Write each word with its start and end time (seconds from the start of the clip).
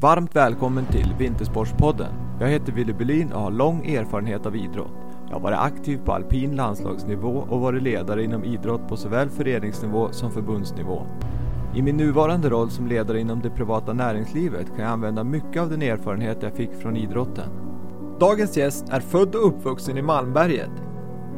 Varmt 0.00 0.36
välkommen 0.36 0.86
till 0.86 1.14
Vintersportspodden. 1.18 2.12
Jag 2.40 2.48
heter 2.48 2.72
Willy 2.72 2.92
Berlin 2.92 3.32
och 3.32 3.40
har 3.40 3.50
lång 3.50 3.86
erfarenhet 3.86 4.46
av 4.46 4.56
idrott. 4.56 5.16
Jag 5.28 5.34
har 5.34 5.40
varit 5.40 5.58
aktiv 5.58 5.98
på 6.04 6.12
alpin 6.12 6.56
landslagsnivå 6.56 7.46
och 7.48 7.60
varit 7.60 7.82
ledare 7.82 8.24
inom 8.24 8.44
idrott 8.44 8.88
på 8.88 8.96
såväl 8.96 9.28
föreningsnivå 9.28 10.12
som 10.12 10.30
förbundsnivå. 10.30 11.06
I 11.74 11.82
min 11.82 11.96
nuvarande 11.96 12.48
roll 12.48 12.70
som 12.70 12.86
ledare 12.86 13.20
inom 13.20 13.40
det 13.40 13.50
privata 13.50 13.92
näringslivet 13.92 14.66
kan 14.66 14.78
jag 14.78 14.92
använda 14.92 15.24
mycket 15.24 15.62
av 15.62 15.70
den 15.70 15.82
erfarenhet 15.82 16.42
jag 16.42 16.52
fick 16.52 16.74
från 16.74 16.96
idrotten. 16.96 17.50
Dagens 18.20 18.56
gäst 18.56 18.88
är 18.88 19.00
född 19.00 19.34
och 19.34 19.46
uppvuxen 19.46 19.98
i 19.98 20.02
Malmberget. 20.02 20.72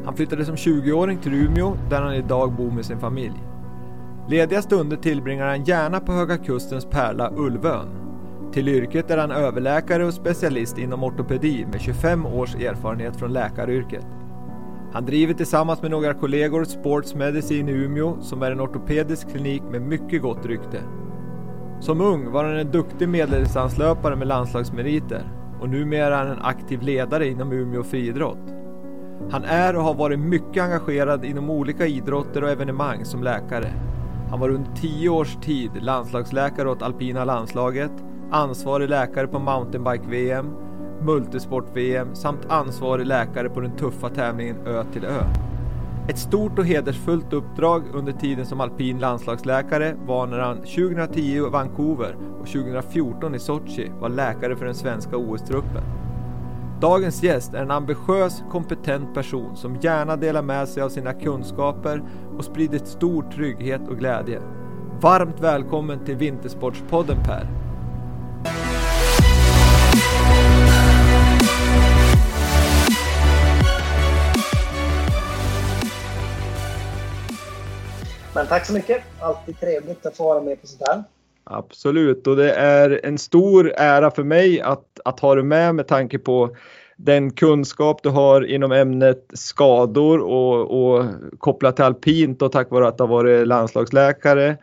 Han 0.04 0.16
flyttade 0.16 0.45
som 0.45 0.56
20-åring 0.56 1.18
till 1.18 1.34
Umeå 1.34 1.77
där 1.90 2.02
han 2.02 2.14
idag 2.14 2.52
bor 2.52 2.70
med 2.70 2.84
sin 2.84 3.00
familj. 3.00 3.42
Lediga 4.28 4.62
stunder 4.62 4.96
tillbringar 4.96 5.46
han 5.46 5.64
gärna 5.64 6.00
på 6.00 6.12
Höga 6.12 6.38
Kustens 6.38 6.84
pärla 6.84 7.32
Ulvön. 7.36 7.99
Till 8.52 8.68
yrket 8.68 9.10
är 9.10 9.18
han 9.18 9.30
överläkare 9.30 10.04
och 10.04 10.14
specialist 10.14 10.78
inom 10.78 11.04
ortopedi 11.04 11.66
med 11.72 11.80
25 11.80 12.27
års 12.27 12.54
erfarenhet 12.54 13.16
från 13.16 13.32
läkaryrket. 13.32 14.06
Han 14.92 15.06
driver 15.06 15.34
tillsammans 15.34 15.82
med 15.82 15.90
några 15.90 16.14
kollegor 16.14 16.64
Sports 16.64 17.14
Medicine 17.14 17.70
i 17.70 17.74
Umeå 17.74 18.20
som 18.20 18.42
är 18.42 18.50
en 18.50 18.60
ortopedisk 18.60 19.30
klinik 19.30 19.62
med 19.70 19.82
mycket 19.82 20.23
gott 20.23 20.46
rykte. 20.46 20.82
Som 21.80 22.00
ung 22.00 22.32
var 22.32 22.45
han 22.45 22.56
en 22.56 22.70
duktig 22.70 23.09
medeldistanslöpare 23.09 24.16
med 24.16 24.28
landslagsmeriter 24.28 25.23
och 25.60 25.68
numera 25.68 26.06
är 26.16 26.26
han 26.26 26.37
en 26.37 26.42
aktiv 26.42 26.82
ledare 26.82 27.28
inom 27.28 27.52
Umeå 27.52 27.82
friidrott. 27.82 28.54
Han 29.30 29.45
är 29.45 29.76
och 29.76 29.82
har 29.82 29.95
varit 29.95 30.18
mycket 30.18 30.62
engagerad 30.62 31.24
inom 31.24 31.51
olika 31.51 31.87
idrotter 31.87 32.45
och 32.45 32.51
evenemang 32.51 33.04
som 33.04 33.23
läkare. 33.23 33.73
Han 34.30 34.40
var 34.40 34.48
under 34.48 34.71
tio 34.73 35.09
års 35.09 35.37
tid 35.37 35.71
landslagsläkare 35.80 36.71
åt 36.71 36.82
alpina 36.82 37.24
landslaget, 37.24 37.93
ansvarig 38.30 38.88
läkare 38.88 39.26
på 39.26 39.38
mountainbike-VM, 39.38 40.50
multisport-VM 41.02 42.14
samt 42.14 42.46
ansvarig 42.48 43.06
läkare 43.06 43.48
på 43.48 43.60
den 43.60 43.76
tuffa 43.76 44.09
tävlingen 44.09 44.66
Ö 44.66 44.84
till 44.92 45.04
Ö. 45.04 45.22
Ett 46.09 46.18
stort 46.18 46.59
och 46.59 46.66
hedersfullt 46.66 47.32
uppdrag 47.32 47.82
under 47.95 48.12
tiden 48.12 48.46
som 48.46 48.60
alpin 48.60 48.98
landslagsläkare 48.98 49.95
var 50.06 50.26
när 50.26 50.38
han 50.38 50.56
2010 50.56 51.20
i 51.20 51.40
Vancouver 51.40 52.16
och 52.40 52.46
2014 52.46 53.34
i 53.34 53.38
Sochi 53.38 53.92
var 54.00 54.09
läkare 54.09 54.56
för 54.56 54.65
den 54.65 54.74
svenska 54.74 55.16
OS-truppen. 55.16 55.82
Dagens 56.80 57.22
gäst 57.22 57.54
är 57.54 57.62
en 57.62 57.70
ambitiös, 57.70 58.42
kompetent 58.50 59.15
person 59.15 59.56
som 59.56 59.76
gärna 59.80 60.16
delar 60.16 60.42
med 60.42 60.68
sig 60.68 60.82
av 60.82 60.88
sina 60.88 61.12
kunskaper 61.12 62.02
och 62.38 62.44
sprider 62.44 62.78
stor 62.78 63.22
trygghet 63.22 63.88
och 63.88 63.98
glädje. 63.98 64.41
Varmt 65.00 65.41
välkommen 65.41 66.04
till 66.04 66.16
Vintersportspodden 66.16 67.16
Per! 67.25 67.69
Men 78.34 78.47
tack 78.47 78.66
så 78.66 78.72
mycket. 78.72 79.03
Alltid 79.20 79.60
trevligt 79.60 80.06
att 80.06 80.16
få 80.16 80.25
vara 80.25 80.42
med 80.42 80.60
på 80.60 80.66
sånt 80.66 80.82
här. 80.88 81.04
Absolut, 81.44 82.26
och 82.26 82.37
det 82.37 82.53
är 82.53 83.00
en 83.04 83.19
stor 83.19 83.72
ära 83.76 84.10
för 84.10 84.22
mig 84.22 84.60
att, 84.60 85.00
att 85.04 85.20
ha 85.20 85.34
dig 85.34 85.44
med 85.44 85.75
med 85.75 85.87
tanke 85.87 86.19
på 86.19 86.56
den 86.97 87.31
kunskap 87.31 88.03
du 88.03 88.09
har 88.09 88.47
inom 88.47 88.72
ämnet 88.72 89.26
skador 89.34 90.19
och, 90.19 90.94
och 90.94 91.04
kopplat 91.38 91.77
till 91.77 91.84
alpint 91.84 92.43
och 92.43 92.53
tack 92.53 92.71
vare 92.71 92.88
att 92.88 92.99
du 92.99 93.03
har 93.03 93.09
varit 93.09 93.47
landslagsläkare 93.47 94.56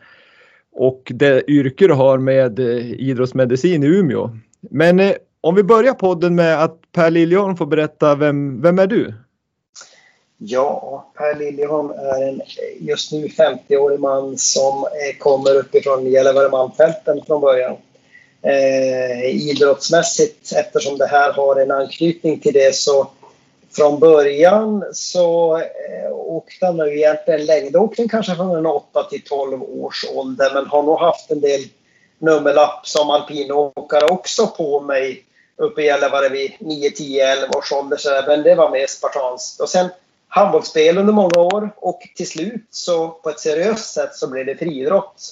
och 0.72 1.12
det 1.14 1.50
yrke 1.50 1.86
du 1.86 1.94
har 1.94 2.18
med 2.18 2.58
eh, 2.58 2.92
idrottsmedicin 2.92 3.82
i 3.82 3.86
Umeå. 3.86 4.30
Men 4.60 5.00
eh, 5.00 5.12
om 5.40 5.54
vi 5.54 5.62
börjar 5.62 5.94
podden 5.94 6.34
med 6.34 6.64
att 6.64 6.80
Per 6.92 7.10
Liljeholm 7.10 7.56
får 7.56 7.66
berätta, 7.66 8.14
vem, 8.14 8.62
vem 8.62 8.78
är 8.78 8.86
du? 8.86 9.14
Ja, 10.40 11.06
Per 11.14 11.34
Liljeholm 11.34 11.90
är 11.90 12.28
en 12.28 12.42
just 12.80 13.12
nu 13.12 13.26
50-årig 13.26 14.00
man 14.00 14.38
som 14.38 14.84
eh, 14.84 15.18
kommer 15.18 15.54
uppifrån 15.54 16.06
Gällivare-Malmfälten 16.06 17.24
från 17.26 17.40
början. 17.40 17.76
Eh, 18.42 19.24
idrottsmässigt, 19.24 20.52
eftersom 20.52 20.98
det 20.98 21.06
här 21.06 21.32
har 21.32 21.60
en 21.60 21.70
anknytning 21.70 22.40
till 22.40 22.52
det, 22.52 22.74
så 22.74 23.06
från 23.76 24.00
början 24.00 24.84
så 24.92 25.56
eh, 25.56 26.12
åkte 26.12 26.66
han 26.66 26.76
nu 26.76 26.96
egentligen 26.98 27.46
längdåkning 27.46 28.08
kanske 28.08 28.34
från 28.34 28.56
en 28.56 28.66
8 28.66 29.02
till 29.02 29.22
12 29.22 29.62
års 29.62 30.06
ålder, 30.14 30.50
men 30.54 30.66
har 30.66 30.82
nog 30.82 30.98
haft 30.98 31.30
en 31.30 31.40
del 31.40 31.60
nummerlapp 32.18 32.86
som 32.86 33.10
alpinåkare 33.10 34.06
också 34.06 34.46
på 34.46 34.80
mig 34.80 35.24
uppe 35.56 35.82
i 35.82 35.84
Gällivare 35.84 36.28
vid 36.28 36.52
9, 36.58 36.90
10, 36.90 37.32
11 37.32 37.58
års 37.58 37.72
ålder. 37.72 38.26
Men 38.26 38.42
det 38.42 38.54
var 38.54 38.70
mer 38.70 38.86
spartanskt. 38.86 39.60
Och 39.60 39.68
sen 39.68 39.88
handbollsspel 40.28 40.98
under 40.98 41.12
många 41.12 41.38
år 41.38 41.70
och 41.76 42.00
till 42.16 42.28
slut 42.28 42.66
så 42.70 43.08
på 43.08 43.30
ett 43.30 43.40
seriöst 43.40 43.94
sätt 43.94 44.14
så 44.14 44.30
blev 44.30 44.46
det 44.46 44.56
friidrott, 44.56 45.22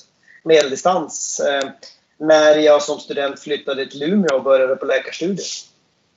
medeldistans. 0.45 1.41
Eh, 1.41 1.71
när 2.19 2.57
jag 2.57 2.83
som 2.83 2.99
student 2.99 3.41
flyttade 3.41 3.87
till 3.87 4.03
Umeå 4.03 4.37
och 4.37 4.43
började 4.43 4.77
på 4.77 4.87
läkarstudier. 4.87 5.47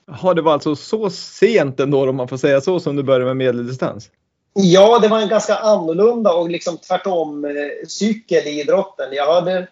Jaha, 0.07 0.33
det 0.33 0.41
var 0.41 0.53
alltså 0.53 0.75
så 0.75 1.09
sent 1.09 1.79
ändå 1.79 2.09
om 2.09 2.15
man 2.15 2.27
får 2.27 2.37
säga 2.37 2.61
så 2.61 2.79
som 2.79 2.95
du 2.95 3.03
började 3.03 3.25
med 3.25 3.37
medeldistans? 3.37 4.09
Ja, 4.53 4.99
det 4.99 5.07
var 5.07 5.19
en 5.19 5.29
ganska 5.29 5.55
annorlunda 5.55 6.33
och 6.33 6.49
liksom 6.49 6.77
tvärtom 6.77 7.45
eh, 7.45 7.51
cykel 7.87 8.47
i 8.47 8.61
idrotten. 8.61 9.07
Jag 9.11 9.33
hade 9.33 9.67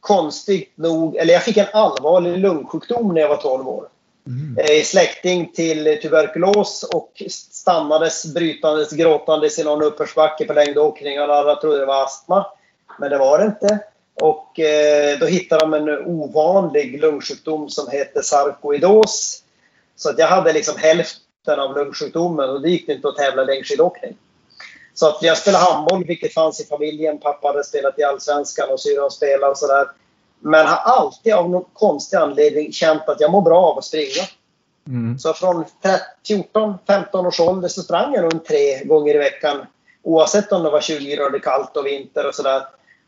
konstigt 0.00 0.72
nog, 0.76 1.16
eller 1.16 1.32
jag 1.32 1.42
fick 1.42 1.56
en 1.56 1.66
allvarlig 1.72 2.38
lungsjukdom 2.38 3.14
när 3.14 3.20
jag 3.20 3.28
var 3.28 3.36
12 3.36 3.68
år. 3.68 3.88
Mm. 4.26 4.58
Eh, 4.58 4.82
släkting 4.84 5.52
till 5.52 5.98
tuberkulos 6.02 6.82
och 6.82 7.22
stannades 7.30 8.34
brytandes 8.34 8.92
gråtandes 8.92 9.58
i 9.58 9.64
någon 9.64 9.82
uppförsbacke 9.82 10.44
på 10.44 10.52
längdåkning. 10.52 11.18
Alla 11.18 11.56
trodde 11.56 11.78
det 11.78 11.86
var 11.86 12.04
astma, 12.04 12.46
men 12.98 13.10
det 13.10 13.18
var 13.18 13.38
det 13.38 13.44
inte. 13.44 13.78
Och 14.14 14.60
eh, 14.60 15.18
då 15.18 15.26
hittade 15.26 15.60
de 15.60 15.74
en 15.74 16.06
ovanlig 16.06 17.00
lungsjukdom 17.00 17.68
som 17.68 17.90
heter 17.90 18.22
sarkoidos. 18.22 19.42
Så 19.96 20.10
att 20.10 20.18
jag 20.18 20.26
hade 20.26 20.52
liksom 20.52 20.74
hälften 20.78 21.60
av 21.60 21.76
lungsjukdomen 21.76 22.50
och 22.50 22.62
det 22.62 22.70
gick 22.70 22.88
inte 22.88 23.08
att 23.08 23.16
tävla 23.16 23.44
längdskidåkning. 23.44 24.16
Så 24.94 25.08
att 25.08 25.22
jag 25.22 25.38
spelade 25.38 25.64
handboll, 25.64 26.04
vilket 26.04 26.34
fanns 26.34 26.60
i 26.60 26.64
familjen. 26.64 27.18
Pappa 27.18 27.48
hade 27.48 27.64
spelat 27.64 27.98
i 27.98 28.02
Allsvenskan 28.02 28.70
och 28.70 28.80
syrran 28.80 29.10
spelade 29.10 29.50
och 29.50 29.58
sådär. 29.58 29.86
Men 30.40 30.66
har 30.66 30.76
alltid 30.76 31.34
av 31.34 31.50
någon 31.50 31.64
konstig 31.72 32.16
anledning 32.16 32.72
känt 32.72 33.08
att 33.08 33.20
jag 33.20 33.30
mår 33.30 33.42
bra 33.42 33.60
av 33.60 33.78
att 33.78 33.84
springa. 33.84 34.24
Mm. 34.86 35.18
Så 35.18 35.32
från 35.32 35.64
14-15 36.28 37.26
års 37.26 37.40
ålder 37.40 37.68
så 37.68 37.82
sprang 37.82 38.14
jag 38.14 38.24
runt 38.24 38.44
tre 38.44 38.84
gånger 38.84 39.14
i 39.14 39.18
veckan. 39.18 39.66
Oavsett 40.02 40.52
om 40.52 40.62
det 40.62 40.70
var 40.70 40.80
20 40.80 41.16
grader 41.16 41.38
kallt 41.38 41.76
och 41.76 41.86
vinter 41.86 42.26
och 42.26 42.34
sådär. 42.34 42.62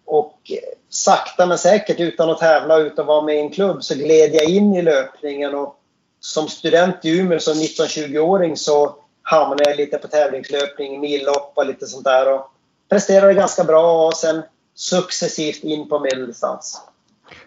Och 0.04 0.52
sakta 0.88 1.46
men 1.46 1.58
säkert, 1.58 2.00
utan 2.00 2.30
att 2.30 2.38
tävla, 2.38 2.78
utan 2.78 3.02
att 3.02 3.06
vara 3.06 3.22
med 3.22 3.36
i 3.36 3.40
en 3.40 3.50
klubb, 3.50 3.84
så 3.84 3.94
gled 3.94 4.34
jag 4.34 4.44
in 4.44 4.74
i 4.74 4.82
löpningen. 4.82 5.54
Och 5.54 5.76
som 6.20 6.48
student 6.48 7.04
i 7.04 7.18
Umeå, 7.18 7.38
som 7.38 7.54
19-20-åring, 7.54 8.56
så 8.56 8.96
hamnade 9.22 9.64
jag 9.70 9.76
lite 9.76 9.98
på 9.98 10.08
tävlingslöpning, 10.08 11.00
millopp 11.00 11.52
och 11.54 11.66
lite 11.66 11.86
sånt 11.86 12.04
där. 12.04 12.32
Och 12.32 12.50
presterade 12.88 13.34
ganska 13.34 13.64
bra 13.64 14.06
och 14.06 14.16
sen 14.16 14.42
successivt 14.74 15.64
in 15.64 15.88
på 15.88 15.98
medeldistans. 15.98 16.80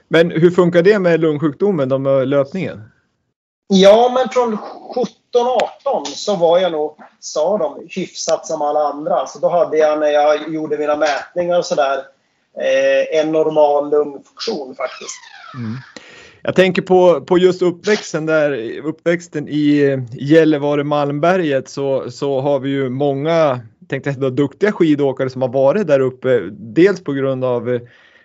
Men 0.07 0.31
hur 0.31 0.51
funkar 0.51 0.81
det 0.81 0.99
med 0.99 1.19
lungsjukdomen, 1.19 1.89
då 1.89 1.97
med 1.97 2.27
löpningen? 2.27 2.83
Ja, 3.67 4.11
men 4.13 4.29
från 4.29 4.57
17-18 5.33 6.05
så 6.05 6.35
var 6.35 6.59
jag 6.59 6.72
nog, 6.72 6.97
sa 7.19 7.57
de, 7.57 7.87
hyfsat 7.89 8.47
som 8.47 8.61
alla 8.61 8.79
andra. 8.79 9.28
Så 9.28 9.39
då 9.39 9.49
hade 9.49 9.78
jag, 9.78 9.99
när 9.99 10.07
jag 10.07 10.53
gjorde 10.53 10.78
mina 10.78 10.95
mätningar 10.95 11.57
och 11.57 11.66
sådär, 11.66 11.97
eh, 12.57 13.19
en 13.19 13.31
normal 13.31 13.91
lungfunktion 13.91 14.75
faktiskt. 14.75 15.19
Mm. 15.55 15.78
Jag 16.43 16.55
tänker 16.55 16.81
på, 16.81 17.22
på 17.22 17.37
just 17.37 17.61
uppväxten 17.61 18.25
där, 18.25 18.79
uppväxten 18.84 19.47
i 19.47 19.97
Gällivare 20.11 20.84
Malmberget 20.84 21.69
så, 21.69 22.11
så 22.11 22.41
har 22.41 22.59
vi 22.59 22.69
ju 22.69 22.89
många 22.89 23.59
tänkte 23.91 24.16
jag, 24.19 24.34
duktiga 24.34 24.72
skidåkare 24.72 25.29
som 25.29 25.41
har 25.41 25.49
varit 25.49 25.87
där 25.87 25.99
uppe. 25.99 26.39
Dels 26.51 27.03
på 27.03 27.13
grund 27.13 27.45
av 27.45 27.79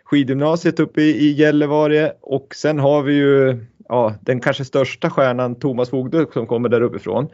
skidgymnasiet 0.06 0.80
uppe 0.80 1.02
i, 1.02 1.10
i 1.10 1.32
Gällivare 1.32 2.12
och 2.20 2.54
sen 2.54 2.78
har 2.78 3.02
vi 3.02 3.14
ju 3.14 3.58
ja, 3.88 4.14
den 4.20 4.40
kanske 4.40 4.64
största 4.64 5.10
stjärnan 5.10 5.54
Thomas 5.54 5.90
Fogde 5.90 6.26
som 6.32 6.46
kommer 6.46 6.68
där 6.68 6.80
uppifrån. 6.80 7.28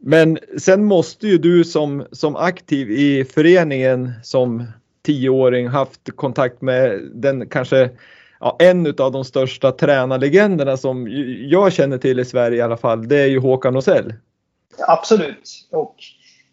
Men 0.00 0.38
sen 0.58 0.84
måste 0.84 1.26
ju 1.26 1.38
du 1.38 1.64
som, 1.64 2.04
som 2.12 2.36
aktiv 2.36 2.90
i 2.90 3.24
föreningen 3.24 4.12
som 4.22 4.64
tioåring 5.02 5.68
haft 5.68 6.16
kontakt 6.16 6.62
med 6.62 7.00
den 7.14 7.48
kanske 7.48 7.90
ja, 8.40 8.56
en 8.58 8.86
av 8.86 9.12
de 9.12 9.24
största 9.24 9.72
tränarlegenderna 9.72 10.76
som 10.76 11.08
jag 11.50 11.72
känner 11.72 11.98
till 11.98 12.20
i 12.20 12.24
Sverige 12.24 12.58
i 12.58 12.62
alla 12.62 12.76
fall. 12.76 13.08
Det 13.08 13.20
är 13.20 13.26
ju 13.26 13.38
Håkan 13.38 13.76
Osell. 13.76 14.14
Absolut. 14.88 15.68
Och 15.70 15.96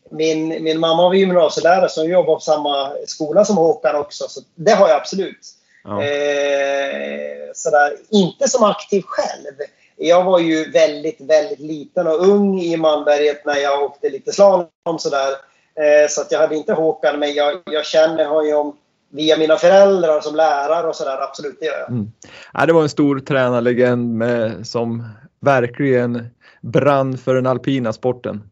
min, 0.10 0.64
min 0.64 0.80
mamma 0.80 1.04
var 1.04 1.14
gymnasielärare 1.14 1.90
som 1.90 2.10
jobbar 2.10 2.36
på 2.36 2.40
samma 2.40 2.92
skola 3.08 3.46
som 3.46 3.58
Håkan 3.58 3.96
också. 3.96 4.26
Så 4.28 4.42
det 4.56 4.72
har 4.72 4.88
jag 4.88 4.98
absolut. 4.98 5.56
Ja. 5.84 6.04
Eh, 6.04 7.52
sådär. 7.54 7.94
Inte 8.10 8.48
som 8.48 8.64
aktiv 8.64 9.02
själv. 9.02 9.56
Jag 9.98 10.24
var 10.24 10.40
ju 10.40 10.72
väldigt, 10.72 11.22
väldigt 11.22 11.60
liten 11.60 12.08
och 12.08 12.28
ung 12.28 12.62
i 12.62 12.78
Malmberget 12.78 13.46
när 13.46 13.58
jag 13.58 13.84
åkte 13.84 14.10
lite 14.10 14.32
slalom 14.32 14.68
sådär. 15.00 15.32
Eh, 15.76 16.10
så 16.10 16.22
att 16.22 16.32
jag 16.32 16.40
hade 16.40 16.56
inte 16.56 16.74
Håkan, 16.74 17.20
men 17.20 17.34
jag, 17.34 17.62
jag 17.66 17.86
känner 17.86 18.26
honom 18.26 18.78
via 19.10 19.38
mina 19.38 19.58
föräldrar 19.58 20.22
som 20.22 20.36
lärare 20.36 20.88
och 20.88 20.96
sådär. 20.96 21.18
Absolut, 21.22 21.58
det 21.60 21.66
gör 21.66 21.80
jag. 21.80 21.90
Mm. 21.90 22.12
Ja, 22.54 22.66
det 22.66 22.74
var 22.74 22.82
en 22.82 22.90
stor 22.90 23.20
tränarlegend 23.20 24.16
med, 24.18 24.68
som 24.68 25.10
verkligen 25.40 26.28
brann 26.62 27.18
för 27.18 27.36
den 27.36 27.48
alpina 27.48 27.94
sporten. 27.94 28.50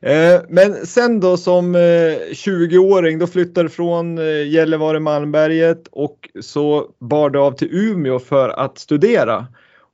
Eh, 0.00 0.40
men 0.48 0.86
sen 0.86 1.20
då 1.20 1.36
som 1.36 1.74
eh, 1.74 1.80
20-åring 2.32 3.18
då 3.18 3.26
flyttade 3.26 3.68
du 3.68 3.70
från 3.70 4.18
eh, 4.18 4.48
Gällivare 4.48 5.00
Malmberget 5.00 5.88
och 5.90 6.28
så 6.40 6.90
bar 6.98 7.30
du 7.30 7.38
av 7.38 7.52
till 7.52 7.68
Umeå 7.72 8.18
för 8.18 8.48
att 8.48 8.78
studera. 8.78 9.46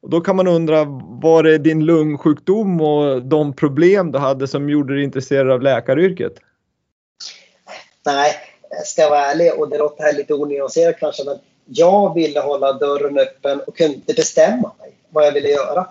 Och 0.03 0.11
då 0.11 0.21
kan 0.21 0.37
man 0.37 0.49
undra, 0.49 0.85
var 1.23 1.43
det 1.43 1.59
din 1.59 1.85
lungsjukdom 1.85 2.81
och 2.81 3.23
de 3.23 3.53
problem 3.53 4.13
du 4.13 4.19
hade 4.19 4.49
som 4.49 4.71
gjorde 4.71 4.95
dig 4.95 5.05
intresserad 5.05 5.51
av 5.51 5.63
läkaryrket? 5.63 6.33
Nej, 8.07 8.33
jag 8.71 8.87
ska 8.87 9.09
vara 9.09 9.21
ärlig 9.21 9.53
och 9.59 9.69
det 9.69 9.79
låter 9.79 10.03
här 10.03 10.13
lite 10.13 10.35
onyanserat 10.35 10.97
kanske 11.01 11.25
men 11.25 11.39
jag 11.67 12.15
ville 12.15 12.41
hålla 12.41 12.73
dörren 12.73 13.19
öppen 13.19 13.61
och 13.61 13.77
kunde 13.77 13.95
inte 13.95 14.15
bestämma 14.15 14.73
mig 14.79 14.97
vad 15.11 15.27
jag 15.27 15.33
ville 15.33 15.49
göra. 15.49 15.87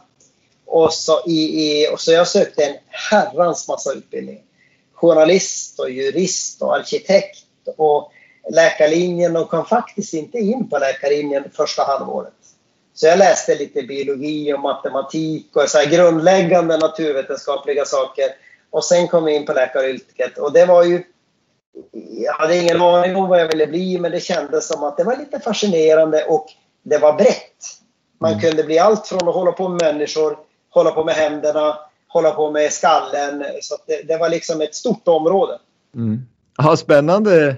Och 0.74 0.94
så, 0.94 1.22
i, 1.26 1.40
i, 1.64 1.88
och 1.94 2.00
så 2.00 2.12
jag 2.12 2.28
sökte 2.28 2.64
en 2.66 2.76
herrans 2.88 3.68
massa 3.68 3.94
utbildning. 3.94 4.44
Journalist 4.94 5.80
och 5.80 5.90
jurist 5.90 6.62
och 6.62 6.76
arkitekt 6.76 7.48
och 7.78 8.12
läkarlinjen 8.50 9.36
och 9.36 9.50
kom 9.50 9.66
faktiskt 9.66 10.14
inte 10.14 10.38
in 10.38 10.70
på 10.70 10.78
läkarlinjen 10.78 11.44
första 11.54 11.84
halvåret. 11.84 12.34
Så 12.94 13.08
jag 13.08 13.20
läste 13.20 13.56
lite 13.56 13.82
biologi 13.82 14.54
och 14.54 14.60
matematik 14.60 15.56
och 15.56 15.70
så 15.70 15.90
grundläggande 15.90 16.78
naturvetenskapliga 16.78 17.86
saker. 17.86 18.26
Och 18.70 18.84
sen 18.84 19.08
kom 19.08 19.28
jag 19.28 19.36
in 19.36 19.46
på 19.46 19.54
läkaryrket 19.54 20.38
och 20.38 20.54
det 20.54 20.66
var 20.66 20.84
ju... 20.84 21.04
Jag 22.10 22.34
hade 22.34 22.58
ingen 22.58 22.82
aning 22.82 23.16
om 23.16 23.30
vad 23.30 23.40
jag 23.40 23.48
ville 23.48 23.68
bli 23.68 24.00
men 24.00 24.12
det 24.12 24.20
kändes 24.20 24.68
som 24.68 24.84
att 24.84 24.98
det 24.98 25.04
var 25.04 25.18
lite 25.18 25.40
fascinerande 25.40 26.24
och 26.24 26.46
det 26.84 26.98
var 26.98 27.14
brett. 27.14 27.58
Man 28.20 28.32
mm. 28.32 28.42
kunde 28.42 28.64
bli 28.64 28.80
allt 28.80 29.08
från 29.08 29.28
att 29.28 29.36
hålla 29.36 29.52
på 29.52 29.70
med 29.70 29.82
människor 29.82 30.38
hålla 30.74 30.92
på 30.92 31.04
med 31.04 31.16
händerna, 31.16 31.78
hålla 32.08 32.32
på 32.32 32.52
med 32.52 32.72
skallen. 32.72 33.44
Så 33.62 33.76
det, 33.88 34.08
det, 34.08 34.18
var 34.18 34.30
liksom 34.30 34.62
ett 34.62 34.76
stort 34.76 35.08
område. 35.08 35.60
Mm. 35.96 36.22
Ja, 36.58 36.78
spännande 36.78 37.58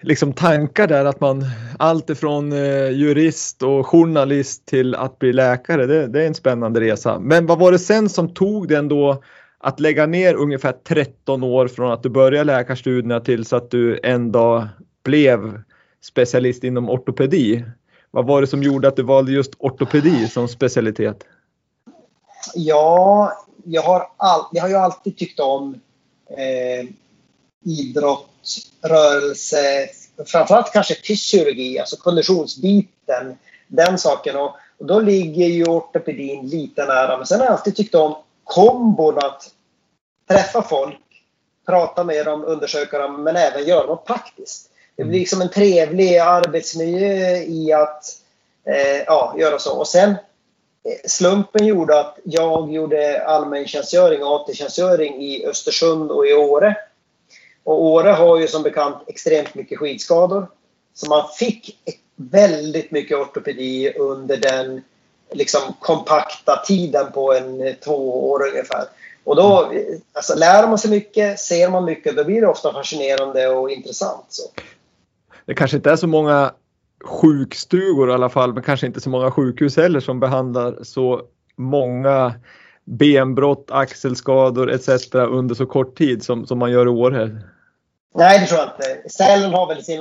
liksom 0.00 0.32
tankar 0.32 0.86
där 0.86 1.04
att 1.04 1.20
man 1.20 1.44
allt 1.78 2.10
ifrån 2.10 2.52
eh, 2.52 2.90
jurist 2.90 3.62
och 3.62 3.86
journalist 3.86 4.66
till 4.66 4.94
att 4.94 5.18
bli 5.18 5.32
läkare. 5.32 5.86
Det, 5.86 6.06
det, 6.06 6.22
är 6.22 6.26
en 6.26 6.34
spännande 6.34 6.80
resa. 6.80 7.18
Men 7.18 7.46
vad 7.46 7.58
var 7.58 7.72
det 7.72 7.78
sen 7.78 8.08
som 8.08 8.34
tog 8.34 8.68
den 8.68 8.88
då 8.88 9.22
att 9.58 9.80
lägga 9.80 10.06
ner 10.06 10.34
ungefär 10.34 10.72
13 10.72 11.42
år 11.42 11.68
från 11.68 11.92
att 11.92 12.02
du 12.02 12.08
började 12.08 12.44
läkarstudierna 12.44 13.20
tills 13.20 13.52
att 13.52 13.70
du 13.70 14.00
en 14.02 14.32
dag 14.32 14.68
blev 15.04 15.62
specialist 16.02 16.64
inom 16.64 16.90
ortopedi? 16.90 17.64
Vad 18.10 18.26
var 18.26 18.40
det 18.40 18.46
som 18.46 18.62
gjorde 18.62 18.88
att 18.88 18.96
du 18.96 19.02
valde 19.02 19.32
just 19.32 19.52
ortopedi 19.58 20.28
som 20.28 20.48
specialitet? 20.48 21.24
Ja, 22.54 23.32
jag 23.64 23.82
har, 23.82 24.10
all, 24.16 24.44
jag 24.52 24.62
har 24.62 24.68
ju 24.68 24.76
alltid 24.76 25.18
tyckt 25.18 25.40
om 25.40 25.80
eh, 26.30 26.88
idrott, 27.64 28.28
rörelse, 28.82 29.88
framförallt 30.26 30.72
kanske 30.72 30.94
fysiologi, 30.94 31.78
alltså 31.78 31.96
konditionsbiten, 31.96 33.38
den 33.68 33.98
saken. 33.98 34.36
Och, 34.36 34.56
och 34.78 34.86
då 34.86 35.00
ligger 35.00 35.46
ju 35.46 35.64
ortopedin 35.64 36.48
lite 36.48 36.86
nära. 36.86 37.16
Men 37.16 37.26
sen 37.26 37.38
har 37.38 37.46
jag 37.46 37.54
alltid 37.54 37.76
tyckt 37.76 37.94
om 37.94 38.16
kombon 38.44 39.18
att 39.18 39.50
träffa 40.28 40.62
folk, 40.62 41.00
prata 41.66 42.04
med 42.04 42.26
dem, 42.26 42.44
undersöka 42.44 42.98
dem, 42.98 43.22
men 43.22 43.36
även 43.36 43.66
göra 43.66 43.86
något 43.86 44.06
praktiskt. 44.06 44.70
Det 44.96 45.04
blir 45.04 45.18
liksom 45.18 45.40
en 45.40 45.50
trevlig 45.50 46.18
arbetsmiljö 46.18 47.36
i 47.36 47.72
att 47.72 48.04
eh, 48.64 49.02
ja, 49.06 49.34
göra 49.38 49.58
så. 49.58 49.78
Och 49.78 49.88
sen 49.88 50.14
slumpen 51.06 51.66
gjorde 51.66 52.00
att 52.00 52.18
jag 52.24 52.72
gjorde 52.72 53.26
allmäntjänstgöring 53.26 54.22
och 54.22 54.34
AT-tjänstgöring 54.34 55.22
i 55.22 55.46
Östersund 55.46 56.10
och 56.10 56.26
i 56.26 56.34
Åre. 56.34 56.76
Och 57.64 57.84
Åre 57.84 58.10
har 58.10 58.38
ju 58.38 58.48
som 58.48 58.62
bekant 58.62 58.96
extremt 59.06 59.54
mycket 59.54 59.78
skidskador. 59.78 60.46
Så 60.94 61.08
man 61.08 61.28
fick 61.38 61.78
väldigt 62.16 62.90
mycket 62.90 63.18
ortopedi 63.18 63.92
under 63.96 64.36
den 64.36 64.82
liksom, 65.32 65.60
kompakta 65.80 66.56
tiden 66.56 67.12
på 67.12 67.34
en 67.34 67.74
två 67.84 68.30
år 68.30 68.48
ungefär. 68.48 68.84
Och 69.24 69.36
då 69.36 69.72
alltså, 70.12 70.34
lär 70.34 70.66
man 70.66 70.78
sig 70.78 70.90
mycket, 70.90 71.40
ser 71.40 71.70
man 71.70 71.84
mycket, 71.84 72.16
då 72.16 72.24
blir 72.24 72.40
det 72.40 72.46
ofta 72.46 72.72
fascinerande 72.72 73.48
och 73.48 73.70
intressant. 73.70 74.24
Så. 74.28 74.42
Det 75.44 75.54
kanske 75.54 75.76
inte 75.76 75.90
är 75.90 75.96
så 75.96 76.06
många 76.06 76.52
sjukstugor 77.04 78.10
i 78.10 78.12
alla 78.12 78.28
fall, 78.28 78.54
men 78.54 78.62
kanske 78.62 78.86
inte 78.86 79.00
så 79.00 79.10
många 79.10 79.30
sjukhus 79.30 79.76
heller 79.76 80.00
som 80.00 80.20
behandlar 80.20 80.78
så 80.82 81.22
många 81.56 82.34
benbrott, 82.84 83.68
axelskador 83.70 84.70
etc. 84.70 85.14
under 85.14 85.54
så 85.54 85.66
kort 85.66 85.98
tid 85.98 86.22
som, 86.22 86.46
som 86.46 86.58
man 86.58 86.70
gör 86.70 86.86
i 86.86 86.88
Åre. 86.88 87.40
Nej, 88.14 88.40
det 88.40 88.46
tror 88.46 88.60
jag 88.60 88.68
inte. 88.68 89.08
Sälen 89.10 89.50
har 89.50 89.68
väl 89.68 89.84
sin 89.84 90.00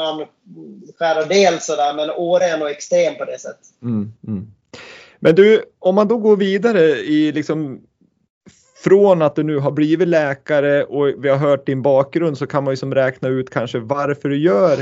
skärra 1.00 1.26
del 1.26 1.60
sådär, 1.60 1.94
men 1.94 2.10
Åre 2.10 2.44
är 2.44 2.58
nog 2.58 2.70
extrem 2.70 3.16
på 3.18 3.26
det 3.26 3.40
sättet. 3.40 3.68
Mm, 3.82 4.14
mm. 4.28 4.52
Men 5.20 5.36
du, 5.36 5.64
om 5.80 5.96
man 5.96 6.08
då 6.08 6.18
går 6.18 6.38
vidare 6.38 6.82
i 6.90 7.32
liksom 7.32 7.82
från 8.84 9.22
att 9.22 9.36
du 9.36 9.44
nu 9.44 9.58
har 9.58 9.72
blivit 9.72 10.08
läkare 10.08 10.84
och 10.84 11.08
vi 11.18 11.30
har 11.30 11.38
hört 11.38 11.66
din 11.66 11.82
bakgrund 11.82 12.38
så 12.38 12.48
kan 12.48 12.64
man 12.64 12.72
ju 12.72 12.78
som 12.78 12.96
räkna 12.96 13.30
ut 13.30 13.50
kanske 13.50 13.80
varför 13.80 14.30
du 14.30 14.38
gör 14.38 14.78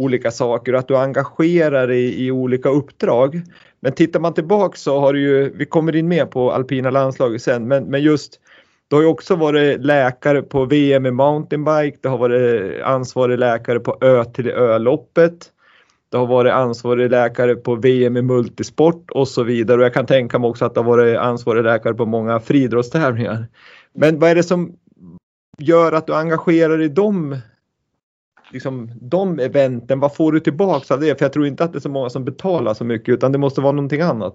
olika 0.00 0.30
saker 0.30 0.72
och 0.72 0.78
att 0.78 0.88
du 0.88 0.96
engagerar 0.96 1.86
dig 1.86 2.26
i 2.26 2.30
olika 2.30 2.68
uppdrag. 2.68 3.42
Men 3.80 3.92
tittar 3.92 4.20
man 4.20 4.34
tillbaka 4.34 4.76
så 4.76 5.00
har 5.00 5.12
du 5.12 5.20
ju, 5.20 5.52
vi 5.56 5.66
kommer 5.66 5.96
in 5.96 6.08
mer 6.08 6.26
på 6.26 6.52
alpina 6.52 6.90
landslaget 6.90 7.42
sen, 7.42 7.68
men, 7.68 7.84
men 7.84 8.02
just 8.02 8.40
du 8.88 8.96
har 8.96 9.02
ju 9.02 9.08
också 9.08 9.36
varit 9.36 9.80
läkare 9.80 10.42
på 10.42 10.64
VM 10.64 11.06
i 11.06 11.10
mountainbike, 11.10 11.98
du 12.00 12.08
har 12.08 12.18
varit 12.18 12.82
ansvarig 12.82 13.38
läkare 13.38 13.80
på 13.80 13.98
Ö 14.00 14.24
till 14.24 14.50
Ö-loppet. 14.50 15.50
Du 16.10 16.18
har 16.18 16.26
varit 16.26 16.52
ansvarig 16.52 17.10
läkare 17.10 17.54
på 17.54 17.74
VM 17.74 18.16
i 18.16 18.22
multisport 18.22 19.10
och 19.10 19.28
så 19.28 19.42
vidare. 19.42 19.78
Och 19.78 19.84
jag 19.84 19.94
kan 19.94 20.06
tänka 20.06 20.38
mig 20.38 20.48
också 20.48 20.64
att 20.64 20.74
du 20.74 20.80
har 20.80 20.86
varit 20.86 21.18
ansvarig 21.18 21.64
läkare 21.64 21.94
på 21.94 22.06
många 22.06 22.40
friidrottstävlingar. 22.40 23.46
Men 23.92 24.18
vad 24.18 24.30
är 24.30 24.34
det 24.34 24.42
som 24.42 24.72
gör 25.58 25.92
att 25.92 26.06
du 26.06 26.14
engagerar 26.14 26.78
dig 26.78 26.86
i 26.86 26.88
de 26.88 27.36
liksom, 28.50 28.92
de 29.00 29.38
eventen, 29.38 30.00
vad 30.00 30.16
får 30.16 30.32
du 30.32 30.40
tillbaks 30.40 30.90
av 30.90 31.00
det? 31.00 31.18
För 31.18 31.24
jag 31.24 31.32
tror 31.32 31.46
inte 31.46 31.64
att 31.64 31.72
det 31.72 31.78
är 31.78 31.80
så 31.80 31.88
många 31.88 32.10
som 32.10 32.24
betalar 32.24 32.74
så 32.74 32.84
mycket 32.84 33.08
utan 33.08 33.32
det 33.32 33.38
måste 33.38 33.60
vara 33.60 33.72
någonting 33.72 34.00
annat. 34.00 34.34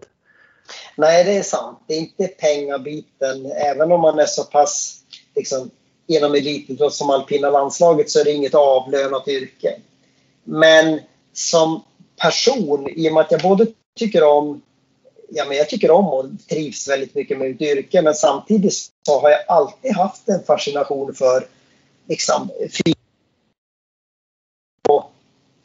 Nej, 0.95 1.23
det 1.23 1.37
är 1.37 1.43
sant. 1.43 1.79
Det 1.87 1.93
är 1.93 1.99
inte 1.99 2.27
pengabiten. 2.27 3.45
Även 3.45 3.91
om 3.91 4.01
man 4.01 4.19
är 4.19 4.25
så 4.25 4.43
pass 4.43 4.99
liksom, 5.35 5.69
inom 6.07 6.33
elitidrott 6.33 6.93
som 6.93 7.09
alpina 7.09 7.49
landslaget 7.49 8.09
så 8.09 8.19
är 8.19 8.23
det 8.23 8.31
inget 8.31 8.55
avlönat 8.55 9.27
yrke. 9.27 9.75
Men 10.43 10.99
som 11.33 11.83
person, 12.21 12.89
i 12.89 13.09
och 13.09 13.13
med 13.13 13.21
att 13.21 13.31
jag 13.31 13.41
både 13.41 13.67
tycker 13.97 14.23
om 14.23 14.61
ja, 15.29 15.45
men 15.47 15.57
jag 15.57 15.69
tycker 15.69 15.91
om 15.91 16.07
och 16.07 16.25
trivs 16.49 16.89
väldigt 16.89 17.15
mycket 17.15 17.37
med 17.37 17.47
mitt 17.47 17.61
yrke 17.61 18.01
men 18.01 18.13
samtidigt 18.13 18.73
så 19.05 19.19
har 19.19 19.29
jag 19.29 19.39
alltid 19.47 19.95
haft 19.95 20.29
en 20.29 20.43
fascination 20.43 21.13
för 21.13 21.47
liksom, 22.07 22.49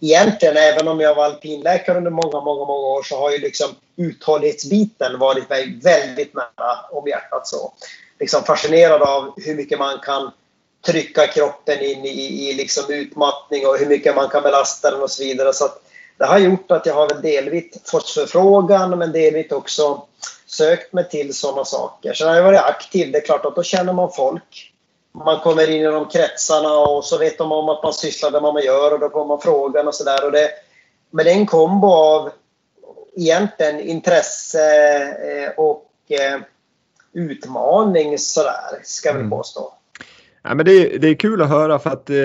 egentligen, 0.01 0.57
även 0.57 0.89
om 0.89 1.01
jag 1.01 1.15
var 1.15 1.25
alpinläkare 1.25 1.99
under 1.99 2.11
många, 2.11 2.41
många, 2.41 2.65
många 2.65 2.87
år 2.87 3.03
så 3.03 3.19
har 3.19 3.31
ju 3.31 3.39
liksom 3.39 3.69
uthållighetsbiten 3.97 5.19
varit 5.19 5.49
mig 5.49 5.79
väldigt 5.83 6.35
nära 6.35 6.79
om 6.91 7.09
hjärtat. 7.09 7.47
Så. 7.47 7.73
Liksom 8.21 8.43
fascinerad 8.43 9.03
av 9.03 9.35
hur 9.37 9.55
mycket 9.55 9.79
man 9.79 9.99
kan 9.99 10.31
trycka 10.87 11.27
kroppen 11.27 11.81
in 11.81 12.05
i, 12.05 12.49
i 12.51 12.53
liksom 12.53 12.93
utmattning 12.93 13.67
och 13.67 13.79
hur 13.79 13.87
mycket 13.87 14.17
man 14.17 14.29
kan 14.29 14.43
belasta 14.43 14.91
den 14.91 15.03
och 15.03 15.11
så 15.11 15.23
vidare. 15.23 15.53
Så 15.53 15.69
det 16.19 16.25
har 16.25 16.39
gjort 16.39 16.71
att 16.71 16.87
jag 16.87 16.95
har 16.95 17.09
väl 17.09 17.23
delvis 17.23 17.65
fått 17.85 18.09
förfrågan 18.09 18.99
men 18.99 19.13
delvis 19.13 19.53
också 19.53 20.07
sökt 20.47 20.93
mig 20.93 21.09
till 21.09 21.35
sådana 21.35 21.65
saker. 21.65 22.15
Sen 22.15 22.29
har 22.29 22.37
jag 22.37 22.43
varit 22.43 22.61
aktiv. 22.61 23.13
Det 23.13 23.19
är 23.19 23.25
klart 23.25 23.45
att 23.45 23.57
då 23.57 23.63
känner 23.63 23.93
man 23.93 24.13
folk 24.13 24.73
man 25.13 25.41
kommer 25.41 25.71
in 25.71 25.81
i 25.81 25.85
de 25.85 26.09
kretsarna 26.09 26.79
och 26.79 27.05
så 27.05 27.19
vet 27.19 27.39
de 27.39 27.53
om 27.53 27.69
att 27.69 27.83
man 27.83 27.93
sysslar 27.93 28.31
med 28.31 28.43
vad 28.43 28.55
man 28.55 28.63
gör 28.63 28.93
och 28.93 29.01
då 29.01 29.11
får 29.11 29.25
man 29.27 29.41
frågan 29.41 29.89
och 29.89 29.95
sådär. 29.95 30.31
Men 31.11 31.25
det 31.25 31.31
är 31.31 31.37
en 31.37 31.47
kombo 31.47 31.87
av 31.87 32.31
egentligen 33.17 33.81
intresse 33.81 34.61
eh, 35.03 35.51
och 35.57 35.87
eh, 36.09 36.41
utmaning 37.13 38.19
sådär, 38.19 38.81
ska 38.83 39.13
vi 39.13 39.19
mm. 39.19 39.31
påstå. 39.31 39.73
Ja, 40.43 40.55
men 40.55 40.67
det, 40.67 40.73
är, 40.73 40.99
det 40.99 41.09
är 41.09 41.15
kul 41.15 41.43
att 41.43 41.49
höra 41.49 41.79
för 41.79 41.91
att 41.91 42.11
eh, 42.11 42.17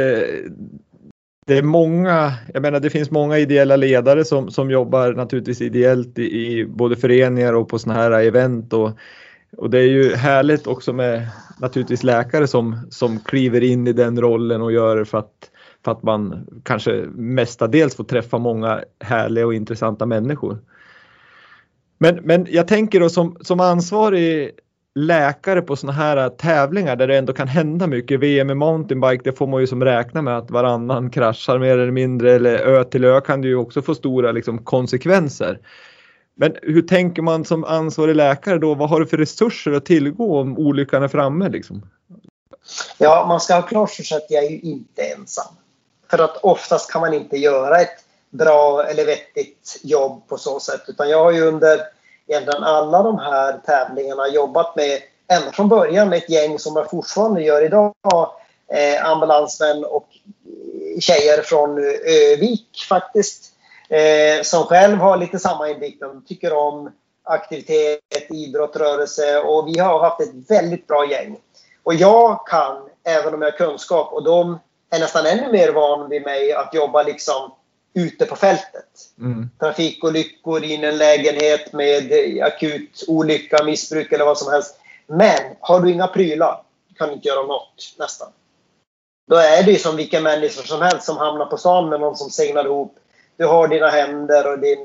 det 1.47 1.57
är 1.57 1.61
många, 1.61 2.33
jag 2.53 2.61
menar 2.61 2.79
det 2.79 2.89
finns 2.89 3.11
många 3.11 3.37
ideella 3.37 3.75
ledare 3.75 4.25
som, 4.25 4.51
som 4.51 4.71
jobbar 4.71 5.13
naturligtvis 5.13 5.61
ideellt 5.61 6.19
i, 6.19 6.23
i 6.23 6.65
både 6.65 6.95
föreningar 6.95 7.53
och 7.53 7.69
på 7.69 7.79
sådana 7.79 8.01
här 8.01 8.11
event 8.11 8.73
och, 8.73 8.91
och 9.57 9.69
det 9.69 9.79
är 9.79 9.88
ju 9.88 10.15
härligt 10.15 10.67
också 10.67 10.93
med 10.93 11.27
naturligtvis 11.59 12.03
läkare 12.03 12.47
som, 12.47 12.88
som 12.89 13.19
kliver 13.19 13.63
in 13.63 13.88
i 13.88 13.93
den 13.93 14.21
rollen 14.21 14.62
och 14.62 14.71
gör 14.71 14.95
det 14.95 15.05
för 15.05 15.17
att, 15.17 15.51
för 15.85 15.91
att 15.91 16.03
man 16.03 16.47
kanske 16.63 16.91
mestadels 17.15 17.95
får 17.95 18.03
träffa 18.03 18.38
många 18.38 18.83
härliga 19.00 19.45
och 19.45 19.53
intressanta 19.53 20.05
människor. 20.05 20.57
Men, 21.97 22.15
men 22.15 22.47
jag 22.50 22.67
tänker 22.67 23.00
då 23.00 23.09
som, 23.09 23.38
som 23.41 23.59
ansvarig 23.59 24.51
läkare 24.95 25.62
på 25.62 25.75
sådana 25.75 25.97
här 25.97 26.29
tävlingar 26.29 26.95
där 26.95 27.07
det 27.07 27.17
ändå 27.17 27.33
kan 27.33 27.47
hända 27.47 27.88
mycket. 27.88 28.19
VM 28.19 28.50
i 28.50 28.53
mountainbike, 28.53 29.21
det 29.24 29.38
får 29.38 29.47
man 29.47 29.62
ju 29.62 29.67
som 29.67 29.83
räkna 29.83 30.21
med 30.21 30.38
att 30.38 30.51
varannan 30.51 31.09
kraschar 31.09 31.59
mer 31.59 31.77
eller 31.77 31.91
mindre 31.91 32.33
eller 32.33 32.57
ö 32.57 32.83
till 32.83 33.05
ö 33.05 33.21
kan 33.21 33.41
det 33.41 33.47
ju 33.47 33.55
också 33.55 33.81
få 33.81 33.95
stora 33.95 34.31
liksom, 34.31 34.57
konsekvenser. 34.57 35.59
Men 36.35 36.55
hur 36.61 36.81
tänker 36.81 37.21
man 37.21 37.45
som 37.45 37.63
ansvarig 37.63 38.15
läkare 38.15 38.57
då? 38.57 38.75
Vad 38.75 38.89
har 38.89 38.99
du 38.99 39.07
för 39.07 39.17
resurser 39.17 39.71
att 39.71 39.85
tillgå 39.85 40.39
om 40.39 40.57
olyckan 40.57 41.03
är 41.03 41.07
framme? 41.07 41.49
Liksom? 41.49 41.89
Ja, 42.97 43.25
man 43.27 43.39
ska 43.39 43.55
ha 43.55 43.61
klart 43.61 43.91
för 43.91 44.03
sig 44.03 44.17
att 44.17 44.25
jag 44.29 44.43
är 44.43 44.49
ju 44.49 44.59
inte 44.59 45.01
ensam. 45.01 45.55
För 46.09 46.19
att 46.19 46.37
oftast 46.37 46.91
kan 46.91 47.01
man 47.01 47.13
inte 47.13 47.37
göra 47.37 47.81
ett 47.81 48.05
bra 48.29 48.83
eller 48.83 49.05
vettigt 49.05 49.79
jobb 49.83 50.27
på 50.27 50.37
så 50.37 50.59
sätt. 50.59 50.81
Utan 50.87 51.09
jag 51.09 51.23
har 51.23 51.31
ju 51.31 51.41
under 51.41 51.81
egentligen 52.27 52.63
alla 52.63 53.03
de 53.03 53.19
här 53.19 53.59
tävlingarna 53.65 54.27
jobbat 54.27 54.75
med, 54.75 54.99
ända 55.27 55.51
från 55.51 55.69
början 55.69 56.09
med 56.09 56.17
ett 56.17 56.29
gäng 56.29 56.59
som 56.59 56.75
jag 56.75 56.89
fortfarande 56.89 57.41
gör 57.41 57.65
idag, 57.65 57.93
eh, 58.73 59.05
ambulansmän 59.05 59.85
och 59.85 60.07
tjejer 60.99 61.41
från 61.41 61.77
Övik 62.05 62.85
faktiskt. 62.89 63.54
Eh, 63.89 64.43
som 64.43 64.63
själv 64.63 64.97
har 64.97 65.17
lite 65.17 65.39
samma 65.39 65.69
inriktning, 65.69 66.21
tycker 66.27 66.53
om 66.53 66.91
aktivitet, 67.23 67.99
idrott, 68.29 68.75
rörelse 68.75 69.39
och 69.39 69.67
vi 69.67 69.79
har 69.79 69.99
haft 69.99 70.21
ett 70.21 70.49
väldigt 70.49 70.87
bra 70.87 71.11
gäng. 71.11 71.37
Och 71.83 71.93
jag 71.93 72.47
kan, 72.47 72.89
även 73.03 73.33
om 73.33 73.41
jag 73.41 73.51
har 73.51 73.57
kunskap, 73.57 74.13
och 74.13 74.23
de 74.23 74.59
är 74.89 74.99
nästan 74.99 75.25
ännu 75.25 75.51
mer 75.51 75.71
van 75.71 76.09
vid 76.09 76.21
mig 76.21 76.53
att 76.53 76.73
jobba 76.73 77.03
liksom 77.03 77.51
ute 77.93 78.25
på 78.25 78.35
fältet. 78.35 79.11
Mm. 79.19 79.49
Trafikolyckor 79.59 80.63
in 80.63 80.83
i 80.83 80.87
en 80.87 80.97
lägenhet 80.97 81.73
med 81.73 82.11
akut 82.43 83.03
olycka, 83.07 83.63
missbruk 83.63 84.11
eller 84.11 84.25
vad 84.25 84.37
som 84.37 84.53
helst. 84.53 84.79
Men 85.07 85.39
har 85.59 85.79
du 85.79 85.91
inga 85.91 86.07
prylar 86.07 86.61
kan 86.97 87.07
du 87.07 87.13
inte 87.13 87.27
göra 87.27 87.43
något 87.43 87.95
nästan. 87.99 88.27
Då 89.27 89.35
är 89.35 89.63
det 89.63 89.81
som 89.81 89.95
vilka 89.95 90.21
människor 90.21 90.63
som 90.63 90.81
helst 90.81 91.05
som 91.05 91.17
hamnar 91.17 91.45
på 91.45 91.57
stan 91.57 91.89
med 91.89 91.99
någon 91.99 92.15
som 92.15 92.29
segnar 92.29 92.65
ihop. 92.65 92.95
Du 93.37 93.45
har 93.45 93.67
dina 93.67 93.87
händer 93.87 94.51
och 94.51 94.59
din... 94.59 94.79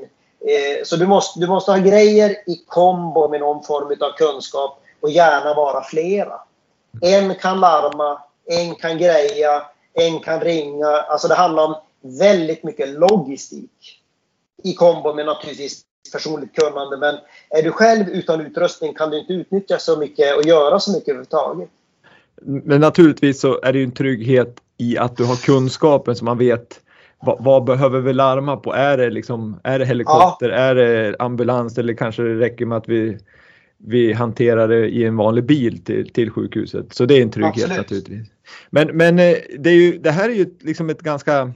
Eh, 0.47 0.83
så 0.83 0.95
du 0.95 1.07
måste, 1.07 1.39
du 1.39 1.47
måste 1.47 1.71
ha 1.71 1.77
grejer 1.77 2.29
i 2.29 2.63
kombo 2.67 3.27
med 3.27 3.39
någon 3.39 3.63
form 3.63 3.97
av 3.99 4.17
kunskap 4.17 4.83
och 5.01 5.09
gärna 5.09 5.53
vara 5.53 5.83
flera. 5.83 6.33
En 7.01 7.35
kan 7.35 7.59
larma, 7.59 8.21
en 8.45 8.75
kan 8.75 8.97
greja, 8.97 9.63
en 9.93 10.19
kan 10.19 10.39
ringa. 10.39 10.87
Alltså 10.87 11.27
det 11.27 11.35
handlar 11.35 11.63
om 11.63 11.75
väldigt 12.19 12.63
mycket 12.63 12.89
logistik 12.89 14.01
i 14.63 14.73
kombo 14.73 15.13
med 15.13 15.25
naturligtvis 15.25 15.81
personligt 16.11 16.55
kunnande. 16.55 16.97
Men 16.97 17.15
är 17.49 17.63
du 17.63 17.71
själv 17.71 18.09
utan 18.09 18.41
utrustning 18.41 18.93
kan 18.93 19.09
du 19.09 19.19
inte 19.19 19.33
utnyttja 19.33 19.79
så 19.79 19.97
mycket 19.97 20.37
och 20.37 20.45
göra 20.45 20.79
så 20.79 20.91
mycket 20.91 21.09
överhuvudtaget. 21.09 21.69
Men 22.41 22.81
naturligtvis 22.81 23.41
så 23.41 23.59
är 23.63 23.73
det 23.73 23.79
ju 23.79 23.85
en 23.85 23.91
trygghet 23.91 24.55
i 24.77 24.97
att 24.97 25.17
du 25.17 25.25
har 25.25 25.35
kunskapen 25.35 26.15
så 26.15 26.25
man 26.25 26.37
vet 26.37 26.80
vad, 27.21 27.43
vad, 27.43 27.63
behöver 27.63 27.99
vi 27.99 28.13
larma 28.13 28.57
på? 28.57 28.73
Är 28.73 28.97
det, 28.97 29.09
liksom, 29.09 29.59
är 29.63 29.79
det 29.79 29.85
helikopter? 29.85 30.49
Ja. 30.49 30.55
Är 30.55 30.75
det 30.75 31.15
ambulans? 31.19 31.77
Eller 31.77 31.93
kanske 31.93 32.23
det 32.23 32.39
räcker 32.39 32.65
med 32.65 32.77
att 32.77 32.89
vi, 32.89 33.17
vi 33.77 34.13
hanterar 34.13 34.67
det 34.67 34.87
i 34.87 35.05
en 35.05 35.17
vanlig 35.17 35.43
bil 35.43 35.83
till, 35.83 36.09
till 36.09 36.31
sjukhuset? 36.31 36.93
Så 36.93 37.05
det 37.05 37.17
är 37.17 37.21
en 37.21 37.31
trygghet 37.31 37.53
Absolut. 37.55 37.77
naturligtvis. 37.77 38.27
Men, 38.69 38.97
men 38.97 39.19
eh, 39.19 39.35
det, 39.59 39.69
är 39.69 39.73
ju, 39.73 39.97
det 39.97 40.11
här 40.11 40.29
är 40.29 40.33
ju 40.33 40.45
liksom 40.59 40.89
ett 40.89 41.01
ganska 41.01 41.53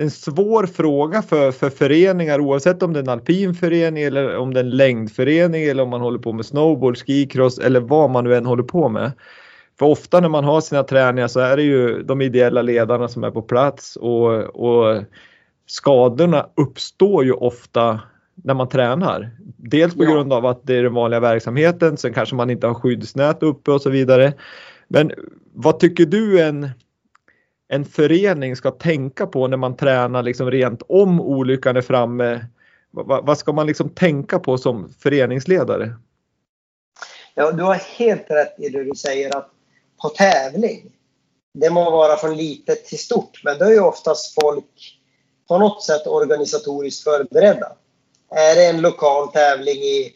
en 0.00 0.10
svår 0.10 0.66
fråga 0.66 1.22
för, 1.22 1.52
för 1.52 1.70
föreningar 1.70 2.40
oavsett 2.40 2.82
om 2.82 2.92
det 2.92 2.98
är 2.98 3.02
en 3.02 3.08
alpin 3.08 3.54
förening 3.54 4.02
eller 4.02 4.36
om 4.36 4.54
det 4.54 4.60
är 4.60 4.64
en 4.64 4.70
längdförening 4.70 5.62
eller 5.62 5.82
om 5.82 5.88
man 5.88 6.00
håller 6.00 6.18
på 6.18 6.32
med 6.32 6.46
snowboard, 6.46 6.98
skicross 6.98 7.58
eller 7.58 7.80
vad 7.80 8.10
man 8.10 8.24
nu 8.24 8.36
än 8.36 8.46
håller 8.46 8.62
på 8.62 8.88
med. 8.88 9.12
För 9.78 9.86
ofta 9.86 10.20
när 10.20 10.28
man 10.28 10.44
har 10.44 10.60
sina 10.60 10.82
träningar 10.82 11.28
så 11.28 11.40
är 11.40 11.56
det 11.56 11.62
ju 11.62 12.02
de 12.02 12.20
ideella 12.20 12.62
ledarna 12.62 13.08
som 13.08 13.24
är 13.24 13.30
på 13.30 13.42
plats 13.42 13.96
och, 13.96 14.32
och 14.42 15.04
skadorna 15.66 16.46
uppstår 16.56 17.24
ju 17.24 17.32
ofta 17.32 18.00
när 18.34 18.54
man 18.54 18.68
tränar. 18.68 19.30
Dels 19.56 19.94
på 19.94 20.04
grund 20.04 20.32
av 20.32 20.46
att 20.46 20.66
det 20.66 20.76
är 20.76 20.82
den 20.82 20.94
vanliga 20.94 21.20
verksamheten, 21.20 21.96
sen 21.96 22.14
kanske 22.14 22.34
man 22.34 22.50
inte 22.50 22.66
har 22.66 22.74
skyddsnät 22.74 23.42
uppe 23.42 23.70
och 23.70 23.82
så 23.82 23.90
vidare. 23.90 24.32
Men 24.88 25.12
vad 25.54 25.80
tycker 25.80 26.06
du 26.06 26.40
en 26.42 26.70
en 27.68 27.84
förening 27.84 28.56
ska 28.56 28.70
tänka 28.70 29.26
på 29.26 29.46
när 29.46 29.56
man 29.56 29.76
tränar 29.76 30.22
liksom 30.22 30.50
rent 30.50 30.82
om 30.88 31.20
olyckan 31.20 31.76
är 31.76 31.80
framme? 31.80 32.46
Vad, 32.90 33.26
vad 33.26 33.38
ska 33.38 33.52
man 33.52 33.66
liksom 33.66 33.88
tänka 33.88 34.38
på 34.38 34.58
som 34.58 34.88
föreningsledare? 34.88 35.94
Ja, 37.34 37.52
du 37.52 37.62
har 37.62 37.74
helt 37.74 38.30
rätt 38.30 38.60
i 38.60 38.68
det 38.68 38.84
du 38.84 38.94
säger 38.94 39.36
att 39.36 39.50
på 40.02 40.08
tävling, 40.08 40.92
det 41.54 41.70
må 41.70 41.90
vara 41.90 42.16
från 42.16 42.36
litet 42.36 42.84
till 42.84 42.98
stort, 42.98 43.40
men 43.44 43.58
då 43.58 43.64
är 43.64 43.70
ju 43.70 43.80
oftast 43.80 44.34
folk 44.42 44.98
på 45.48 45.58
något 45.58 45.82
sätt 45.82 46.06
organisatoriskt 46.06 47.04
förberedda. 47.04 47.72
Är 48.30 48.54
det 48.54 48.66
en 48.66 48.80
lokal 48.80 49.32
tävling 49.32 49.76
i 49.76 50.14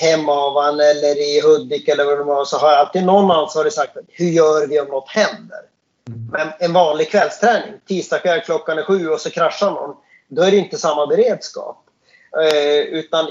Hemavan 0.00 0.80
eller 0.80 1.18
i 1.18 1.40
Hudik 1.40 1.88
eller 1.88 2.04
vad 2.04 2.18
det 2.18 2.24
var 2.24 2.44
så 2.44 2.56
har 2.56 2.72
alltid 2.72 3.04
någon 3.04 3.30
ansvarig 3.30 3.72
sagt 3.72 3.96
hur 4.08 4.28
gör 4.28 4.66
vi 4.66 4.80
om 4.80 4.88
något 4.88 5.08
händer? 5.08 5.60
Men 6.32 6.48
en 6.58 6.72
vanlig 6.72 7.10
kvällsträning, 7.10 7.74
tisdag 7.88 8.18
kväll 8.18 8.40
klockan 8.40 8.78
är 8.78 8.82
sju 8.82 9.08
och 9.08 9.20
så 9.20 9.30
kraschar 9.30 9.70
någon, 9.70 9.96
då 10.28 10.42
är 10.42 10.50
det 10.50 10.56
inte 10.56 10.78
samma 10.78 11.06
beredskap. 11.06 11.84
Eh, 12.42 12.78
utan 12.78 13.26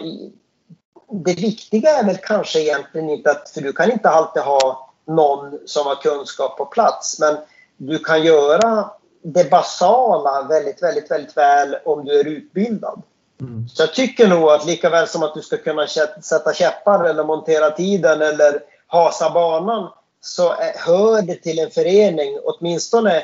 det 1.11 1.33
viktiga 1.33 1.89
är 1.89 2.05
väl 2.05 2.17
kanske 2.17 2.61
egentligen 2.61 3.09
inte 3.09 3.31
att, 3.31 3.49
för 3.49 3.61
du 3.61 3.73
kan 3.73 3.91
inte 3.91 4.09
alltid 4.09 4.43
ha 4.43 4.86
någon 5.07 5.59
som 5.65 5.87
har 5.87 5.95
kunskap 5.95 6.57
på 6.57 6.65
plats, 6.65 7.19
men 7.19 7.37
du 7.77 7.99
kan 7.99 8.23
göra 8.23 8.89
det 9.21 9.49
basala 9.49 10.47
väldigt, 10.49 10.83
väldigt, 10.83 11.11
väldigt 11.11 11.37
väl 11.37 11.77
om 11.85 12.05
du 12.05 12.19
är 12.19 12.27
utbildad. 12.27 13.01
Mm. 13.41 13.69
Så 13.69 13.81
jag 13.81 13.93
tycker 13.93 14.27
nog 14.27 14.49
att 14.49 14.65
lika 14.65 14.89
väl 14.89 15.07
som 15.07 15.23
att 15.23 15.33
du 15.33 15.41
ska 15.41 15.57
kunna 15.57 15.87
sätta 16.21 16.53
käppar 16.53 17.03
eller 17.03 17.23
montera 17.23 17.71
tiden 17.71 18.21
eller 18.21 18.59
hasa 18.87 19.29
banan 19.29 19.89
så 20.21 20.53
hör 20.75 21.21
det 21.21 21.35
till 21.35 21.59
en 21.59 21.71
förening, 21.71 22.39
åtminstone 22.43 23.23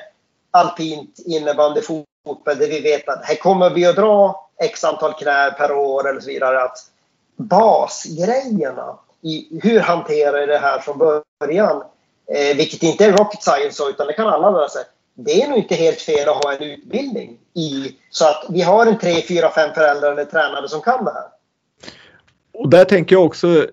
alpint 0.51 1.19
innebandy 1.25 1.81
fotboll, 1.81 2.57
där 2.57 2.67
vi 2.67 2.81
vet 2.81 3.09
att 3.09 3.25
här 3.25 3.35
kommer 3.35 3.69
vi 3.69 3.85
att 3.85 3.95
dra 3.95 4.49
x 4.57 4.83
antal 4.83 5.13
knä 5.13 5.51
per 5.51 5.71
år 5.71 6.09
eller 6.09 6.19
så 6.19 6.27
vidare. 6.27 6.63
Att 6.63 6.77
basgrejerna 7.35 8.97
i 9.23 9.59
hur 9.63 9.79
hanterar 9.79 10.37
jag 10.37 10.49
det 10.49 10.57
här 10.57 10.79
från 10.79 10.97
början, 10.97 11.83
eh, 12.27 12.57
vilket 12.57 12.83
inte 12.83 13.05
är 13.05 13.11
rocket 13.11 13.43
science 13.43 13.83
utan 13.89 14.07
det 14.07 14.13
kan 14.13 14.27
alla 14.27 14.51
lära 14.51 14.69
sig. 14.69 14.83
Det 15.15 15.41
är 15.41 15.49
nog 15.49 15.57
inte 15.57 15.75
helt 15.75 16.01
fel 16.01 16.29
att 16.29 16.43
ha 16.43 16.53
en 16.53 16.63
utbildning 16.63 17.37
i 17.53 17.95
så 18.09 18.25
att 18.25 18.45
vi 18.49 18.61
har 18.61 18.85
en 18.85 18.99
tre, 18.99 19.21
fyra, 19.21 19.49
fem 19.49 19.73
föräldrar 19.73 20.11
eller 20.11 20.25
tränare 20.25 20.69
som 20.69 20.81
kan 20.81 21.05
det 21.05 21.11
här. 21.11 21.23
Och 22.53 22.69
där 22.69 22.85
tänker 22.85 23.15
jag 23.15 23.25
också 23.25 23.65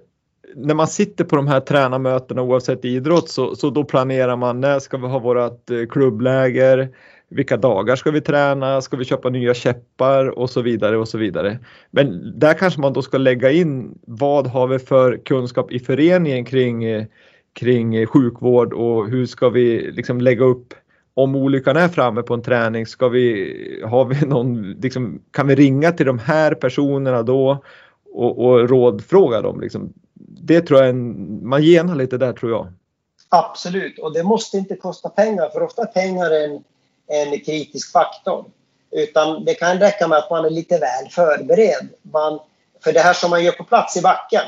när 0.54 0.74
man 0.74 0.88
sitter 0.88 1.24
på 1.24 1.36
de 1.36 1.48
här 1.48 1.60
tränarmötena 1.60 2.42
oavsett 2.42 2.84
idrott 2.84 3.30
så, 3.30 3.56
så 3.56 3.70
då 3.70 3.84
planerar 3.84 4.36
man 4.36 4.60
när 4.60 4.78
ska 4.78 4.96
vi 4.96 5.06
ha 5.06 5.18
vårt 5.18 5.70
eh, 5.70 5.86
klubbläger? 5.90 6.88
Vilka 7.30 7.56
dagar 7.56 7.96
ska 7.96 8.10
vi 8.10 8.20
träna? 8.20 8.80
Ska 8.80 8.96
vi 8.96 9.04
köpa 9.04 9.28
nya 9.28 9.54
käppar 9.54 10.38
och 10.38 10.50
så 10.50 10.62
vidare 10.62 10.96
och 10.96 11.08
så 11.08 11.18
vidare. 11.18 11.58
Men 11.90 12.38
där 12.38 12.54
kanske 12.54 12.80
man 12.80 12.92
då 12.92 13.02
ska 13.02 13.18
lägga 13.18 13.50
in 13.50 13.98
vad 14.06 14.46
har 14.46 14.66
vi 14.66 14.78
för 14.78 15.16
kunskap 15.24 15.72
i 15.72 15.78
föreningen 15.78 16.44
kring, 16.44 17.06
kring 17.52 18.06
sjukvård 18.06 18.72
och 18.72 19.08
hur 19.08 19.26
ska 19.26 19.48
vi 19.48 19.90
liksom 19.92 20.20
lägga 20.20 20.44
upp 20.44 20.74
om 21.14 21.36
olyckan 21.36 21.76
är 21.76 21.88
framme 21.88 22.22
på 22.22 22.34
en 22.34 22.42
träning, 22.42 22.86
ska 22.86 23.08
vi, 23.08 23.82
har 23.86 24.04
vi 24.04 24.26
någon, 24.26 24.72
liksom, 24.72 25.22
kan 25.30 25.46
vi 25.46 25.54
ringa 25.54 25.92
till 25.92 26.06
de 26.06 26.18
här 26.18 26.54
personerna 26.54 27.22
då 27.22 27.64
och, 28.12 28.38
och 28.38 28.68
rådfråga 28.68 29.42
dem? 29.42 29.60
Liksom 29.60 29.92
det 30.42 30.60
tror 30.60 30.80
jag, 30.80 30.88
en, 30.88 31.48
man 31.48 31.62
genar 31.62 31.94
lite 31.94 32.18
där 32.18 32.32
tror 32.32 32.52
jag. 32.52 32.72
Absolut, 33.28 33.98
och 33.98 34.12
det 34.12 34.22
måste 34.22 34.56
inte 34.56 34.76
kosta 34.76 35.08
pengar 35.08 35.48
för 35.48 35.62
ofta 35.62 35.82
är 35.82 35.86
pengar 35.86 36.30
en, 36.30 36.64
en 37.10 37.40
kritisk 37.40 37.92
faktor. 37.92 38.44
Utan 38.90 39.44
det 39.44 39.54
kan 39.54 39.80
räcka 39.80 40.08
med 40.08 40.18
att 40.18 40.30
man 40.30 40.44
är 40.44 40.50
lite 40.50 40.78
väl 40.78 41.08
förberedd. 41.10 41.88
Man, 42.02 42.38
för 42.84 42.92
det 42.92 43.00
här 43.00 43.12
som 43.12 43.30
man 43.30 43.44
gör 43.44 43.52
på 43.52 43.64
plats 43.64 43.96
i 43.96 44.02
backen, 44.02 44.44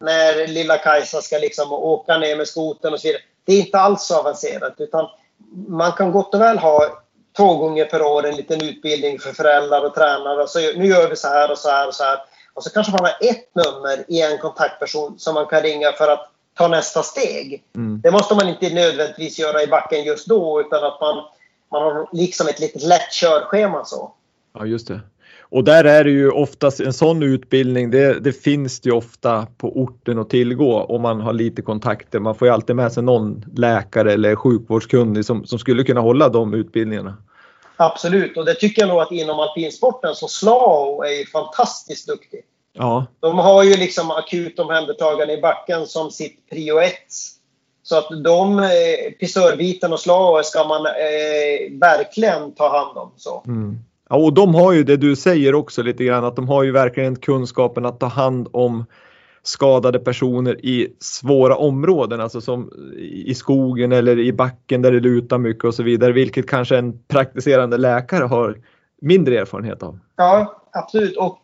när 0.00 0.46
lilla 0.46 0.78
Kajsa 0.78 1.22
ska 1.22 1.38
liksom 1.38 1.72
åka 1.72 2.18
ner 2.18 2.36
med 2.36 2.48
skoten 2.48 2.92
och 2.92 3.00
så 3.00 3.08
vidare. 3.08 3.22
Det 3.44 3.52
är 3.52 3.60
inte 3.60 3.78
alls 3.78 4.02
så 4.02 4.18
avancerat 4.18 4.74
utan 4.78 5.08
man 5.68 5.92
kan 5.92 6.12
gott 6.12 6.34
och 6.34 6.40
väl 6.40 6.58
ha 6.58 7.02
två 7.36 7.56
gånger 7.56 7.84
per 7.84 8.02
år 8.02 8.26
en 8.26 8.36
liten 8.36 8.62
utbildning 8.62 9.18
för 9.18 9.32
föräldrar 9.32 9.84
och 9.84 9.94
tränare. 9.94 10.48
Så 10.48 10.58
nu 10.58 10.86
gör 10.86 11.10
vi 11.10 11.16
så 11.16 11.28
här 11.28 11.50
och 11.50 11.58
så 11.58 11.70
här 11.70 11.88
och 11.88 11.94
så 11.94 12.04
här. 12.04 12.18
Och 12.54 12.64
så 12.64 12.70
kanske 12.70 12.92
man 12.92 13.00
har 13.00 13.28
ett 13.30 13.54
nummer 13.54 14.04
i 14.08 14.22
en 14.22 14.38
kontaktperson 14.38 15.18
som 15.18 15.34
man 15.34 15.46
kan 15.46 15.62
ringa 15.62 15.92
för 15.92 16.08
att 16.08 16.32
ta 16.54 16.68
nästa 16.68 17.02
steg. 17.02 17.62
Mm. 17.76 18.00
Det 18.00 18.10
måste 18.10 18.34
man 18.34 18.48
inte 18.48 18.74
nödvändigtvis 18.74 19.38
göra 19.38 19.62
i 19.62 19.66
backen 19.66 20.04
just 20.04 20.26
då 20.26 20.60
utan 20.60 20.84
att 20.84 21.00
man, 21.00 21.24
man 21.72 21.82
har 21.82 22.08
liksom 22.12 22.48
ett 22.48 22.60
litet 22.60 22.82
lätt 22.82 23.12
körschema 23.12 23.84
så. 23.84 24.12
Ja, 24.54 24.66
just 24.66 24.88
det. 24.88 25.00
Och 25.40 25.64
där 25.64 25.84
är 25.84 26.04
det 26.04 26.10
ju 26.10 26.30
oftast 26.30 26.80
en 26.80 26.92
sån 26.92 27.22
utbildning, 27.22 27.90
det, 27.90 28.20
det, 28.20 28.32
finns 28.32 28.80
det 28.80 28.88
ju 28.88 28.96
ofta 28.96 29.46
på 29.58 29.68
orten 29.68 30.18
att 30.18 30.30
tillgå 30.30 30.84
om 30.84 31.02
man 31.02 31.20
har 31.20 31.32
lite 31.32 31.62
kontakter. 31.62 32.18
Man 32.18 32.34
får 32.34 32.48
ju 32.48 32.54
alltid 32.54 32.76
med 32.76 32.92
sig 32.92 33.02
någon 33.02 33.44
läkare 33.56 34.12
eller 34.12 34.36
sjukvårdskunnig 34.36 35.24
som, 35.24 35.46
som 35.46 35.58
skulle 35.58 35.84
kunna 35.84 36.00
hålla 36.00 36.28
de 36.28 36.54
utbildningarna. 36.54 37.16
Absolut, 37.76 38.36
och 38.36 38.44
det 38.44 38.54
tycker 38.54 38.82
jag 38.82 38.88
nog 38.88 39.00
att 39.00 39.12
inom 39.12 39.40
alpinsporten 39.40 40.14
så 40.14 40.28
Slao 40.28 41.02
är 41.02 41.18
ju 41.18 41.26
fantastiskt 41.26 42.08
duktig. 42.08 42.40
Ja. 42.72 43.06
De 43.20 43.38
har 43.38 43.62
ju 43.62 43.76
liksom 43.76 44.10
akut 44.10 44.58
omhändertagande 44.58 45.34
i 45.34 45.40
backen 45.40 45.86
som 45.86 46.10
sitt 46.10 46.50
prio 46.50 46.80
ett. 46.80 47.12
Så 47.82 47.98
att 47.98 48.24
de 48.24 48.58
eh, 48.58 49.12
pissörbiten 49.20 49.92
och 49.92 50.00
Slao 50.00 50.42
ska 50.42 50.64
man 50.64 50.86
eh, 50.86 51.78
verkligen 51.78 52.54
ta 52.54 52.78
hand 52.78 52.98
om. 52.98 53.12
Så. 53.16 53.42
Mm. 53.46 53.78
Ja, 54.10 54.16
och 54.16 54.32
de 54.32 54.54
har 54.54 54.72
ju 54.72 54.84
det 54.84 54.96
du 54.96 55.16
säger 55.16 55.54
också 55.54 55.82
lite 55.82 56.04
grann 56.04 56.24
att 56.24 56.36
de 56.36 56.48
har 56.48 56.62
ju 56.62 56.72
verkligen 56.72 57.16
kunskapen 57.16 57.86
att 57.86 58.00
ta 58.00 58.06
hand 58.06 58.48
om 58.52 58.84
skadade 59.42 59.98
personer 59.98 60.66
i 60.66 60.96
svåra 61.00 61.56
områden, 61.56 62.20
alltså 62.20 62.40
som 62.40 62.70
i 63.00 63.34
skogen 63.34 63.92
eller 63.92 64.18
i 64.18 64.32
backen 64.32 64.82
där 64.82 64.92
det 64.92 65.00
lutar 65.00 65.38
mycket 65.38 65.64
och 65.64 65.74
så 65.74 65.82
vidare, 65.82 66.12
vilket 66.12 66.48
kanske 66.48 66.76
en 66.76 66.98
praktiserande 67.08 67.76
läkare 67.76 68.24
har 68.24 68.58
mindre 69.00 69.38
erfarenhet 69.38 69.82
av. 69.82 69.98
Ja, 70.16 70.62
absolut. 70.72 71.16
Och 71.16 71.38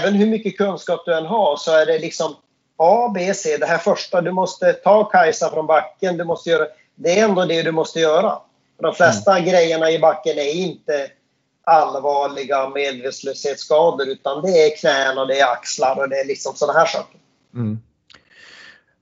även 0.00 0.14
hur 0.14 0.26
mycket 0.26 0.58
kunskap 0.58 1.02
du 1.06 1.14
än 1.14 1.26
har 1.26 1.56
så 1.56 1.70
är 1.70 1.86
det 1.86 1.98
liksom 1.98 2.34
A, 2.78 3.10
B, 3.14 3.34
C. 3.34 3.56
Det 3.56 3.66
här 3.66 3.78
första, 3.78 4.20
du 4.20 4.32
måste 4.32 4.72
ta 4.72 5.04
Kajsa 5.04 5.50
från 5.50 5.66
backen, 5.66 6.16
du 6.16 6.24
måste 6.24 6.50
göra, 6.50 6.66
det 6.94 7.18
är 7.18 7.24
ändå 7.24 7.44
det 7.44 7.62
du 7.62 7.72
måste 7.72 8.00
göra. 8.00 8.38
De 8.80 8.94
flesta 8.94 9.32
mm. 9.32 9.48
grejerna 9.48 9.90
i 9.90 9.98
backen 9.98 10.38
är 10.38 10.54
inte 10.54 11.10
allvarliga 11.64 12.68
medvetslöshetsskador 12.68 14.08
utan 14.08 14.42
det 14.42 14.50
är 14.50 14.76
knän 14.76 15.18
och 15.18 15.26
det 15.26 15.40
är 15.40 15.52
axlar 15.52 15.98
och 15.98 16.08
det 16.08 16.16
är 16.16 16.24
liksom 16.24 16.54
sådana 16.54 16.78
här 16.78 16.86
saker. 16.86 17.20
Mm. 17.54 17.78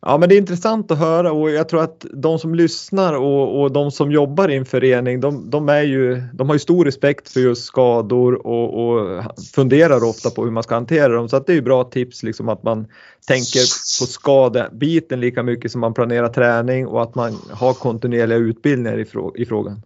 Ja 0.09 0.19
men 0.19 0.29
det 0.29 0.35
är 0.35 0.39
intressant 0.39 0.91
att 0.91 0.99
höra 0.99 1.33
och 1.33 1.51
jag 1.51 1.69
tror 1.69 1.83
att 1.83 2.07
de 2.13 2.39
som 2.39 2.55
lyssnar 2.55 3.13
och, 3.15 3.61
och 3.61 3.73
de 3.73 3.91
som 3.91 4.13
jobbar 4.13 4.49
i 4.49 4.57
en 4.57 4.65
förening 4.65 5.21
de, 5.21 5.51
de, 5.51 5.69
är 5.69 5.83
ju, 5.83 6.23
de 6.33 6.49
har 6.49 6.55
ju 6.55 6.59
stor 6.59 6.85
respekt 6.85 7.29
för 7.29 7.41
just 7.41 7.65
skador 7.65 8.47
och, 8.47 8.89
och, 8.89 9.23
funderar 9.55 10.05
ofta 10.05 10.31
på 10.31 10.45
hur 10.45 10.51
man 10.51 10.63
ska 10.63 10.75
hantera 10.75 11.09
dem 11.09 11.29
så 11.29 11.37
att 11.37 11.47
det 11.47 11.53
är 11.53 11.55
ju 11.55 11.63
bra 11.63 11.85
tips 11.85 12.23
liksom 12.23 12.49
att 12.49 12.63
man 12.63 12.87
tänker 13.27 13.61
på 14.01 14.07
skadebiten 14.07 15.21
lika 15.21 15.43
mycket 15.43 15.73
som 15.73 15.81
man 15.81 15.95
planerar 15.95 16.29
träning 16.29 16.87
och 16.87 17.03
att 17.03 17.15
man 17.15 17.39
har 17.51 17.73
kontinuerliga 17.73 18.39
utbildningar 18.39 18.99
i, 18.99 19.05
frå 19.05 19.33
i 19.37 19.47
frågan. 19.47 19.83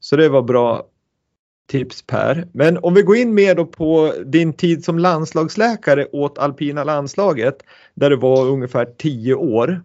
Så 0.00 0.16
det 0.16 0.28
var 0.28 0.42
bra 0.42 0.82
tips 1.66 2.02
Per. 2.06 2.46
Men 2.52 2.78
om 2.78 2.94
vi 2.94 3.02
går 3.02 3.16
in 3.16 3.34
mer 3.34 3.54
då 3.54 3.66
på 3.66 4.12
din 4.26 4.52
tid 4.52 4.84
som 4.84 4.98
landslagsläkare 4.98 6.06
åt 6.12 6.38
alpina 6.38 6.84
landslaget 6.84 7.56
där 7.94 8.10
du 8.10 8.16
var 8.16 8.46
ungefär 8.46 8.84
10 8.98 9.34
år. 9.34 9.82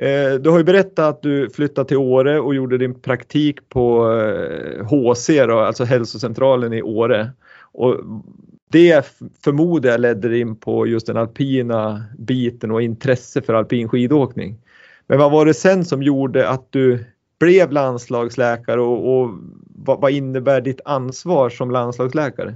Eh, 0.00 0.34
du 0.34 0.50
har 0.50 0.58
ju 0.58 0.64
berättat 0.64 0.98
att 0.98 1.22
du 1.22 1.50
flyttade 1.50 1.88
till 1.88 1.96
Åre 1.96 2.40
och 2.40 2.54
gjorde 2.54 2.78
din 2.78 3.00
praktik 3.00 3.68
på 3.68 4.12
eh, 4.12 4.86
HC, 4.86 5.28
då, 5.46 5.58
alltså 5.58 5.84
hälsocentralen 5.84 6.72
i 6.72 6.82
Åre. 6.82 7.30
Och 7.72 7.96
det 8.70 9.06
förmodar 9.44 9.90
jag 9.90 10.00
ledde 10.00 10.38
in 10.38 10.56
på 10.56 10.86
just 10.86 11.06
den 11.06 11.16
alpina 11.16 12.04
biten 12.18 12.70
och 12.70 12.82
intresse 12.82 13.42
för 13.42 13.54
alpin 13.54 13.88
skidåkning. 13.88 14.58
Men 15.06 15.18
vad 15.18 15.32
var 15.32 15.46
det 15.46 15.54
sen 15.54 15.84
som 15.84 16.02
gjorde 16.02 16.48
att 16.48 16.72
du 16.72 17.04
blev 17.38 17.72
landslagsläkare 17.72 18.80
och, 18.80 19.20
och 19.20 19.30
vad, 19.86 20.00
vad, 20.00 20.10
innebär 20.10 20.60
ditt 20.60 20.80
ansvar 20.84 21.50
som 21.50 21.70
landslagsläkare? 21.70 22.54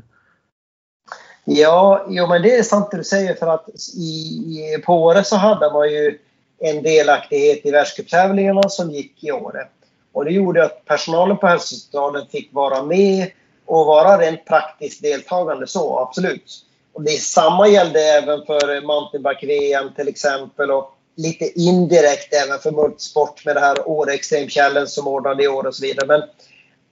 Ja, 1.45 2.07
jo, 2.09 2.27
men 2.27 2.43
det 2.43 2.57
är 2.57 2.63
sant 2.63 2.91
det 2.91 2.97
du 2.97 3.05
säger 3.05 3.35
för 3.35 3.47
att 3.47 3.69
i, 3.97 4.83
på 4.87 4.95
Åre 4.95 5.25
så 5.25 5.37
hade 5.37 5.73
man 5.73 5.93
ju 5.93 6.19
en 6.59 6.83
delaktighet 6.83 7.67
i 7.67 7.71
världscuptävlingarna 7.71 8.69
som 8.69 8.91
gick 8.91 9.25
i 9.25 9.33
Åre. 9.33 9.69
Och 10.13 10.25
det 10.25 10.31
gjorde 10.31 10.65
att 10.65 10.85
personalen 10.85 11.37
på 11.37 11.47
hälsocentralen 11.47 12.27
fick 12.27 12.55
vara 12.55 12.83
med 12.83 13.31
och 13.67 13.87
vara 13.87 14.19
rent 14.19 14.45
praktiskt 14.45 15.03
deltagande 15.03 15.67
så, 15.67 15.99
absolut. 15.99 16.65
Och 16.93 17.03
det 17.03 17.11
samma 17.11 17.69
gällde 17.69 18.01
även 18.01 18.47
för 18.47 18.87
mountainbike-VM 18.87 19.95
till 19.97 20.09
exempel 20.09 20.71
och 20.71 20.95
lite 21.17 21.61
indirekt 21.61 22.35
även 22.35 22.59
för 22.59 22.71
multisport 22.71 23.45
med 23.45 23.57
det 23.57 23.61
här 23.61 23.89
Åre 23.89 24.13
Extreme 24.13 24.49
Challenge 24.49 24.87
som 24.87 25.09
ordnade 25.09 25.45
i 25.45 25.49
år 25.49 25.67
och 25.67 25.75
så 25.75 25.83
vidare. 25.83 26.07
Men 26.07 26.23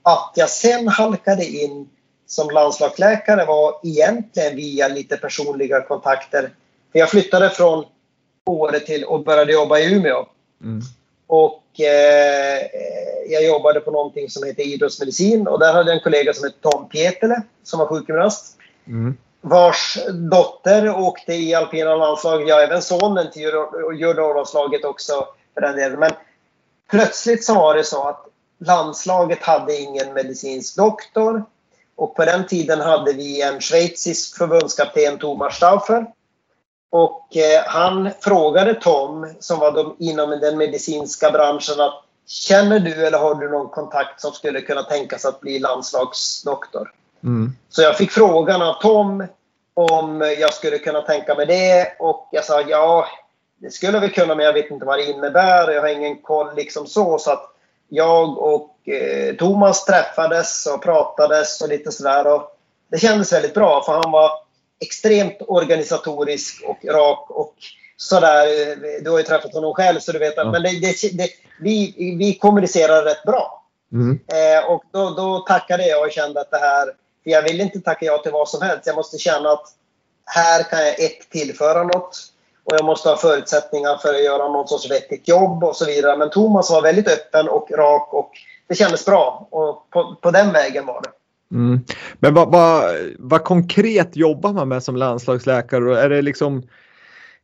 att 0.09 0.33
jag 0.35 0.51
sen 0.51 0.89
halkade 0.89 1.45
in 1.45 1.89
som 2.27 2.51
landslagsläkare 2.51 3.45
var 3.45 3.81
egentligen 3.83 4.57
via 4.57 4.89
lite 4.89 5.17
personliga 5.17 5.83
kontakter. 5.83 6.51
För 6.93 6.99
jag 6.99 7.11
flyttade 7.11 7.51
från 7.51 7.85
Åre 8.47 8.81
till 8.81 9.05
och 9.05 9.25
började 9.25 9.53
jobba 9.53 9.79
i 9.79 9.95
Umeå. 9.95 10.27
Mm. 10.63 10.81
Och 11.27 11.81
eh, 11.81 12.67
jag 13.29 13.45
jobbade 13.45 13.81
på 13.81 13.91
någonting 13.91 14.31
som 14.31 14.47
heter 14.47 14.63
idrottsmedicin 14.63 15.49
och 15.49 15.59
där 15.59 15.73
hade 15.73 15.91
jag 15.91 15.97
en 15.97 16.03
kollega 16.03 16.33
som 16.33 16.45
hette 16.45 16.71
Tom 16.71 16.89
Pietele 16.89 17.43
som 17.63 17.79
var 17.79 17.87
sjukgymnast. 17.87 18.57
Mm 18.87 19.17
vars 19.41 19.99
dotter 20.31 20.99
åkte 20.99 21.35
i 21.35 21.55
alpina 21.55 21.97
landslaget. 21.97 22.49
Ja, 22.49 22.61
även 22.61 22.83
sonen 22.83 23.31
till 23.31 23.43
juniorlandslaget 24.01 24.85
också 24.85 25.27
för 25.55 25.61
den 25.61 25.77
delen. 25.77 26.01
Men 26.01 26.11
plötsligt 26.91 27.45
så 27.45 27.55
var 27.55 27.75
det 27.75 27.85
så 27.85 28.09
att 28.09 28.28
landslaget 28.59 29.43
hade 29.43 29.77
ingen 29.77 30.13
medicinsk 30.13 30.77
doktor. 30.77 31.45
Och 31.97 32.15
på 32.17 32.25
den 32.25 32.47
tiden 32.47 32.81
hade 32.81 33.13
vi 33.13 33.43
en 33.43 33.61
schweizisk 33.61 34.37
förbundskapten, 34.37 35.19
Thomas 35.19 35.57
Stauffer. 35.57 36.07
Och 36.91 37.37
eh, 37.37 37.63
han 37.67 38.11
frågade 38.21 38.75
Tom, 38.75 39.35
som 39.41 39.59
var 39.59 39.73
de, 39.73 39.97
inom 39.99 40.31
den 40.31 40.59
medicinska 40.59 41.31
branschen, 41.31 41.81
att 41.81 42.05
känner 42.27 42.79
du 42.81 43.07
eller 43.07 43.19
har 43.19 43.35
du 43.35 43.51
någon 43.51 43.69
kontakt 43.69 44.21
som 44.21 44.33
skulle 44.33 44.61
kunna 44.61 44.83
tänkas 44.83 45.25
att 45.25 45.41
bli 45.41 45.59
landslagsdoktor? 45.59 46.93
Mm. 47.23 47.53
Så 47.69 47.83
jag 47.83 47.97
fick 47.97 48.11
frågan 48.11 48.63
av 48.63 48.81
Tom 48.81 49.27
om 49.75 50.21
jag 50.39 50.55
skulle 50.55 50.79
kunna 50.79 51.01
tänka 51.01 51.35
mig 51.35 51.47
det 51.47 51.97
och 51.99 52.29
jag 52.33 52.45
sa 52.45 52.61
ja, 52.61 53.09
det 53.57 53.71
skulle 53.71 54.01
väl 54.01 54.11
kunna 54.11 54.35
men 54.35 54.47
jag 54.47 54.53
vet 54.53 54.71
inte 54.71 54.87
vad 54.87 54.99
det 54.99 55.11
innebär. 55.11 55.71
Jag 55.71 55.83
har 55.83 55.89
ingen 55.89 56.23
koll 56.23 56.55
liksom 56.57 56.87
så. 56.87 57.19
så 57.19 57.33
att 57.33 57.55
jag 57.89 58.39
och 58.39 58.89
eh, 58.89 59.37
Thomas 59.37 59.85
träffades 59.85 60.67
och 60.67 60.83
pratades 60.83 61.61
och 61.61 61.69
lite 61.69 61.93
sådär. 61.93 62.41
det 62.91 62.99
kändes 62.99 63.33
väldigt 63.33 63.55
bra 63.55 63.83
för 63.83 63.93
han 63.93 64.11
var 64.11 64.31
extremt 64.81 65.37
organisatorisk 65.41 66.65
och 66.67 66.85
rak 66.85 67.31
och 67.31 67.55
sådär. 67.97 68.47
Du 69.05 69.11
har 69.11 69.19
ju 69.19 69.25
träffat 69.25 69.55
honom 69.55 69.75
själv 69.75 70.01
så 70.01 70.13
du 70.13 70.19
vet. 70.19 70.35
Ja. 70.37 70.51
Men 70.51 70.63
det, 70.63 70.81
det, 70.81 71.17
det, 71.19 71.29
vi, 71.61 71.95
vi 72.19 72.35
kommunicerar 72.35 73.03
rätt 73.03 73.23
bra. 73.23 73.65
Mm. 73.93 74.21
Eh, 74.27 74.71
och 74.71 74.85
då, 74.93 75.11
då 75.11 75.39
tackade 75.39 75.87
jag 75.87 76.07
och 76.07 76.13
kände 76.13 76.41
att 76.41 76.51
det 76.51 76.59
här 76.59 76.87
för 77.29 77.31
jag 77.31 77.43
vill 77.43 77.61
inte 77.61 77.81
tacka 77.81 78.07
ja 78.07 78.19
till 78.19 78.33
vad 78.33 78.49
som 78.49 78.63
helst. 78.63 78.87
Jag 78.87 78.97
måste 78.97 79.19
känna 79.19 79.51
att 79.51 79.75
här 80.25 80.63
kan 80.63 80.79
jag 80.79 81.01
ett 81.01 81.31
tillföra 81.31 81.83
något 81.83 82.33
och 82.69 82.75
jag 82.79 82.85
måste 82.85 83.09
ha 83.09 83.17
förutsättningar 83.17 83.97
för 83.97 84.15
att 84.15 84.25
göra 84.25 84.49
något 84.49 84.69
sorts 84.69 84.91
vettigt 84.91 85.29
jobb 85.29 85.65
och 85.65 85.77
så 85.77 85.87
vidare. 85.87 86.17
Men 86.17 86.31
Thomas 86.31 86.71
var 86.71 86.83
väldigt 86.83 87.09
öppen 87.09 87.49
och 87.49 87.71
rak 87.71 88.15
och 88.15 88.31
det 88.69 88.75
kändes 88.75 89.07
bra 89.07 89.49
och 89.51 89.91
på, 89.91 90.17
på 90.23 90.31
den 90.31 90.53
vägen 90.53 90.87
var 90.87 91.03
det. 91.03 91.09
Mm. 91.57 91.81
Men 92.19 92.35
vad, 92.35 92.53
vad, 92.53 92.95
vad, 93.19 93.45
konkret 93.45 94.17
jobbar 94.17 94.53
man 94.53 94.69
med 94.69 94.83
som 94.83 94.97
landslagsläkare? 94.97 96.01
Är 96.01 96.09
det 96.09 96.23
liksom 96.23 96.63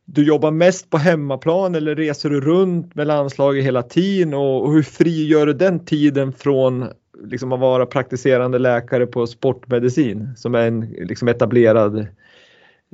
du 0.05 0.27
jobbar 0.27 0.51
mest 0.51 0.89
på 0.89 0.97
hemmaplan 0.97 1.75
eller 1.75 1.95
reser 1.95 2.29
du 2.29 2.41
runt 2.41 2.95
med 2.95 3.07
landslaget 3.07 3.65
hela 3.65 3.83
tiden 3.83 4.33
och, 4.33 4.63
och 4.63 4.73
hur 4.73 4.83
frigör 4.83 5.45
du 5.45 5.53
den 5.53 5.85
tiden 5.85 6.33
från 6.33 6.89
liksom 7.23 7.51
att 7.51 7.59
vara 7.59 7.85
praktiserande 7.85 8.59
läkare 8.59 9.05
på 9.05 9.27
sportmedicin 9.27 10.29
som 10.37 10.55
är 10.55 10.67
en 10.67 10.81
liksom 10.81 11.27
etablerad 11.27 11.97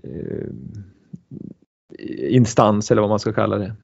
eh, 0.03 0.47
instans 2.29 2.91
eller 2.91 3.01
vad 3.01 3.09
man 3.09 3.19
ska 3.19 3.33
kalla 3.33 3.57
det? 3.57 3.75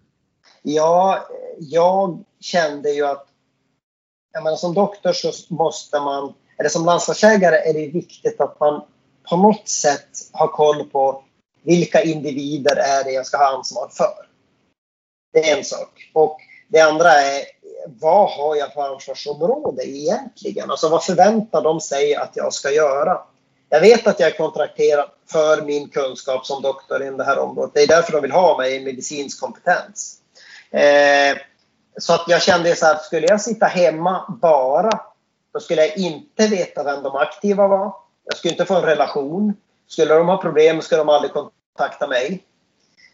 Ja, 0.61 1.27
jag 1.59 2.23
kände 2.39 2.91
ju 2.91 3.05
att 3.05 3.27
jag 4.33 4.43
menar, 4.43 4.57
som 4.57 4.73
doktor 4.73 5.13
så 5.13 5.53
måste 5.53 5.99
man, 5.99 6.33
eller 6.57 6.69
som 6.69 6.85
landslagsläkare 6.85 7.57
är 7.57 7.73
det 7.73 7.87
viktigt 7.87 8.41
att 8.41 8.59
man 8.59 8.81
på 9.29 9.37
något 9.37 9.69
sätt 9.69 10.09
har 10.31 10.47
koll 10.47 10.89
på 10.89 11.23
vilka 11.63 12.03
individer 12.03 12.75
är 12.75 13.03
det 13.03 13.11
jag 13.11 13.25
ska 13.25 13.37
ha 13.37 13.57
ansvar 13.57 13.89
för. 13.91 14.29
Det 15.33 15.49
är 15.49 15.57
en 15.57 15.63
sak. 15.63 16.11
Och 16.13 16.37
det 16.67 16.79
andra 16.79 17.09
är 17.09 17.43
vad 17.87 18.29
har 18.29 18.55
jag 18.55 18.73
för 18.73 18.93
ansvarsområde 18.93 19.89
egentligen? 19.89 20.71
Alltså 20.71 20.89
vad 20.89 21.03
förväntar 21.03 21.61
de 21.61 21.81
sig 21.81 22.15
att 22.15 22.31
jag 22.35 22.53
ska 22.53 22.71
göra? 22.71 23.21
Jag 23.69 23.81
vet 23.81 24.07
att 24.07 24.19
jag 24.19 24.29
är 24.29 24.37
kontrakterad 24.37 25.09
för 25.31 25.61
min 25.61 25.89
kunskap 25.89 26.45
som 26.45 26.61
doktor 26.61 27.03
i 27.03 27.09
det 27.09 27.23
här 27.23 27.39
området. 27.39 27.73
Det 27.73 27.81
är 27.83 27.87
därför 27.87 28.11
de 28.11 28.21
vill 28.21 28.31
ha 28.31 28.57
mig 28.57 28.75
i 28.75 28.85
medicinsk 28.85 29.39
kompetens. 29.39 30.19
Eh, 30.71 31.37
så 31.99 32.13
att 32.13 32.25
jag 32.27 32.41
kände 32.41 32.75
så 32.75 32.85
här, 32.85 32.97
skulle 32.97 33.27
jag 33.27 33.41
sitta 33.41 33.65
hemma 33.65 34.37
bara, 34.41 35.01
då 35.53 35.59
skulle 35.59 35.85
jag 35.85 35.97
inte 35.97 36.47
veta 36.47 36.83
vem 36.83 37.03
de 37.03 37.15
aktiva 37.15 37.67
var. 37.67 37.93
Jag 38.23 38.37
skulle 38.37 38.51
inte 38.51 38.65
få 38.65 38.75
en 38.75 38.81
relation. 38.81 39.53
Skulle 39.87 40.13
de 40.13 40.27
ha 40.27 40.41
problem 40.41 40.81
skulle 40.81 40.99
de 40.99 41.09
aldrig 41.09 41.31
kontakta 41.33 42.07
mig. 42.07 42.43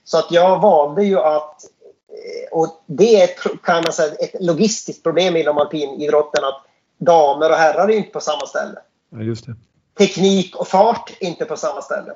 Så 0.03 0.17
att 0.17 0.31
jag 0.31 0.61
valde 0.61 1.03
ju 1.03 1.19
att, 1.19 1.63
eh, 2.09 2.57
och 2.57 2.83
det 2.85 3.21
är 3.21 3.27
kan 3.63 3.83
man 3.83 3.93
säga, 3.93 4.15
ett 4.15 4.35
logistiskt 4.39 5.03
problem 5.03 5.35
inom 5.35 5.57
alpinidrotten 5.57 6.43
att 6.43 6.65
damer 6.97 7.49
och 7.49 7.55
herrar 7.55 7.89
är 7.89 7.97
inte 7.97 8.11
på 8.11 8.19
samma 8.19 8.47
ställe. 8.47 8.79
Ja, 9.09 9.21
just 9.21 9.45
det. 9.45 9.55
Teknik 9.97 10.55
och 10.55 10.67
fart 10.67 11.11
inte 11.19 11.45
på 11.45 11.57
samma 11.57 11.81
ställe. 11.81 12.13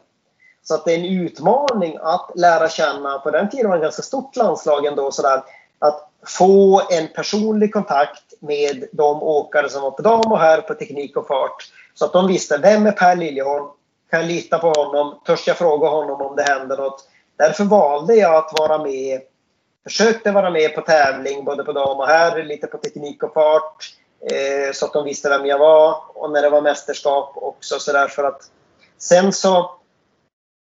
Så 0.64 0.74
att 0.76 0.86
det 0.86 0.94
är 0.94 1.00
en 1.00 1.06
utmaning 1.06 1.98
att 2.02 2.32
lära 2.36 2.70
känna, 2.70 3.20
på 3.20 3.32
den 3.32 3.50
tiden 3.50 3.70
var 3.70 3.78
det 3.78 3.80
ett 3.80 3.84
ganska 3.84 4.02
stort 4.02 4.36
landslag 4.36 4.86
ändå, 4.86 5.12
sådär, 5.12 5.44
att 5.80 6.10
få 6.26 6.82
en 6.90 7.08
personlig 7.08 7.74
kontakt 7.74 8.34
med 8.40 8.88
de 8.92 9.24
åkare 9.24 9.70
som 9.70 9.82
var 9.82 9.92
på 9.92 10.02
dam 10.02 10.32
och 10.32 10.40
herr 10.40 10.62
på 10.62 10.74
teknik 10.74 11.18
och 11.18 11.28
fart. 11.28 11.72
Så 11.94 12.06
att 12.06 12.14
de 12.14 12.28
visste, 12.28 12.58
vem 12.58 12.86
är 12.88 12.92
Per 12.92 13.16
Liljeholm? 13.16 13.66
Kan 14.10 14.20
jag 14.20 14.28
lita 14.28 14.60
på 14.60 14.68
honom? 14.68 15.20
Törs 15.26 15.48
jag 15.48 15.58
fråga 15.58 15.88
honom 15.88 16.22
om 16.22 16.36
det 16.36 16.44
händer 16.44 16.78
något? 16.78 17.10
Därför 17.38 17.64
valde 17.64 18.16
jag 18.16 18.36
att 18.36 18.60
vara 18.60 18.84
med, 18.84 19.22
försökte 19.84 20.32
vara 20.32 20.50
med 20.50 20.76
på 20.76 20.82
tävling 20.82 21.46
både 21.46 21.64
på 21.64 21.72
dam 21.72 22.00
och 22.00 22.08
herr, 22.08 22.44
lite 22.44 22.68
på 22.68 22.78
teknik 22.78 23.24
och 23.24 23.34
fart. 23.34 23.94
Eh, 24.22 24.74
så 24.74 24.86
att 24.86 24.94
de 24.94 25.06
visste 25.06 25.30
vem 25.30 25.46
jag 25.46 25.60
var 25.60 26.02
och 26.14 26.32
när 26.32 26.42
det 26.42 26.50
var 26.50 26.62
mästerskap 26.62 27.32
också 27.36 27.80
så 27.80 27.92
där 27.92 28.08
för 28.08 28.24
att 28.24 28.52
sen 28.98 29.34
så 29.34 29.72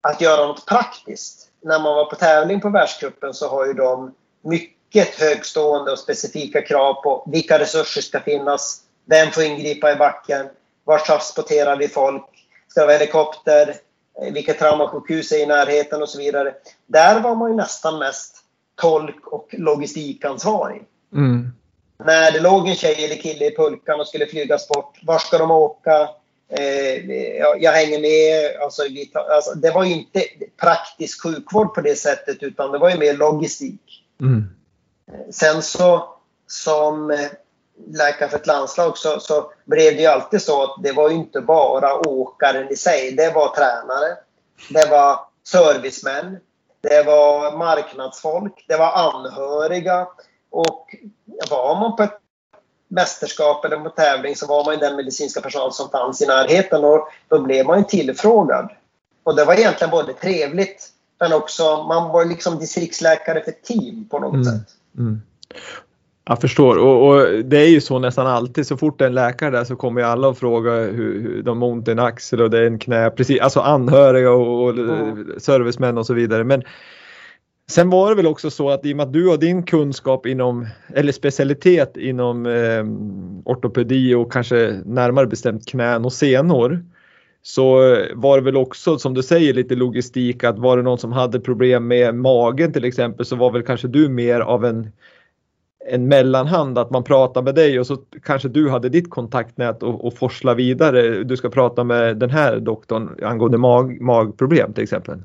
att 0.07 0.21
göra 0.21 0.47
något 0.47 0.65
praktiskt. 0.65 1.49
När 1.61 1.79
man 1.79 1.95
var 1.95 2.05
på 2.05 2.15
tävling 2.15 2.61
på 2.61 2.69
världscupen 2.69 3.33
så 3.33 3.49
har 3.49 3.65
ju 3.65 3.73
de 3.73 4.13
mycket 4.41 5.19
högstående 5.19 5.91
och 5.91 5.99
specifika 5.99 6.61
krav 6.61 6.93
på 6.93 7.29
vilka 7.31 7.59
resurser 7.59 8.01
ska 8.01 8.19
finnas, 8.19 8.81
vem 9.05 9.31
får 9.31 9.43
ingripa 9.43 9.91
i 9.91 9.95
backen, 9.95 10.49
var 10.83 10.97
transporterar 10.99 11.77
vi 11.77 11.87
folk, 11.87 12.23
ska 12.67 12.79
det 12.79 12.87
vara 12.87 12.97
helikopter, 12.97 13.75
eh, 14.21 14.33
vilket 14.33 14.59
traumasjukhus 14.59 15.31
är 15.31 15.37
i 15.37 15.45
närheten 15.45 16.01
och 16.01 16.09
så 16.09 16.17
vidare. 16.17 16.53
Där 16.85 17.19
var 17.19 17.35
man 17.35 17.51
ju 17.51 17.55
nästan 17.55 17.99
mest 17.99 18.43
tolk 18.75 19.27
och 19.27 19.47
logistikansvarig. 19.51 20.83
Mm. 21.13 21.51
När 22.05 22.31
det 22.31 22.39
låg 22.39 22.69
en 22.69 22.75
tjej 22.75 23.05
eller 23.05 23.15
kille 23.15 23.45
i 23.45 23.55
pulkan 23.55 23.99
och 23.99 24.07
skulle 24.07 24.25
flygas 24.25 24.67
bort, 24.67 24.99
var 25.03 25.19
ska 25.19 25.37
de 25.37 25.51
åka? 25.51 26.09
Eh, 26.49 27.11
jag 27.59 27.71
hänger 27.71 27.99
med. 27.99 28.61
Alltså, 28.61 28.83
vi, 28.83 29.11
alltså, 29.13 29.53
det 29.53 29.71
var 29.71 29.83
inte 29.83 30.23
praktisk 30.61 31.23
sjukvård 31.23 31.73
på 31.73 31.81
det 31.81 31.95
sättet 31.95 32.43
utan 32.43 32.71
det 32.71 32.77
var 32.77 32.89
ju 32.89 32.97
mer 32.97 33.13
logistik. 33.13 34.03
Mm. 34.21 34.43
Sen 35.31 35.61
så 35.61 36.09
som 36.47 37.11
eh, 37.11 37.27
läkare 37.87 38.29
för 38.29 38.37
ett 38.37 38.47
landslag 38.47 38.97
så, 38.97 39.19
så 39.19 39.51
blev 39.65 39.95
det 39.95 40.01
ju 40.01 40.07
alltid 40.07 40.41
så 40.41 40.63
att 40.63 40.83
det 40.83 40.91
var 40.91 41.09
inte 41.09 41.41
bara 41.41 42.07
åkaren 42.07 42.69
i 42.69 42.75
sig. 42.75 43.11
Det 43.11 43.31
var 43.35 43.55
tränare, 43.55 44.17
det 44.69 44.89
var 44.89 45.19
servicemän, 45.43 46.37
det 46.81 47.03
var 47.03 47.57
marknadsfolk, 47.57 48.65
det 48.67 48.77
var 48.77 48.91
anhöriga. 48.91 50.07
Och 50.49 50.95
var 51.51 51.79
man 51.79 51.95
på 51.95 52.03
ett 52.03 52.19
mästerskap 52.87 53.65
eller 53.65 53.77
på 53.77 53.89
tävling 53.89 54.35
så 54.35 54.47
var 54.47 54.65
man 54.65 54.73
ju 54.73 54.79
den 54.79 54.95
medicinska 54.95 55.41
personal 55.41 55.73
som 55.73 55.89
fanns 55.89 56.21
i 56.21 56.25
närheten 56.25 56.83
och 56.83 57.07
då 57.27 57.41
blev 57.41 57.65
man 57.65 57.77
ju 57.77 57.83
tillfrågad. 57.83 58.69
Och 59.23 59.35
det 59.35 59.45
var 59.45 59.53
egentligen 59.53 59.91
både 59.91 60.13
trevligt 60.13 60.89
men 61.19 61.33
också, 61.33 61.63
man 61.83 62.11
var 62.11 62.25
liksom 62.25 62.59
distriktsläkare 62.59 63.43
för 63.43 63.51
team 63.51 64.07
på 64.09 64.19
något 64.19 64.33
mm. 64.33 64.45
sätt. 64.45 64.67
Mm. 64.97 65.21
Jag 66.29 66.41
förstår 66.41 66.77
och, 66.77 67.07
och, 67.07 67.43
det 67.43 67.57
är 67.57 67.67
ju 67.67 67.81
så 67.81 67.99
nästan 67.99 68.27
alltid 68.27 68.67
så 68.67 68.77
fort 68.77 68.99
det 68.99 69.05
är 69.05 69.07
en 69.07 69.15
läkare 69.15 69.51
där 69.51 69.63
så 69.63 69.75
kommer 69.75 70.01
ju 70.01 70.07
alla 70.07 70.27
och 70.27 70.37
frågar 70.37 70.91
hur, 70.91 71.21
hur 71.21 71.43
de 71.43 71.61
har 71.61 71.69
ont 71.69 71.87
i 71.87 71.91
en 71.91 71.99
axel 71.99 72.41
och 72.41 72.49
det 72.49 72.57
är 72.57 72.67
en 72.67 72.79
knä, 72.79 73.09
precis, 73.09 73.41
alltså 73.41 73.59
anhöriga 73.59 74.31
och, 74.31 74.63
och 74.63 74.69
mm. 74.69 75.33
servicemän 75.37 75.97
och 75.97 76.05
så 76.05 76.13
vidare. 76.13 76.43
Men 76.43 76.63
Sen 77.71 77.89
var 77.89 78.09
det 78.09 78.15
väl 78.15 78.27
också 78.27 78.49
så 78.49 78.69
att 78.69 78.85
i 78.85 78.93
och 78.93 78.97
med 78.97 79.03
att 79.03 79.13
du 79.13 79.27
har 79.27 79.37
din 79.37 79.63
kunskap 79.63 80.25
inom, 80.25 80.67
eller 80.93 81.11
specialitet 81.11 81.97
inom 81.97 82.45
eh, 82.45 82.83
ortopedi 83.45 84.13
och 84.13 84.31
kanske 84.31 84.81
närmare 84.85 85.27
bestämt 85.27 85.67
knän 85.67 86.05
och 86.05 86.13
senor. 86.13 86.85
Så 87.41 87.75
var 88.15 88.37
det 88.37 88.43
väl 88.43 88.57
också 88.57 88.99
som 88.99 89.13
du 89.13 89.23
säger 89.23 89.53
lite 89.53 89.75
logistik 89.75 90.43
att 90.43 90.59
var 90.59 90.77
det 90.77 90.83
någon 90.83 90.97
som 90.97 91.11
hade 91.11 91.39
problem 91.39 91.87
med 91.87 92.15
magen 92.15 92.73
till 92.73 92.85
exempel 92.85 93.25
så 93.25 93.35
var 93.35 93.51
väl 93.51 93.63
kanske 93.63 93.87
du 93.87 94.09
mer 94.09 94.39
av 94.39 94.65
en 94.65 94.91
en 95.89 96.07
mellanhand 96.07 96.77
att 96.77 96.91
man 96.91 97.03
pratar 97.03 97.41
med 97.41 97.55
dig 97.55 97.79
och 97.79 97.87
så 97.87 97.97
kanske 98.23 98.49
du 98.49 98.69
hade 98.69 98.89
ditt 98.89 99.09
kontaktnät 99.09 99.83
och, 99.83 100.05
och 100.05 100.13
forsla 100.13 100.53
vidare. 100.53 101.23
Du 101.23 101.37
ska 101.37 101.49
prata 101.49 101.83
med 101.83 102.17
den 102.17 102.29
här 102.29 102.59
doktorn 102.59 103.23
angående 103.23 103.57
mag, 103.57 104.01
magproblem 104.01 104.73
till 104.73 104.83
exempel. 104.83 105.21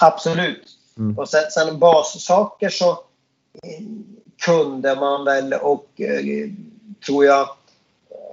Absolut. 0.00 0.81
Mm. 0.98 1.18
Och 1.18 1.28
sen, 1.28 1.50
sen 1.50 1.78
bassaker 1.78 2.68
så 2.68 2.90
eh, 2.90 3.82
kunde 4.44 4.94
man 4.94 5.24
väl 5.24 5.52
och 5.52 5.86
eh, 5.96 6.50
tror 7.06 7.24
jag 7.24 7.48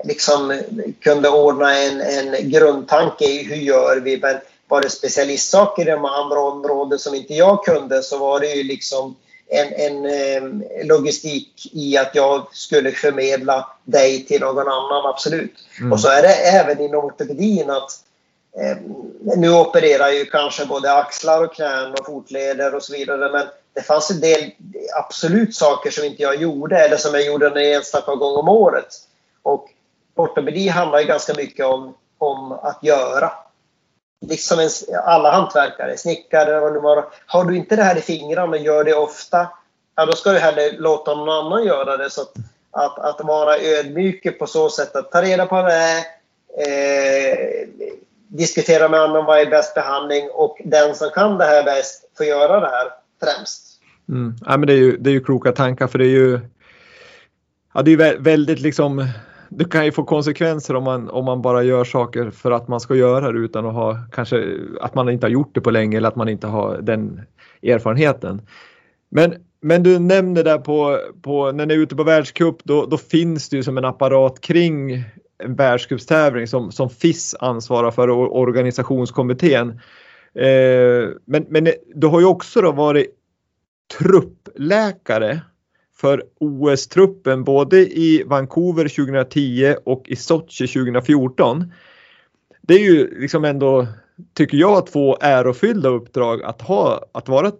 liksom 0.03 0.61
kunde 0.99 1.29
ordna 1.29 1.77
en, 1.77 2.01
en 2.01 2.49
grundtanke 2.49 3.25
i 3.25 3.43
hur 3.43 3.55
gör 3.55 3.97
vi. 3.97 4.17
Men 4.17 4.37
var 4.67 4.81
det 4.81 4.89
specialistsaker 4.89 5.81
i 5.81 5.91
de 5.91 6.05
andra 6.05 6.39
områden 6.39 6.99
som 6.99 7.15
inte 7.15 7.33
jag 7.33 7.65
kunde 7.65 8.03
så 8.03 8.17
var 8.17 8.39
det 8.39 8.47
ju 8.47 8.63
liksom 8.63 9.15
en, 9.49 9.73
en 9.73 10.05
eh, 10.05 10.85
logistik 10.85 11.71
i 11.73 11.97
att 11.97 12.15
jag 12.15 12.47
skulle 12.51 12.91
förmedla 12.91 13.67
dig 13.83 14.25
till 14.25 14.41
någon 14.41 14.67
annan, 14.67 15.05
absolut. 15.05 15.53
Mm. 15.79 15.91
Och 15.91 15.99
så 15.99 16.07
är 16.07 16.21
det 16.21 16.33
även 16.33 16.81
inom 16.81 17.05
ortopedin 17.05 17.69
att 17.69 17.91
eh, 17.91 18.08
Eh, 18.61 18.77
nu 19.37 19.53
opererar 19.53 20.09
ju 20.09 20.25
kanske 20.25 20.65
både 20.65 20.93
axlar 20.93 21.43
och 21.43 21.53
knän 21.53 21.91
och 21.91 22.05
fotleder 22.05 22.75
och 22.75 22.83
så 22.83 22.93
vidare 22.93 23.31
men 23.31 23.47
det 23.73 23.81
fanns 23.81 24.11
en 24.11 24.19
del 24.19 24.51
absolut 24.95 25.55
saker 25.55 25.91
som 25.91 26.05
inte 26.05 26.23
jag 26.23 26.35
gjorde 26.35 26.77
eller 26.77 26.97
som 26.97 27.13
jag 27.13 27.25
gjorde 27.25 27.47
en 27.47 27.57
enstaka 27.57 28.15
gång 28.15 28.35
om 28.35 28.49
året. 28.49 28.87
Och 29.41 29.69
ortopedi 30.15 30.67
handlar 30.67 30.99
ju 30.99 31.05
ganska 31.05 31.33
mycket 31.33 31.65
om, 31.65 31.93
om 32.17 32.51
att 32.51 32.83
göra 32.83 33.31
liksom 34.25 34.59
en, 34.59 34.69
alla 35.03 35.31
hantverkare, 35.31 35.97
snickare 35.97 36.61
och 36.61 36.83
vad 36.83 37.03
Har 37.25 37.43
du 37.43 37.57
inte 37.57 37.75
det 37.75 37.83
här 37.83 37.97
i 37.97 38.01
fingrarna 38.01 38.51
och 38.51 38.57
gör 38.57 38.83
det 38.83 38.93
ofta, 38.93 39.47
ja 39.95 40.05
då 40.05 40.11
ska 40.11 40.31
du 40.31 40.39
hellre 40.39 40.71
låta 40.71 41.15
någon 41.15 41.29
annan 41.29 41.63
göra 41.63 41.97
det. 41.97 42.09
Så 42.09 42.21
att, 42.21 42.33
att, 42.71 42.99
att 42.99 43.25
vara 43.25 43.57
ödmjuk 43.57 44.39
på 44.39 44.47
så 44.47 44.69
sätt 44.69 44.95
att 44.95 45.11
ta 45.11 45.21
reda 45.21 45.45
på 45.45 45.61
det 45.61 46.05
eh, 46.57 47.67
diskutera 48.29 48.89
med 48.89 48.99
honom 48.99 49.25
vad 49.25 49.39
är 49.39 49.49
bäst 49.49 49.75
behandling 49.75 50.29
och 50.33 50.61
den 50.65 50.95
som 50.95 51.09
kan 51.09 51.37
det 51.37 51.45
här 51.45 51.63
bäst 51.63 52.17
får 52.17 52.25
göra 52.25 52.59
det 52.59 52.69
här 52.69 52.87
främst. 53.23 53.81
Mm. 54.09 54.35
Ja, 54.45 54.57
men 54.57 54.67
det, 54.67 54.73
är 54.73 54.77
ju, 54.77 54.97
det 54.97 55.09
är 55.09 55.11
ju 55.11 55.23
kloka 55.23 55.51
tankar 55.51 55.87
för 55.87 55.99
det 55.99 56.05
är 56.05 56.09
ju 56.09 56.39
ja, 57.73 57.81
det 57.81 57.91
är 57.91 58.17
väldigt 58.17 58.59
liksom 58.59 59.07
det 59.49 59.65
kan 59.65 59.85
ju 59.85 59.91
få 59.91 60.03
konsekvenser 60.03 60.75
om 60.75 60.83
man, 60.83 61.09
om 61.09 61.25
man 61.25 61.41
bara 61.41 61.63
gör 61.63 61.83
saker 61.83 62.31
för 62.31 62.51
att 62.51 62.67
man 62.67 62.79
ska 62.79 62.95
göra 62.95 63.31
det 63.31 63.39
utan 63.39 63.65
att 63.65 63.73
ha 63.73 63.97
kanske 64.11 64.57
att 64.81 64.95
man 64.95 65.09
inte 65.09 65.25
har 65.25 65.31
gjort 65.31 65.55
det 65.55 65.61
på 65.61 65.71
länge 65.71 65.97
eller 65.97 66.07
att 66.07 66.15
man 66.15 66.29
inte 66.29 66.47
har 66.47 66.77
den 66.81 67.21
erfarenheten. 67.63 68.41
Men, 69.09 69.35
men 69.61 69.83
du 69.83 69.99
nämner 69.99 70.43
där 70.43 70.57
på, 70.57 70.99
på 71.21 71.51
när 71.51 71.65
ni 71.65 71.73
är 71.73 71.77
ute 71.77 71.95
på 71.95 72.03
världscup 72.03 72.63
då, 72.63 72.85
då 72.85 72.97
finns 72.97 73.49
det 73.49 73.55
ju 73.55 73.63
som 73.63 73.77
en 73.77 73.85
apparat 73.85 74.41
kring 74.41 75.03
världscupstävling 75.45 76.47
som, 76.47 76.71
som 76.71 76.89
FIS 76.89 77.35
ansvarar 77.39 77.91
för 77.91 78.07
och 78.07 78.39
organisationskommittén. 78.39 79.69
Eh, 80.33 81.09
men, 81.25 81.45
men 81.49 81.67
du 81.95 82.07
har 82.07 82.19
ju 82.19 82.25
också 82.25 82.61
då 82.61 82.71
varit 82.71 83.15
truppläkare 83.99 85.41
för 85.95 86.23
OS-truppen 86.39 87.43
både 87.43 87.77
i 87.77 88.23
Vancouver 88.25 88.87
2010 88.87 89.75
och 89.85 90.09
i 90.09 90.15
Sochi 90.15 90.67
2014. 90.67 91.73
Det 92.61 92.73
är 92.73 92.79
ju 92.79 93.19
liksom 93.19 93.45
ändå, 93.45 93.87
tycker 94.33 94.57
jag, 94.57 94.87
två 94.87 95.17
ärofyllda 95.21 95.89
uppdrag 95.89 96.43
att 96.43 96.61
ha, 96.61 97.05
att 97.11 97.29
vara 97.29 97.51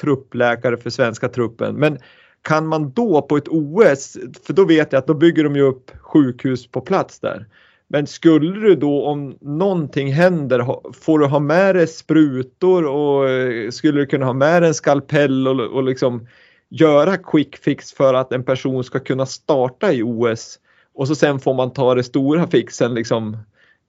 truppläkare 0.00 0.76
för 0.76 0.90
svenska 0.90 1.28
truppen. 1.28 1.74
Men 1.74 1.98
kan 2.42 2.66
man 2.66 2.92
då 2.92 3.22
på 3.22 3.36
ett 3.36 3.48
OS, 3.48 4.16
för 4.46 4.52
då 4.52 4.64
vet 4.64 4.92
jag 4.92 4.98
att 4.98 5.06
då 5.06 5.14
bygger 5.14 5.44
de 5.44 5.56
ju 5.56 5.62
upp 5.62 5.90
sjukhus 6.00 6.66
på 6.66 6.80
plats 6.80 7.20
där. 7.20 7.46
Men 7.88 8.06
skulle 8.06 8.60
du 8.60 8.74
då 8.74 9.06
om 9.06 9.36
någonting 9.40 10.12
händer, 10.12 10.92
får 10.92 11.18
du 11.18 11.26
ha 11.26 11.38
med 11.38 11.74
dig 11.74 11.86
sprutor 11.86 12.86
och 12.86 13.28
skulle 13.74 14.00
du 14.00 14.06
kunna 14.06 14.26
ha 14.26 14.32
med 14.32 14.62
dig 14.62 14.68
en 14.68 14.74
skalpell 14.74 15.48
och, 15.48 15.60
och 15.60 15.82
liksom 15.82 16.26
göra 16.68 17.16
quick 17.16 17.56
fix 17.56 17.92
för 17.92 18.14
att 18.14 18.32
en 18.32 18.44
person 18.44 18.84
ska 18.84 18.98
kunna 18.98 19.26
starta 19.26 19.92
i 19.92 20.02
OS 20.02 20.58
och 20.94 21.08
så 21.08 21.14
sen 21.14 21.40
får 21.40 21.54
man 21.54 21.72
ta 21.72 21.94
det 21.94 22.02
stora 22.02 22.46
fixen 22.46 22.94
liksom 22.94 23.36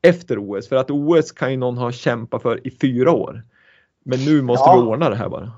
efter 0.01 0.37
OS 0.39 0.69
för 0.69 0.75
att 0.75 0.91
OS 0.91 1.31
kan 1.31 1.51
ju 1.51 1.57
någon 1.57 1.77
ha 1.77 1.91
kämpat 1.91 2.41
för 2.41 2.67
i 2.67 2.71
fyra 2.81 3.11
år. 3.11 3.43
Men 4.05 4.25
nu 4.25 4.41
måste 4.41 4.69
ja. 4.69 4.75
vi 4.75 4.81
ordna 4.81 5.09
det 5.09 5.15
här 5.15 5.29
bara. 5.29 5.51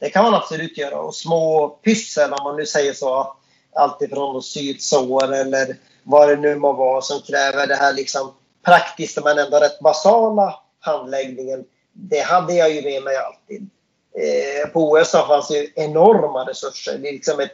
Det 0.00 0.10
kan 0.10 0.24
man 0.24 0.34
absolut 0.34 0.78
göra 0.78 1.00
och 1.00 1.14
små 1.14 1.68
pyssel 1.68 2.32
om 2.32 2.44
man 2.44 2.56
nu 2.56 2.66
säger 2.66 2.92
så. 2.92 3.36
Alltifrån 3.74 4.42
sydsår 4.42 5.34
eller 5.34 5.76
vad 6.02 6.28
det 6.28 6.36
nu 6.36 6.56
må 6.56 6.72
vara 6.72 7.00
som 7.00 7.20
kräver 7.20 7.66
det 7.66 7.74
här 7.74 7.92
liksom 7.92 8.34
praktiska 8.64 9.20
men 9.20 9.38
ändå 9.38 9.56
rätt 9.56 9.80
basala 9.80 10.54
handläggningen. 10.80 11.64
Det 11.92 12.20
hade 12.20 12.54
jag 12.54 12.70
ju 12.70 12.82
med 12.82 13.02
mig 13.02 13.16
alltid. 13.16 13.70
Eh, 14.18 14.68
på 14.68 14.90
OS 14.90 15.10
fanns 15.10 15.50
ju 15.50 15.72
enorma 15.76 16.44
resurser. 16.44 16.98
Det 16.98 17.08
är 17.08 17.12
liksom 17.12 17.40
ett 17.40 17.52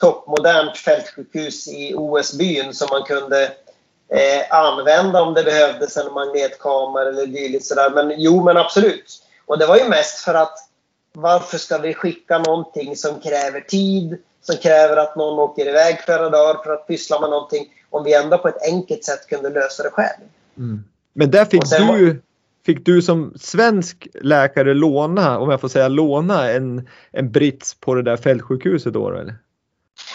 toppmodernt 0.00 0.76
fältsjukhus 0.76 1.68
i 1.68 1.94
OS-byn 1.94 2.74
som 2.74 2.88
man 2.90 3.02
kunde 3.02 3.44
eh, 4.08 4.56
använda 4.56 5.22
om 5.22 5.34
det 5.34 5.42
behövdes 5.42 5.96
en 5.96 6.12
magnetkamera 6.12 7.08
eller 7.08 7.26
dylikt. 7.26 7.66
Sådär. 7.66 7.90
Men 7.90 8.14
jo, 8.16 8.44
men 8.44 8.56
absolut. 8.56 9.22
Och 9.46 9.58
det 9.58 9.66
var 9.66 9.76
ju 9.76 9.88
mest 9.88 10.18
för 10.18 10.34
att 10.34 10.58
varför 11.12 11.58
ska 11.58 11.78
vi 11.78 11.94
skicka 11.94 12.38
någonting 12.38 12.96
som 12.96 13.20
kräver 13.20 13.60
tid, 13.60 14.18
som 14.42 14.56
kräver 14.56 14.96
att 14.96 15.16
någon 15.16 15.38
åker 15.38 15.68
iväg 15.68 16.00
flera 16.04 16.30
dagar 16.30 16.62
för 16.64 16.72
att 16.72 16.86
pyssla 16.86 17.20
med 17.20 17.30
någonting 17.30 17.66
om 17.90 18.04
vi 18.04 18.14
ändå 18.14 18.38
på 18.38 18.48
ett 18.48 18.62
enkelt 18.72 19.04
sätt 19.04 19.26
kunde 19.26 19.50
lösa 19.50 19.82
det 19.82 19.90
själv. 19.90 20.28
Mm. 20.56 20.84
Men 21.12 21.30
där 21.30 21.44
fick 21.44 21.70
du, 21.70 22.22
fick 22.66 22.86
du 22.86 23.02
som 23.02 23.34
svensk 23.40 24.08
läkare 24.14 24.74
låna, 24.74 25.38
om 25.38 25.50
jag 25.50 25.60
får 25.60 25.68
säga 25.68 25.88
låna, 25.88 26.50
en, 26.50 26.88
en 27.12 27.32
brits 27.32 27.74
på 27.74 27.94
det 27.94 28.02
där 28.02 28.16
fältsjukhuset 28.16 28.92
då 28.92 29.10
eller? 29.10 29.34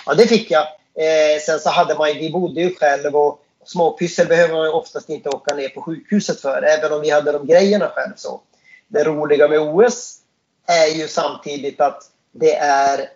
Ja, 0.05 0.13
det 0.13 0.27
fick 0.27 0.51
jag. 0.51 0.61
Eh, 0.95 1.41
sen 1.45 1.59
så 1.59 1.69
hade 1.69 1.95
man 1.95 2.07
vi 2.07 2.31
bodde 2.31 2.61
ju 2.61 2.75
själv 2.75 3.15
och 3.15 3.43
småpyssel 3.65 4.27
behöver 4.27 4.53
man 4.53 4.67
oftast 4.67 5.09
inte 5.09 5.29
åka 5.29 5.55
ner 5.55 5.69
på 5.69 5.81
sjukhuset 5.81 6.41
för, 6.41 6.61
även 6.61 6.93
om 6.93 7.01
vi 7.01 7.09
hade 7.09 7.31
de 7.31 7.47
grejerna 7.47 7.91
själv. 7.95 8.13
Så. 8.15 8.41
Det 8.87 9.03
roliga 9.03 9.47
med 9.47 9.59
OS 9.59 10.21
är 10.67 10.87
ju 10.87 11.07
samtidigt 11.07 11.81
att 11.81 12.03
det 12.31 12.55
är 12.55 13.09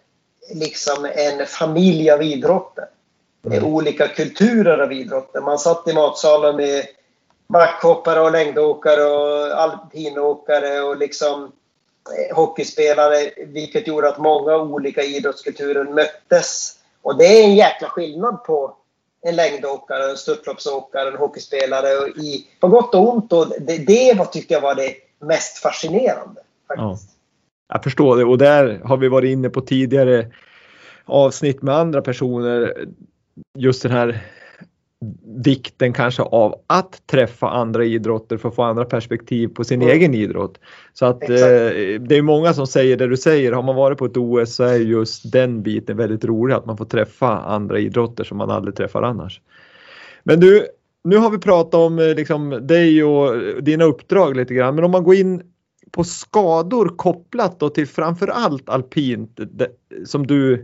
liksom 0.54 1.06
en 1.16 1.46
familj 1.46 2.12
av 2.12 2.24
idrotter. 2.24 2.86
Mm. 3.46 3.64
Olika 3.66 4.08
kulturer 4.08 4.78
av 4.78 4.94
idrotter. 4.94 5.42
Man 5.42 5.60
satt 5.60 5.88
i 5.88 5.94
matsalen 5.94 6.56
med 6.56 6.86
backhoppare 7.48 8.22
och 8.22 8.32
längdåkare 8.32 9.04
och 9.04 9.62
alpinåkare 9.62 10.82
och 10.82 10.98
liksom 10.98 11.44
eh, 11.44 12.36
hockeyspelare, 12.36 13.32
vilket 13.38 13.88
gjorde 13.88 14.10
att 14.10 14.18
många 14.18 14.58
olika 14.58 15.04
idrottskulturer 15.04 15.84
möttes. 15.84 16.76
Och 17.02 17.18
det 17.18 17.26
är 17.26 17.44
en 17.44 17.56
jäkla 17.56 17.88
skillnad 17.90 18.44
på 18.44 18.76
en 19.22 19.36
längdåkare, 19.36 20.10
en 20.10 20.18
störtloppsåkare, 20.18 21.08
en 21.08 21.18
hockeyspelare. 21.18 21.98
Och 21.98 22.08
i, 22.08 22.48
på 22.60 22.68
gott 22.68 22.96
och 22.96 23.14
ont. 23.14 23.34
Och 23.34 23.48
det, 23.60 23.78
det 23.78 24.14
var, 24.18 24.26
tyckte 24.26 24.54
jag 24.54 24.62
var 24.62 24.76
det 24.76 24.96
mest 25.20 25.58
fascinerande. 25.58 26.42
Faktiskt. 26.68 27.12
Ja. 27.12 27.21
Jag 27.72 27.84
förstår 27.84 28.18
det 28.18 28.24
och 28.24 28.38
där 28.38 28.82
har 28.84 28.98
vi 28.98 29.08
varit 29.08 29.30
inne 29.30 29.50
på 29.50 29.62
tidigare 29.62 30.28
avsnitt 31.06 31.62
med 31.62 31.76
andra 31.76 32.02
personer. 32.02 32.74
Just 33.58 33.84
den 33.84 33.92
här 33.92 34.22
vikten 35.44 35.94
kanske 35.94 36.22
av 36.22 36.56
att 36.68 37.08
träffa 37.08 37.50
andra 37.50 37.86
idrotter 37.86 38.38
för 38.38 38.50
att 38.50 38.56
få 38.56 38.64
andra 38.64 38.86
perspektiv 38.86 39.48
på 39.48 39.64
sin 39.64 39.82
mm. 39.82 39.96
egen 39.96 40.14
idrott. 40.14 40.60
Så 40.94 41.06
att 41.06 41.24
eh, 41.24 41.30
det 42.00 42.16
är 42.18 42.22
många 42.22 42.54
som 42.54 42.68
säger 42.68 42.98
det 42.98 43.08
du 43.08 43.18
säger. 43.18 43.52
Har 43.52 43.64
man 43.64 43.76
varit 43.76 43.98
på 43.98 44.06
ett 44.06 44.18
OS 44.18 44.56
så 44.56 44.64
är 44.64 44.76
just 44.76 45.32
den 45.32 45.64
biten 45.64 45.98
väldigt 45.98 46.26
rolig 46.26 46.56
att 46.56 46.66
man 46.66 46.78
får 46.78 46.86
träffa 46.86 47.28
andra 47.28 47.80
idrotter 47.80 48.24
som 48.24 48.38
man 48.38 48.50
aldrig 48.52 48.76
träffar 48.76 49.02
annars. 49.02 49.42
Men 50.24 50.40
du, 50.40 50.68
nu 51.04 51.18
har 51.18 51.30
vi 51.30 51.38
pratat 51.38 51.74
om 51.74 52.00
eh, 52.00 52.16
liksom, 52.16 52.68
dig 52.68 53.04
och 53.04 53.64
dina 53.64 53.84
uppdrag 53.84 54.36
lite 54.36 54.54
grann. 54.54 54.76
Men 54.76 54.84
om 54.84 54.92
man 54.92 55.04
går 55.04 55.16
in 55.16 55.44
på 55.92 56.04
skador 56.04 56.98
kopplat 56.98 57.60
då 57.60 57.70
till 57.70 57.88
framförallt 57.88 58.70
alpint 58.70 59.40
som 60.06 60.28
du 60.28 60.54
eh, 60.54 60.60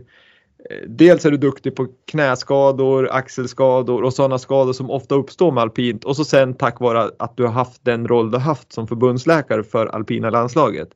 Dels 0.86 1.24
är 1.24 1.30
du 1.30 1.36
duktig 1.36 1.76
på 1.76 1.86
knäskador, 2.06 3.08
axelskador 3.10 4.02
och 4.02 4.14
sådana 4.14 4.38
skador 4.38 4.72
som 4.72 4.90
ofta 4.90 5.14
uppstår 5.14 5.52
med 5.52 5.62
alpint 5.62 6.04
och 6.04 6.16
så 6.16 6.24
sen 6.24 6.54
tack 6.54 6.80
vare 6.80 7.10
att 7.18 7.36
du 7.36 7.42
har 7.44 7.52
haft 7.52 7.84
den 7.84 8.08
roll 8.08 8.30
du 8.30 8.38
haft 8.38 8.72
som 8.72 8.86
förbundsläkare 8.86 9.62
för 9.62 9.86
alpina 9.86 10.30
landslaget. 10.30 10.88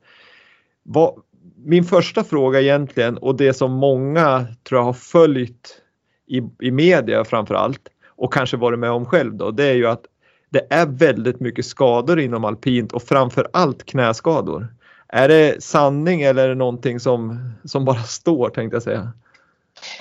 Vad, 0.83 1.21
min 1.65 1.83
första 1.83 2.23
fråga 2.23 2.61
egentligen 2.61 3.17
och 3.17 3.37
det 3.37 3.53
som 3.53 3.71
många 3.71 4.47
tror 4.63 4.79
jag 4.79 4.85
har 4.85 4.93
följt 4.93 5.81
i, 6.27 6.41
i 6.67 6.71
media 6.71 7.23
framförallt 7.25 7.89
och 8.07 8.33
kanske 8.33 8.57
varit 8.57 8.79
med 8.79 8.91
om 8.91 9.05
själv 9.05 9.35
då, 9.35 9.51
det 9.51 9.63
är 9.63 9.73
ju 9.73 9.87
att 9.87 10.05
det 10.53 10.67
är 10.69 10.85
väldigt 10.85 11.39
mycket 11.39 11.65
skador 11.65 12.19
inom 12.19 12.45
alpint 12.45 12.93
och 12.93 13.03
framför 13.03 13.49
allt 13.53 13.85
knäskador. 13.85 14.67
Är 15.07 15.27
det 15.27 15.63
sanning 15.63 16.21
eller 16.21 16.43
är 16.43 16.49
det 16.49 16.55
någonting 16.55 16.99
som, 16.99 17.51
som 17.65 17.85
bara 17.85 18.03
står 18.03 18.49
tänkte 18.49 18.75
jag 18.75 18.83
säga? 18.83 19.11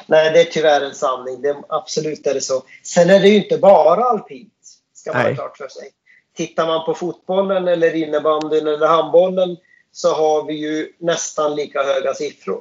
Nej, 0.06 0.30
det 0.32 0.40
är 0.40 0.44
tyvärr 0.44 0.80
en 0.80 0.94
sanning. 0.94 1.42
Det, 1.42 1.56
absolut 1.68 2.26
är 2.26 2.34
det 2.34 2.40
så. 2.40 2.62
Sen 2.82 3.10
är 3.10 3.20
det 3.20 3.28
ju 3.28 3.36
inte 3.36 3.58
bara 3.58 4.04
alpint, 4.04 4.52
ska 4.94 5.12
man 5.12 5.22
ha 5.22 5.34
klart 5.34 5.56
för 5.56 5.68
sig. 5.68 5.90
Tittar 6.36 6.66
man 6.66 6.84
på 6.86 6.94
fotbollen 6.94 7.68
eller 7.68 7.94
innebandyn 7.94 8.66
eller 8.66 8.86
handbollen 8.86 9.56
så 9.92 10.14
har 10.14 10.46
vi 10.46 10.54
ju 10.54 10.92
nästan 10.98 11.56
lika 11.56 11.82
höga 11.82 12.14
siffror. 12.14 12.60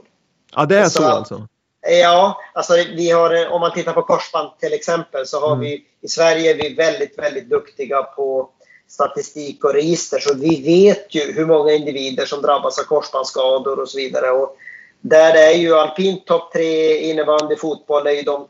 Ja, 0.56 0.66
det 0.66 0.80
är 0.80 0.84
så, 0.84 0.90
så 0.90 1.04
alltså? 1.04 1.48
Ja, 1.88 2.42
alltså 2.54 2.74
vi 2.74 3.10
har, 3.10 3.50
om 3.50 3.62
man 3.62 3.74
tittar 3.74 3.94
på 3.94 4.02
korsband 4.02 4.50
till 4.60 4.74
exempel 4.74 5.26
så 5.28 5.40
har 5.40 5.54
mm. 5.54 5.60
vi 5.60 5.86
i 6.02 6.08
Sverige 6.08 6.52
är 6.52 6.56
vi 6.56 6.74
väldigt, 6.74 7.18
väldigt 7.18 7.50
duktiga 7.50 8.04
på 8.04 8.50
statistik 8.88 9.64
och 9.64 9.74
register 9.74 10.20
så 10.20 10.34
vi 10.34 10.62
vet 10.62 11.16
ju 11.16 11.32
hur 11.32 11.46
många 11.46 11.72
individer 11.72 12.26
som 12.26 12.42
drabbas 12.42 12.80
av 12.80 12.84
korsbandsskador 12.84 13.80
och 13.80 13.90
så 13.90 13.98
vidare. 13.98 14.32
Och 14.32 14.58
där 15.02 15.34
är 15.34 15.52
ju 15.52 15.74
alpint 15.74 16.26
topp 16.26 16.54
tre, 16.54 16.98
innebandy, 16.98 17.56
fotboll 17.56 18.08
är 18.08 18.12
ju 18.12 18.22
de 18.22 18.48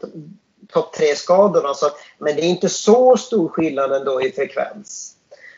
topp 0.73 0.93
tre 0.93 1.15
skadorna. 1.15 1.73
Så, 1.73 1.89
men 2.17 2.35
det 2.35 2.41
är 2.41 2.49
inte 2.49 2.69
så 2.69 3.17
stor 3.17 3.49
skillnad 3.49 3.91
ändå 3.91 4.21
i 4.21 4.31
frekvens. 4.31 5.15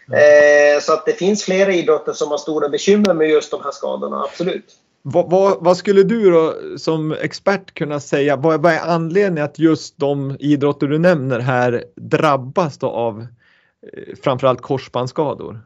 Mm. 0.08 0.76
Eh, 0.76 0.82
så 0.82 0.94
att 0.94 1.06
det 1.06 1.14
finns 1.14 1.44
flera 1.44 1.74
idrotter 1.74 2.14
som 2.14 2.32
har 2.32 2.38
stora 2.38 2.70
bekymmer 2.70 3.14
med 3.14 3.30
just 3.30 3.52
de 3.52 3.62
här 3.64 3.72
skadorna, 3.72 4.24
absolut. 4.24 4.76
Vad, 5.06 5.30
vad, 5.30 5.64
vad, 5.64 5.78
skulle 5.78 6.04
du 6.04 6.32
då 6.32 6.56
som 6.78 7.12
expert 7.12 7.74
kunna 7.74 8.00
säga? 8.00 8.36
Vad, 8.36 8.62
vad, 8.62 8.74
är 8.74 8.80
anledningen 8.80 9.46
att 9.46 9.60
just 9.60 9.98
de 9.98 10.38
idrotter 10.40 10.88
du 10.88 11.00
nämner 11.00 11.40
här 11.40 11.86
drabbas 11.96 12.78
då 12.78 12.90
av 12.90 13.20
eh, 13.94 14.16
framförallt 14.24 14.62
korsbandsskador? 14.62 15.62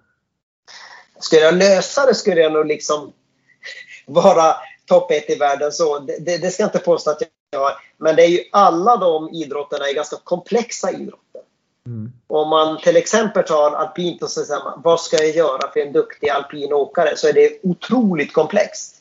Skulle 1.19 1.41
jag 1.41 1.55
lösa 1.55 2.05
det 2.05 2.15
skulle 2.15 2.41
jag 2.41 2.53
nog 2.53 2.67
liksom 2.67 3.13
vara 4.05 4.55
topp 4.85 5.11
ett 5.11 5.29
i 5.29 5.35
världen. 5.35 5.71
Så 5.71 5.99
det, 5.99 6.17
det, 6.19 6.37
det 6.37 6.51
ska 6.51 6.63
jag 6.63 6.67
inte 6.67 6.79
påstå 6.79 7.11
att 7.11 7.21
jag 7.51 7.59
har. 7.59 7.71
Men 7.97 8.15
det 8.15 8.23
är 8.23 8.29
ju 8.29 8.39
alla 8.51 8.97
de 8.97 9.29
idrotterna 9.29 9.85
är 9.85 9.93
ganska 9.93 10.17
komplexa 10.23 10.91
idrotter. 10.91 11.41
Mm. 11.85 12.11
Om 12.27 12.49
man 12.49 12.81
till 12.81 12.97
exempel 12.97 13.43
tar 13.43 13.71
alpint 13.71 14.23
och 14.23 14.29
säger 14.29 14.81
vad 14.83 15.01
ska 15.01 15.17
jag 15.17 15.35
göra 15.35 15.71
för 15.73 15.79
en 15.79 15.93
duktig 15.93 16.29
alpinåkare 16.29 17.17
så 17.17 17.27
är 17.27 17.33
det 17.33 17.59
otroligt 17.63 18.33
komplext. 18.33 18.96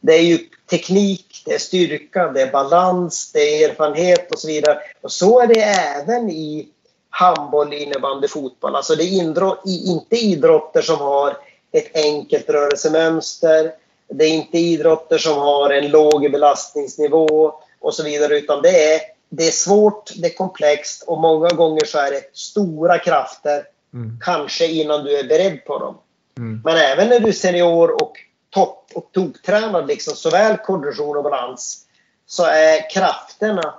Det 0.00 0.14
är 0.14 0.22
ju 0.22 0.38
teknik, 0.70 1.42
det 1.44 1.54
är 1.54 1.58
styrka, 1.58 2.28
det 2.28 2.42
är 2.42 2.52
balans, 2.52 3.32
det 3.32 3.40
är 3.40 3.70
erfarenhet 3.70 4.32
och 4.32 4.38
så 4.38 4.48
vidare. 4.48 4.78
Och 5.00 5.12
så 5.12 5.40
är 5.40 5.46
det 5.46 5.62
även 5.62 6.30
i 6.30 6.68
handboll, 7.10 7.72
innebandy, 7.72 8.28
fotboll. 8.28 8.76
Alltså 8.76 8.94
det 8.94 9.04
är 9.04 9.22
inte 9.64 10.16
idrotter 10.16 10.82
som 10.82 10.98
har 10.98 11.36
ett 11.72 11.96
enkelt 11.96 12.50
rörelsemönster. 12.50 13.72
Det 14.08 14.24
är 14.24 14.34
inte 14.34 14.58
idrotter 14.58 15.18
som 15.18 15.38
har 15.38 15.70
en 15.70 15.90
låg 15.90 16.32
belastningsnivå 16.32 17.54
och 17.80 17.94
så 17.94 18.02
vidare. 18.02 18.38
Utan 18.38 18.62
det 18.62 18.94
är, 18.94 19.00
det 19.28 19.46
är 19.46 19.50
svårt, 19.50 20.12
det 20.16 20.26
är 20.26 20.34
komplext 20.34 21.04
och 21.06 21.20
många 21.20 21.48
gånger 21.48 21.84
så 21.84 21.98
är 21.98 22.10
det 22.10 22.36
stora 22.36 22.98
krafter. 22.98 23.64
Mm. 23.94 24.18
Kanske 24.24 24.66
innan 24.66 25.04
du 25.04 25.18
är 25.18 25.24
beredd 25.24 25.64
på 25.64 25.78
dem. 25.78 25.98
Mm. 26.38 26.60
Men 26.64 26.76
även 26.76 27.08
när 27.08 27.20
du 27.20 27.28
är 27.28 27.32
senior 27.32 28.02
och 28.02 28.12
topp 28.56 28.90
och 28.94 29.08
toktränad, 29.12 29.86
liksom, 29.86 30.14
såväl 30.14 30.56
kondition 30.56 31.16
och 31.16 31.22
balans, 31.22 31.86
så 32.26 32.44
är 32.44 32.90
krafterna... 32.90 33.74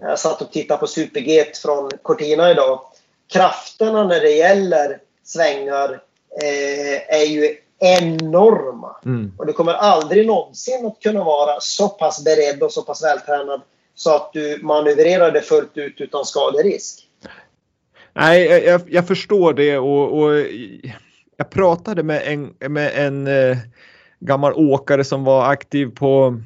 Jag 0.00 0.18
satt 0.18 0.42
och 0.42 0.52
tittade 0.52 0.80
på 0.80 0.86
Super-G 0.86 1.44
från 1.62 1.90
Cortina 2.02 2.50
idag. 2.50 2.80
Krafterna 3.32 4.04
när 4.04 4.20
det 4.20 4.30
gäller 4.30 4.98
svängar 5.24 6.02
eh, 6.42 7.16
är 7.20 7.26
ju 7.26 7.56
enorma. 7.78 8.96
Mm. 9.04 9.32
Och 9.38 9.46
du 9.46 9.52
kommer 9.52 9.72
aldrig 9.72 10.26
någonsin 10.26 10.86
att 10.86 11.00
kunna 11.02 11.24
vara 11.24 11.60
så 11.60 11.88
pass 11.88 12.24
beredd 12.24 12.62
och 12.62 12.72
så 12.72 12.82
pass 12.82 13.04
vältränad 13.04 13.60
så 13.94 14.14
att 14.14 14.32
du 14.32 14.58
manövrerar 14.62 15.30
det 15.32 15.40
fullt 15.40 15.76
ut 15.76 16.00
utan 16.00 16.24
skaderisk. 16.24 17.08
Nej, 18.12 18.46
jag, 18.46 18.82
jag 18.88 19.06
förstår 19.06 19.54
det 19.54 19.78
och, 19.78 20.22
och, 20.22 20.46
jag 21.36 21.50
pratade 21.50 22.02
med 22.02 22.22
en, 22.24 22.72
med 22.72 23.06
en 23.06 23.26
eh, 23.26 23.56
gammal 24.20 24.52
åkare 24.52 25.04
som 25.04 25.24
var 25.24 25.50
aktiv 25.50 25.86
på 25.94 26.40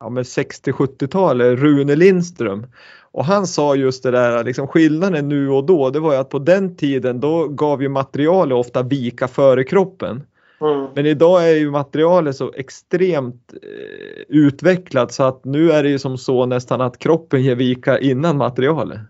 ja, 0.00 0.08
60-70-talet, 0.08 1.58
Rune 1.58 1.96
Lindström. 1.96 2.66
Och 3.12 3.24
han 3.24 3.46
sa 3.46 3.74
just 3.74 4.02
det 4.02 4.10
där, 4.10 4.44
liksom 4.44 4.66
skillnaden 4.66 5.28
nu 5.28 5.50
och 5.50 5.64
då, 5.64 5.90
det 5.90 6.00
var 6.00 6.12
ju 6.12 6.18
att 6.18 6.28
på 6.28 6.38
den 6.38 6.76
tiden 6.76 7.20
då 7.20 7.48
gav 7.48 7.82
ju 7.82 7.88
materialet 7.88 8.56
ofta 8.56 8.82
vika 8.82 9.28
före 9.28 9.64
kroppen. 9.64 10.22
Mm. 10.60 10.86
Men 10.94 11.06
idag 11.06 11.48
är 11.48 11.54
ju 11.54 11.70
materialet 11.70 12.36
så 12.36 12.52
extremt 12.52 13.52
eh, 13.62 14.22
utvecklat 14.28 15.12
så 15.12 15.22
att 15.22 15.44
nu 15.44 15.72
är 15.72 15.82
det 15.82 15.88
ju 15.88 15.98
som 15.98 16.18
så 16.18 16.46
nästan 16.46 16.80
att 16.80 16.98
kroppen 16.98 17.42
ger 17.42 17.54
vika 17.54 17.98
innan 17.98 18.36
materialet. 18.36 19.00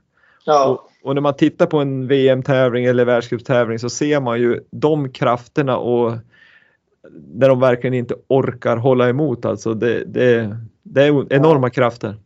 Ja. 0.44 0.66
Och, 0.66 1.08
och 1.08 1.14
när 1.14 1.22
man 1.22 1.36
tittar 1.36 1.66
på 1.66 1.78
en 1.78 2.06
VM-tävling 2.06 2.84
eller 2.84 3.04
världscuptävling 3.04 3.78
så 3.78 3.90
ser 3.90 4.20
man 4.20 4.40
ju 4.40 4.60
de 4.70 5.12
krafterna 5.12 5.76
och 5.76 6.12
där 7.08 7.48
de 7.48 7.60
verkligen 7.60 7.94
inte 7.94 8.14
orkar 8.28 8.76
hålla 8.76 9.08
emot 9.08 9.44
alltså. 9.44 9.74
Det, 9.74 10.04
det, 10.04 10.56
det 10.82 11.02
är 11.02 11.32
enorma 11.32 11.66
ja. 11.66 11.70
krafter. 11.70 12.16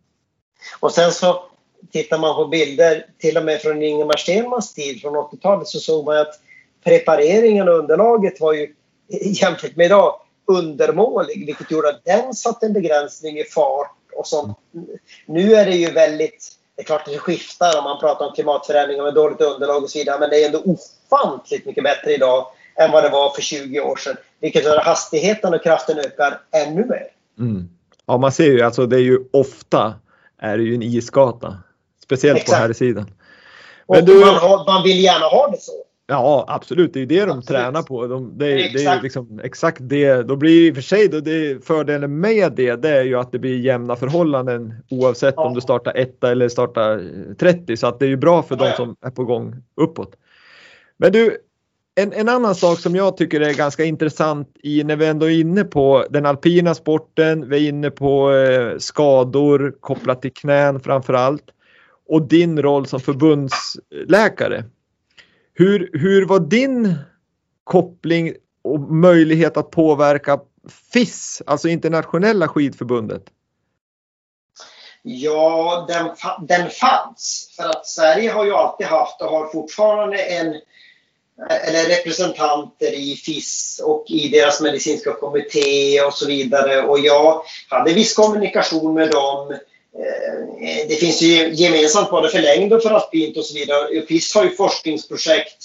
Och 0.81 0.93
sen 0.93 1.13
så 1.13 1.45
tittar 1.93 2.19
man 2.19 2.37
på 2.37 2.47
bilder 2.47 3.07
till 3.19 3.37
och 3.37 3.45
med 3.45 3.61
från 3.61 3.83
Ingemar 3.83 4.17
Stenmans 4.17 4.75
tid 4.75 5.01
från 5.01 5.17
80-talet 5.17 5.69
så 5.69 5.79
såg 5.79 6.05
man 6.05 6.17
att 6.17 6.41
prepareringen 6.85 7.69
och 7.69 7.79
underlaget 7.79 8.41
var 8.41 8.53
ju 8.53 8.75
jämfört 9.09 9.77
med 9.77 9.87
idag 9.87 10.21
undermålig 10.47 11.47
vilket 11.47 11.71
gjorde 11.71 11.89
att 11.89 12.05
den 12.05 12.35
satte 12.35 12.67
en 12.67 12.73
begränsning 12.73 13.39
i 13.39 13.45
fart 13.45 13.97
och 14.17 14.27
sånt. 14.27 14.59
Nu 15.27 15.55
är 15.55 15.65
det 15.65 15.77
ju 15.77 15.91
väldigt, 15.91 16.53
det 16.77 16.83
är 16.83 16.87
klart 16.87 17.07
det 17.07 17.19
skiftar 17.19 17.79
om 17.79 17.85
man 17.85 18.01
pratar 18.01 18.27
om 18.27 18.35
klimatförändringar 18.35 19.05
med 19.05 19.15
dåligt 19.15 19.41
underlag 19.41 19.83
och 19.83 19.91
så 19.91 19.99
vidare 19.99 20.21
men 20.21 20.31
det 20.31 20.43
är 20.43 20.47
ändå 20.47 20.63
ofantligt 20.65 21.67
mycket 21.67 21.85
bättre 21.85 22.15
idag 22.15 22.47
än 22.77 22.91
vad 22.91 23.05
det 23.05 23.11
var 23.11 23.31
för 23.31 23.43
20 23.43 23.81
år 23.81 23.97
sedan. 23.97 24.17
Vilket 24.41 24.65
gör 24.65 24.77
att 24.77 24.85
hastigheten 24.85 25.55
och 25.55 25.63
kraften 25.63 25.99
ökar 25.99 26.41
ännu 26.67 26.85
mer. 26.85 27.07
Mm. 27.39 27.69
Ja 28.07 28.19
man 28.19 28.33
ser 28.33 28.53
ju 28.53 28.63
alltså 28.63 28.87
det 28.87 28.97
är 28.97 29.01
ju 29.01 29.19
ofta 29.33 29.95
är 30.39 30.59
det 30.59 30.65
ju 30.65 30.75
en 30.75 30.83
isgata. 30.83 31.57
Speciellt 32.03 32.41
Exakt. 32.41 32.59
på 32.59 32.67
här 32.67 32.73
sidan. 32.73 33.11
Men 33.89 34.05
du, 34.05 34.21
man, 34.21 34.35
har, 34.35 34.67
man 34.67 34.83
vill 34.83 35.05
gärna 35.05 35.27
ha 35.27 35.51
det 35.51 35.61
så. 35.61 35.73
Ja 36.07 36.45
absolut, 36.49 36.95
det 36.95 37.03
är 37.03 37.07
det 37.07 37.25
de 37.25 37.39
absolut. 37.39 37.47
tränar 37.47 37.83
på. 37.83 38.07
De, 38.07 38.39
det, 38.39 38.53
exakt. 38.53 38.75
det 38.75 38.85
är 38.85 39.03
liksom 39.03 39.41
exakt 39.45 39.79
det. 39.81 40.23
Då 40.23 40.37
blir 40.37 40.69
i 40.69 40.71
och 40.71 40.75
för 40.75 40.83
sig 40.83 41.09
då 41.09 41.21
det, 41.21 41.67
fördelen 41.67 42.21
med 42.21 42.53
det, 42.53 42.77
det 42.77 42.89
är 42.89 43.03
ju 43.03 43.19
att 43.19 43.33
det 43.33 43.39
blir 43.39 43.61
jämna 43.61 43.97
förhållanden 43.97 44.75
oavsett 44.91 45.35
ja. 45.37 45.45
om 45.45 45.55
du 45.55 45.61
startar 45.61 45.97
etta 45.97 46.31
eller 46.31 46.49
startar 46.49 47.03
30 47.39 47.77
så 47.77 47.87
att 47.87 47.99
det 47.99 48.05
är 48.07 48.09
ju 48.09 48.17
bra 48.17 48.43
för 48.43 48.57
ja, 48.57 48.65
de 48.65 48.77
som 48.77 48.97
är 49.01 49.11
på 49.11 49.25
gång 49.25 49.57
uppåt. 49.77 50.17
Men 50.97 51.13
du, 51.13 51.39
en, 51.95 52.13
en, 52.13 52.29
annan 52.29 52.55
sak 52.55 52.81
som 52.81 52.97
jag 52.97 53.17
tycker 53.17 53.41
är 53.41 53.55
ganska 53.55 53.85
intressant 53.85 54.57
i 54.63 54.85
när 54.85 54.97
vi 54.97 55.07
ändå 55.07 55.27
är 55.27 55.41
inne 55.41 55.65
på 55.65 56.07
den 56.11 56.27
alpina 56.27 56.75
sporten, 56.75 57.49
vi 57.49 57.65
är 57.65 57.69
inne 57.69 57.91
på 57.91 58.33
eh, 58.33 58.79
skador 58.79 59.77
kopplat 59.81 60.23
till 60.23 60.33
knän 60.33 60.81
framför 60.81 61.15
allt 61.15 61.45
och 62.09 62.29
din 62.29 62.63
roll 62.63 62.87
som 62.87 63.01
förbundsläkare. 63.01 64.65
Hur, 65.55 65.91
hur 65.93 66.27
var 66.27 66.41
din 66.41 66.95
koppling 67.65 68.35
och 68.63 68.81
möjlighet 68.81 69.57
att 69.57 69.71
påverka 69.71 70.41
FIS, 70.93 71.43
alltså 71.47 71.69
internationella 71.69 72.49
skidförbundet? 72.49 73.23
Ja, 75.03 75.87
den, 75.89 76.11
den 76.49 76.71
fanns. 76.71 77.55
För 77.57 77.69
att 77.69 77.87
Sverige 77.87 78.31
har 78.31 78.45
ju 78.45 78.53
alltid 78.53 78.87
haft 78.87 79.23
och 79.23 79.29
har 79.29 79.53
fortfarande 79.53 80.19
en 80.19 80.55
eller 81.51 81.89
representanter 81.89 82.93
i 82.93 83.17
FIS 83.17 83.81
och 83.85 84.05
i 84.09 84.29
deras 84.29 84.61
medicinska 84.61 85.13
kommitté 85.13 86.01
och 86.01 86.15
så 86.15 86.27
vidare. 86.27 86.83
Och 86.83 86.99
jag 86.99 87.43
hade 87.69 87.93
viss 87.93 88.15
kommunikation 88.15 88.95
med 88.95 89.11
dem. 89.11 89.51
Eh, 89.51 90.89
det 90.89 90.95
finns 90.95 91.23
ju 91.23 91.55
gemensamt 91.55 92.11
både 92.11 92.29
för 92.29 92.43
längd 92.43 92.73
och 92.73 92.83
för 92.83 92.91
alpint 92.91 93.37
och 93.37 93.45
så 93.45 93.55
vidare. 93.55 94.07
FIS 94.09 94.35
har 94.35 94.45
ju 94.45 94.51
forskningsprojekt 94.51 95.65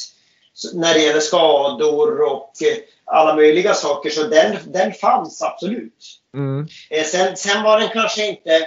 när 0.73 0.93
det 0.93 0.99
gäller 0.99 1.19
skador 1.19 2.21
och 2.21 2.51
eh, 2.63 2.77
alla 3.05 3.35
möjliga 3.35 3.73
saker. 3.73 4.09
Så 4.09 4.23
den, 4.23 4.57
den 4.65 4.93
fanns 4.93 5.41
absolut. 5.41 6.19
Mm. 6.33 6.67
Eh, 6.89 7.05
sen, 7.05 7.37
sen 7.37 7.63
var 7.63 7.79
den 7.79 7.89
kanske 7.89 8.27
inte 8.27 8.65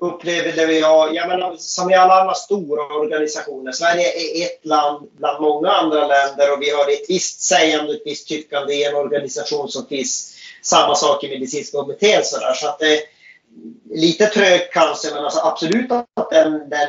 upplevde 0.00 0.66
vi, 0.66 0.80
jag, 0.80 1.14
jag 1.14 1.28
menar, 1.28 1.56
som 1.58 1.90
i 1.90 1.94
alla 1.94 2.20
andra 2.20 2.34
stora 2.34 2.82
organisationer, 2.82 3.72
Sverige 3.72 4.06
är 4.06 4.46
ett 4.46 4.66
land 4.66 5.08
bland 5.18 5.42
många 5.42 5.70
andra 5.70 6.06
länder 6.06 6.52
och 6.52 6.62
vi 6.62 6.70
har 6.70 6.90
ett 6.90 7.10
visst 7.10 7.40
sägande, 7.40 7.92
ett 7.92 8.02
visst 8.04 8.28
tyckande 8.28 8.74
i 8.74 8.84
en 8.84 8.94
organisation 8.94 9.68
som 9.68 9.86
finns 9.86 10.36
samma 10.62 10.94
sak 10.94 11.24
i 11.24 11.28
medicinska 11.28 11.78
kommittén. 11.78 12.24
Så, 12.24 12.38
där, 12.38 12.52
så 12.52 12.68
att 12.68 12.78
det 12.78 12.94
är 12.94 13.00
lite 13.90 14.26
trögt 14.26 14.72
kanske, 14.72 15.14
men 15.14 15.24
alltså 15.24 15.40
absolut 15.40 15.92
att 15.92 16.30
den, 16.30 16.52
den, 16.52 16.88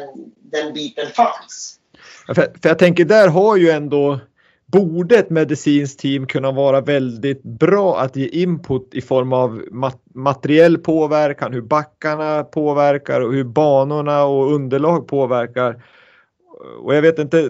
den 0.52 0.74
biten 0.74 1.08
fanns. 1.10 1.78
För, 2.28 2.34
för 2.34 2.70
jag 2.70 2.80
tänker, 2.80 3.06
där 3.06 3.28
har 3.28 3.58
ju 3.58 3.70
ändå 3.70 4.20
borde 4.72 5.18
ett 5.18 5.30
medicinskt 5.30 6.00
team 6.00 6.28
kunna 6.28 6.52
vara 6.52 6.82
väldigt 6.82 7.44
bra 7.44 8.00
att 8.00 8.16
ge 8.16 8.28
input 8.28 8.90
i 8.94 9.02
form 9.02 9.34
av 9.34 9.64
mat 9.72 10.02
materiell 10.14 10.78
påverkan, 10.78 11.54
hur 11.54 11.62
backarna 11.62 12.44
påverkar 12.44 13.22
och 13.22 13.34
hur 13.34 13.44
banorna 13.44 14.24
och 14.24 14.54
underlag 14.54 15.08
påverkar. 15.08 15.84
Och 16.84 16.96
jag 16.96 17.02
vet 17.02 17.20
inte, 17.20 17.50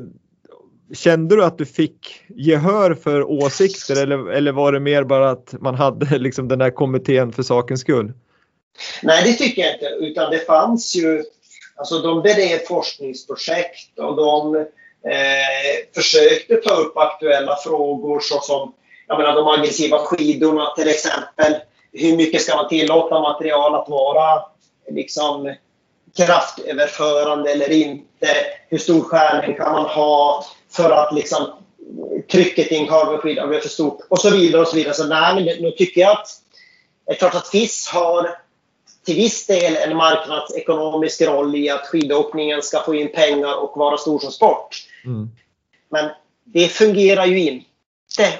kände 0.93 1.35
du 1.35 1.43
att 1.43 1.57
du 1.57 1.65
fick 1.65 2.23
gehör 2.27 2.93
för 2.93 3.23
åsikter 3.23 4.03
eller, 4.03 4.29
eller 4.29 4.51
var 4.51 4.71
det 4.71 4.79
mer 4.79 5.03
bara 5.03 5.29
att 5.29 5.55
man 5.59 5.75
hade 5.75 6.17
liksom 6.17 6.47
den 6.47 6.61
här 6.61 6.71
kommittén 6.71 7.31
för 7.31 7.43
sakens 7.43 7.81
skull? 7.81 8.13
Nej, 9.03 9.23
det 9.23 9.33
tycker 9.33 9.61
jag 9.61 9.73
inte, 9.73 9.85
utan 9.85 10.31
det 10.31 10.45
fanns 10.45 10.95
ju, 10.95 11.23
alltså 11.75 12.01
de 12.01 12.21
bedrev 12.21 12.57
forskningsprojekt 12.67 13.99
och 13.99 14.15
de 14.15 14.65
eh, 15.05 15.93
försökte 15.95 16.55
ta 16.55 16.73
upp 16.73 16.97
aktuella 16.97 17.55
frågor 17.55 18.19
såsom 18.19 18.73
jag 19.07 19.17
menar, 19.17 19.35
de 19.35 19.47
aggressiva 19.47 19.97
skidorna 19.99 20.73
till 20.75 20.87
exempel. 20.87 21.55
Hur 21.93 22.17
mycket 22.17 22.41
ska 22.41 22.55
man 22.55 22.67
tillåta 22.67 23.19
material 23.19 23.75
att 23.75 23.89
vara 23.89 24.43
liksom, 24.91 25.55
kraftöverförande 26.17 27.51
eller 27.51 27.71
inte? 27.71 28.27
Hur 28.69 28.77
stor 28.77 29.01
skärning 29.01 29.55
kan 29.55 29.71
man 29.71 29.85
ha 29.85 30.45
för 30.71 30.91
att 30.91 31.13
liksom, 31.13 31.47
trycket 32.31 32.71
i 32.71 32.75
en 32.75 32.87
carbonskida 32.87 33.47
blir 33.47 33.59
för 33.59 33.69
stort? 33.69 33.99
Och 34.09 34.19
så 34.19 34.29
vidare. 34.29 34.61
och 34.61 34.67
så 34.67 34.75
vidare. 34.75 34.93
Så 34.93 35.07
nej, 35.07 35.57
nu 35.61 35.71
tycker 35.71 36.01
jag 36.01 36.11
att 36.11 36.27
det 37.05 37.11
är 37.11 37.15
klart 37.15 37.35
att 37.35 37.47
FIS 37.47 37.87
har 37.87 38.40
till 39.05 39.15
viss 39.15 39.47
del 39.47 39.75
en 39.75 39.97
marknadsekonomisk 39.97 41.21
roll 41.21 41.55
i 41.55 41.69
att 41.69 41.87
skidåkningen 41.87 42.61
ska 42.61 42.79
få 42.79 42.95
in 42.95 43.11
pengar 43.11 43.63
och 43.63 43.77
vara 43.77 43.97
stor 43.97 44.19
som 44.19 44.31
sport. 44.31 44.77
Mm. 45.05 45.29
Men 45.89 46.09
det 46.45 46.67
fungerar 46.67 47.25
ju 47.25 47.39
inte 47.39 47.65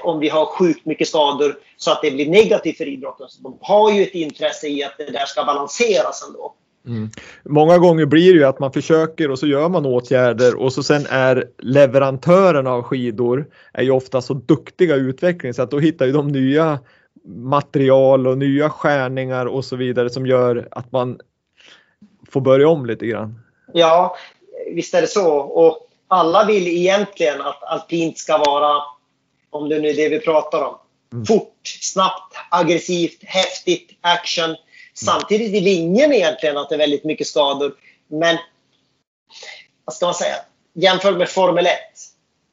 om 0.02 0.19
vi 0.19 0.30
har 0.30 0.45
sjukt 0.45 0.86
mycket 0.86 1.08
skador 1.08 1.58
så 1.78 1.91
att 1.91 2.02
det 2.02 2.12
blir 2.12 2.30
negativt 2.30 2.78
för 2.78 2.88
idrotten. 2.88 3.30
Så 3.30 3.41
de 3.43 3.58
har 3.62 3.91
ju 3.91 4.04
ett 4.04 4.15
intresse 4.15 4.67
i 4.67 4.84
att 4.84 4.97
det 4.97 5.12
där 5.12 5.26
ska 5.26 5.43
balanseras 5.43 6.28
ändå. 6.28 6.54
Mm. 6.88 7.10
Många 7.43 7.78
gånger 7.78 8.06
blir 8.06 8.34
det 8.34 8.39
ju 8.39 8.45
att 8.45 8.60
man 8.60 8.74
försöker 8.74 9.32
och 9.32 9.39
så 9.39 9.47
gör 9.47 9.69
man 9.69 9.86
åtgärder 9.86 10.56
och 10.56 10.74
så 10.74 10.84
sen 10.84 11.06
är 11.10 11.45
leverantörerna 11.58 12.71
av 12.71 12.84
skidor 12.84 13.45
är 13.74 13.84
ju 13.84 13.91
ofta 13.91 14.21
så 14.21 14.34
duktiga 14.34 14.95
i 14.95 15.00
utvecklingen 15.00 15.54
så 15.54 15.62
att 15.62 15.71
då 15.71 15.80
hittar 15.80 16.06
ju 16.06 16.12
de 16.12 16.28
nya 16.28 16.80
material 17.25 18.27
och 18.27 18.38
nya 18.38 18.69
skärningar 18.69 19.45
och 19.45 19.65
så 19.65 19.75
vidare 19.75 20.10
som 20.10 20.25
gör 20.25 20.67
att 20.71 20.91
man 20.91 21.19
får 22.29 22.41
börja 22.41 22.69
om 22.69 22.86
lite 22.86 23.05
grann. 23.05 23.39
Ja, 23.73 24.17
visst 24.73 24.93
är 24.93 25.01
det 25.01 25.07
så. 25.07 25.38
Och 25.38 25.88
alla 26.07 26.46
vill 26.46 26.67
egentligen 26.67 27.41
att 27.41 27.63
alpint 27.63 28.17
ska 28.17 28.37
vara, 28.37 28.83
om 29.50 29.69
det 29.69 29.79
nu 29.79 29.89
är 29.89 29.96
det 29.96 30.10
vi 30.10 30.19
pratar 30.19 30.63
om, 30.63 30.77
mm. 31.13 31.25
fort, 31.25 31.60
snabbt, 31.63 32.35
aggressivt, 32.50 33.23
häftigt, 33.23 33.98
action. 34.02 34.56
Samtidigt 34.93 35.52
vill 35.52 35.67
ingen 35.67 36.13
egentligen 36.13 36.58
att 36.58 36.69
det 36.69 36.75
är 36.75 36.79
väldigt 36.79 37.04
mycket 37.04 37.27
skador. 37.27 37.73
Men 38.08 38.37
vad 39.85 39.93
ska 39.96 40.06
man 40.06 40.15
säga? 40.15 40.35
Jämfört 40.73 41.17
med 41.17 41.29
Formel 41.29 41.65
1. 41.65 41.73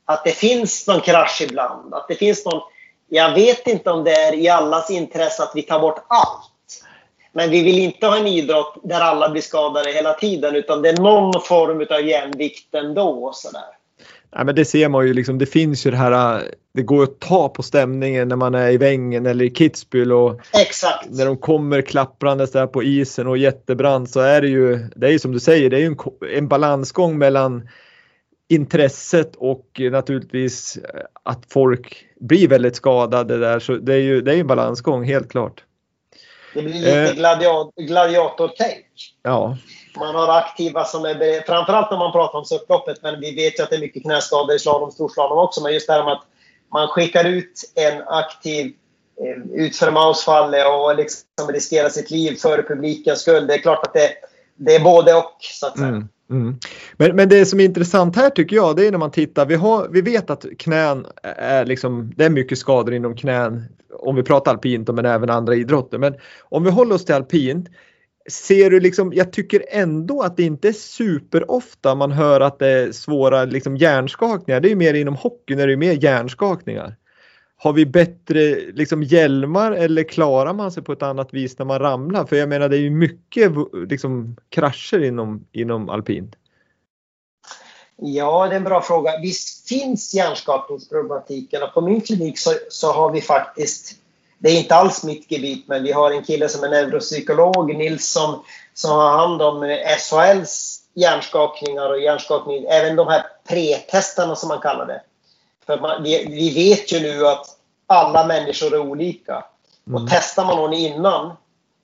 Att 0.05 0.25
det 0.25 0.31
finns 0.31 0.87
någon 0.87 1.01
krasch 1.01 1.43
ibland. 1.43 1.95
Att 1.95 2.09
det 2.09 2.15
finns 2.15 2.45
någon... 2.45 2.63
Jag 3.09 3.35
vet 3.35 3.67
inte 3.67 3.91
om 3.91 4.05
det 4.05 4.13
är 4.13 4.35
i 4.35 4.49
allas 4.49 4.91
intresse 4.91 5.43
att 5.43 5.53
vi 5.55 5.63
tar 5.63 5.81
bort 5.81 6.05
allt. 6.09 6.85
Men 7.33 7.51
vi 7.51 7.63
vill 7.63 7.79
inte 7.79 8.07
ha 8.07 8.19
en 8.19 8.27
idrott 8.27 8.75
där 8.83 9.01
alla 9.01 9.29
blir 9.29 9.43
skadade 9.43 9.93
hela 9.93 10.13
tiden 10.13 10.57
utan 10.57 10.83
det 10.83 10.89
är 10.89 10.97
någon 10.97 11.43
form 11.43 11.87
av 11.91 12.07
jämvikt 12.07 12.75
ändå. 12.75 13.31
Sådär. 13.35 13.63
Ja, 14.31 14.45
men 14.45 14.55
det 14.55 14.65
ser 14.65 14.89
man 14.89 15.07
ju 15.07 15.15
liksom, 15.15 15.39
det 15.39 15.47
finns 15.47 15.87
ju 15.87 15.91
det 15.91 15.97
här, 15.97 16.43
det 16.75 16.83
går 16.83 17.03
att 17.03 17.21
ta 17.21 17.49
på 17.49 17.63
stämningen 17.63 18.29
när 18.29 18.37
man 18.37 18.55
är 18.55 18.71
i 18.71 18.77
Vängen 18.77 19.27
eller 19.27 19.45
i 19.45 19.51
Kitzbühel 19.51 20.13
och 20.13 20.41
Exakt. 20.53 21.11
när 21.11 21.27
de 21.27 21.37
kommer 21.37 21.83
klapprandes 21.83 22.53
där 22.53 22.67
på 22.67 22.83
isen 22.83 23.27
och 23.27 23.39
jättebrant 23.39 24.11
så 24.11 24.21
är 24.21 24.41
det 24.41 24.49
ju, 24.49 24.77
det 24.97 25.07
är 25.07 25.11
ju 25.11 25.19
som 25.19 25.33
du 25.33 25.41
säger, 25.41 25.71
det 25.71 25.77
är 25.77 25.81
ju 25.81 25.87
en, 25.87 25.99
en 26.37 26.49
balansgång 26.49 27.19
mellan 27.19 27.69
intresset 28.49 29.37
och 29.37 29.81
naturligtvis 29.91 30.79
att 31.23 31.45
folk 31.49 32.08
blir 32.21 32.49
väldigt 32.49 32.77
skadade 32.77 33.39
där 33.39 33.61
så 33.61 33.73
det 33.73 33.95
är 33.95 33.99
ju 33.99 34.21
det 34.21 34.35
är 34.35 34.41
en 34.41 34.47
balansgång 34.47 35.05
helt 35.05 35.31
klart. 35.31 35.65
Det 36.55 36.63
blir 36.63 36.75
lite 36.75 37.03
eh, 37.03 37.15
gladiator, 37.15 37.83
gladiator-tänk. 37.83 38.87
Ja. 39.23 39.57
Man 39.97 40.15
har 40.15 40.39
aktiva 40.39 40.85
som 40.85 41.05
är 41.05 41.47
framförallt 41.47 41.91
när 41.91 41.99
man 41.99 42.13
pratar 42.13 42.39
om 42.39 42.45
upploppet, 42.63 43.03
men 43.03 43.21
vi 43.21 43.35
vet 43.35 43.59
ju 43.59 43.63
att 43.63 43.71
det 43.71 43.77
är 43.77 43.81
mycket 43.81 44.03
knäskador 44.03 44.57
i 44.57 44.59
slalom, 44.59 44.91
storslalom 44.91 45.39
också. 45.39 45.63
Men 45.63 45.73
just 45.73 45.87
det 45.87 45.93
här 45.93 46.05
med 46.05 46.13
att 46.13 46.25
man 46.73 46.89
skickar 46.89 47.25
ut 47.25 47.73
en 47.75 48.03
aktiv 48.07 48.73
eh, 49.25 49.53
utför 49.53 49.91
mausfallet 49.91 50.67
och 50.67 50.97
liksom 50.97 51.49
riskerar 51.49 51.89
sitt 51.89 52.11
liv 52.11 52.37
för 52.37 52.63
publikens 52.63 53.21
skull. 53.21 53.47
Det 53.47 53.55
är 53.55 53.59
klart 53.59 53.87
att 53.87 53.95
det, 53.95 54.11
det 54.57 54.75
är 54.75 54.81
både 54.81 55.15
och, 55.15 55.37
så 55.41 55.67
att 55.67 55.79
säga. 55.79 55.89
Mm. 55.89 56.09
Mm. 56.31 56.57
Men, 56.97 57.17
men 57.17 57.29
det 57.29 57.47
som 57.47 57.61
är 57.61 57.65
intressant 57.65 58.17
här 58.17 58.31
tycker 58.31 58.57
jag 58.57 58.77
det 58.77 58.87
är 58.87 58.91
när 58.91 58.99
man 58.99 59.11
tittar, 59.11 59.47
vi, 59.47 59.55
har, 59.55 59.89
vi 59.89 60.01
vet 60.01 60.31
att 60.31 60.47
knän 60.59 61.07
är 61.23 61.65
liksom, 61.65 62.13
det 62.17 62.25
är 62.25 62.31
mycket 62.31 62.59
skador 62.59 62.95
inom 62.95 63.17
knän 63.17 63.65
om 63.93 64.17
vi 64.17 64.23
pratar 64.23 64.51
alpint 64.51 64.89
men 64.89 65.07
även 65.07 65.31
andra 65.31 65.55
idrotter. 65.55 65.99
Men 65.99 66.15
om 66.43 66.65
vi 66.65 66.71
håller 66.71 66.95
oss 66.95 67.05
till 67.05 67.15
alpint, 67.15 67.69
ser 68.31 68.71
du 68.71 68.81
liksom, 68.81 69.13
jag 69.13 69.33
tycker 69.33 69.65
ändå 69.69 70.23
att 70.23 70.37
det 70.37 70.43
inte 70.43 70.69
är 70.69 70.73
superofta 70.73 71.95
man 71.95 72.13
hör 72.13 72.41
att 72.41 72.59
det 72.59 72.69
är 72.69 72.93
svåra 72.93 73.45
liksom 73.45 73.77
hjärnskakningar. 73.77 74.61
Det 74.61 74.73
är 74.73 74.77
mer 74.77 74.95
inom 74.95 75.15
hockey 75.15 75.57
när 75.57 75.67
det 75.67 75.73
är 75.73 75.77
mer 75.77 76.05
hjärnskakningar. 76.05 76.97
Har 77.61 77.73
vi 77.73 77.87
bättre 77.87 78.55
liksom 78.73 79.03
hjälmar 79.03 79.73
eller 79.73 80.03
klarar 80.03 80.53
man 80.53 80.73
sig 80.73 80.83
på 80.83 80.93
ett 80.93 81.03
annat 81.03 81.35
vis 81.35 81.59
när 81.59 81.67
man 81.67 81.79
ramlar? 81.79 82.25
För 82.25 82.37
jag 82.37 82.49
menar 82.49 82.69
det 82.69 82.77
är 82.77 82.81
ju 82.81 82.91
mycket 82.91 83.53
liksom, 83.89 84.37
krascher 84.49 85.05
inom, 85.05 85.45
inom 85.53 85.89
alpint. 85.89 86.37
Ja, 87.97 88.47
det 88.47 88.53
är 88.55 88.57
en 88.57 88.65
bra 88.65 88.83
fråga. 88.83 89.19
Visst 89.23 89.69
finns 89.69 90.15
hjärnskakningsproblematiken 90.15 91.63
och 91.63 91.75
på 91.75 91.81
min 91.81 92.01
klinik 92.01 92.39
så, 92.39 92.51
så 92.69 92.93
har 92.93 93.13
vi 93.13 93.21
faktiskt 93.21 93.97
det 94.39 94.49
är 94.49 94.59
inte 94.59 94.75
alls 94.75 95.05
mitt 95.05 95.31
gebit, 95.31 95.69
men 95.69 95.83
vi 95.83 95.93
har 95.93 96.11
en 96.11 96.25
kille 96.25 96.49
som 96.49 96.65
är 96.65 96.69
neuropsykolog, 96.69 97.77
Nils, 97.77 98.19
som 98.75 98.91
har 98.91 99.19
hand 99.19 99.43
om 99.43 99.63
eh, 99.63 99.79
SHLs 99.99 100.81
hjärnskakningar 100.95 101.91
och 101.91 102.01
hjärnskakning, 102.01 102.65
även 102.65 102.97
de 102.97 103.09
här 103.09 103.27
pretestarna 103.49 104.37
som 104.37 104.49
man 104.49 104.61
kallar 104.61 104.87
det. 104.87 105.03
För 105.69 105.81
man, 105.81 106.03
vi, 106.03 106.27
vi, 106.29 106.55
vet 106.55 106.93
ju 106.93 107.01
nu 107.01 107.27
att 107.27 107.47
alla 107.87 108.27
människor 108.27 108.75
är 108.75 108.79
olika. 108.79 109.45
Mm. 109.87 110.03
Och 110.03 110.11
testar 110.11 110.45
man 110.45 110.57
någon 110.57 110.73
innan, 110.73 111.27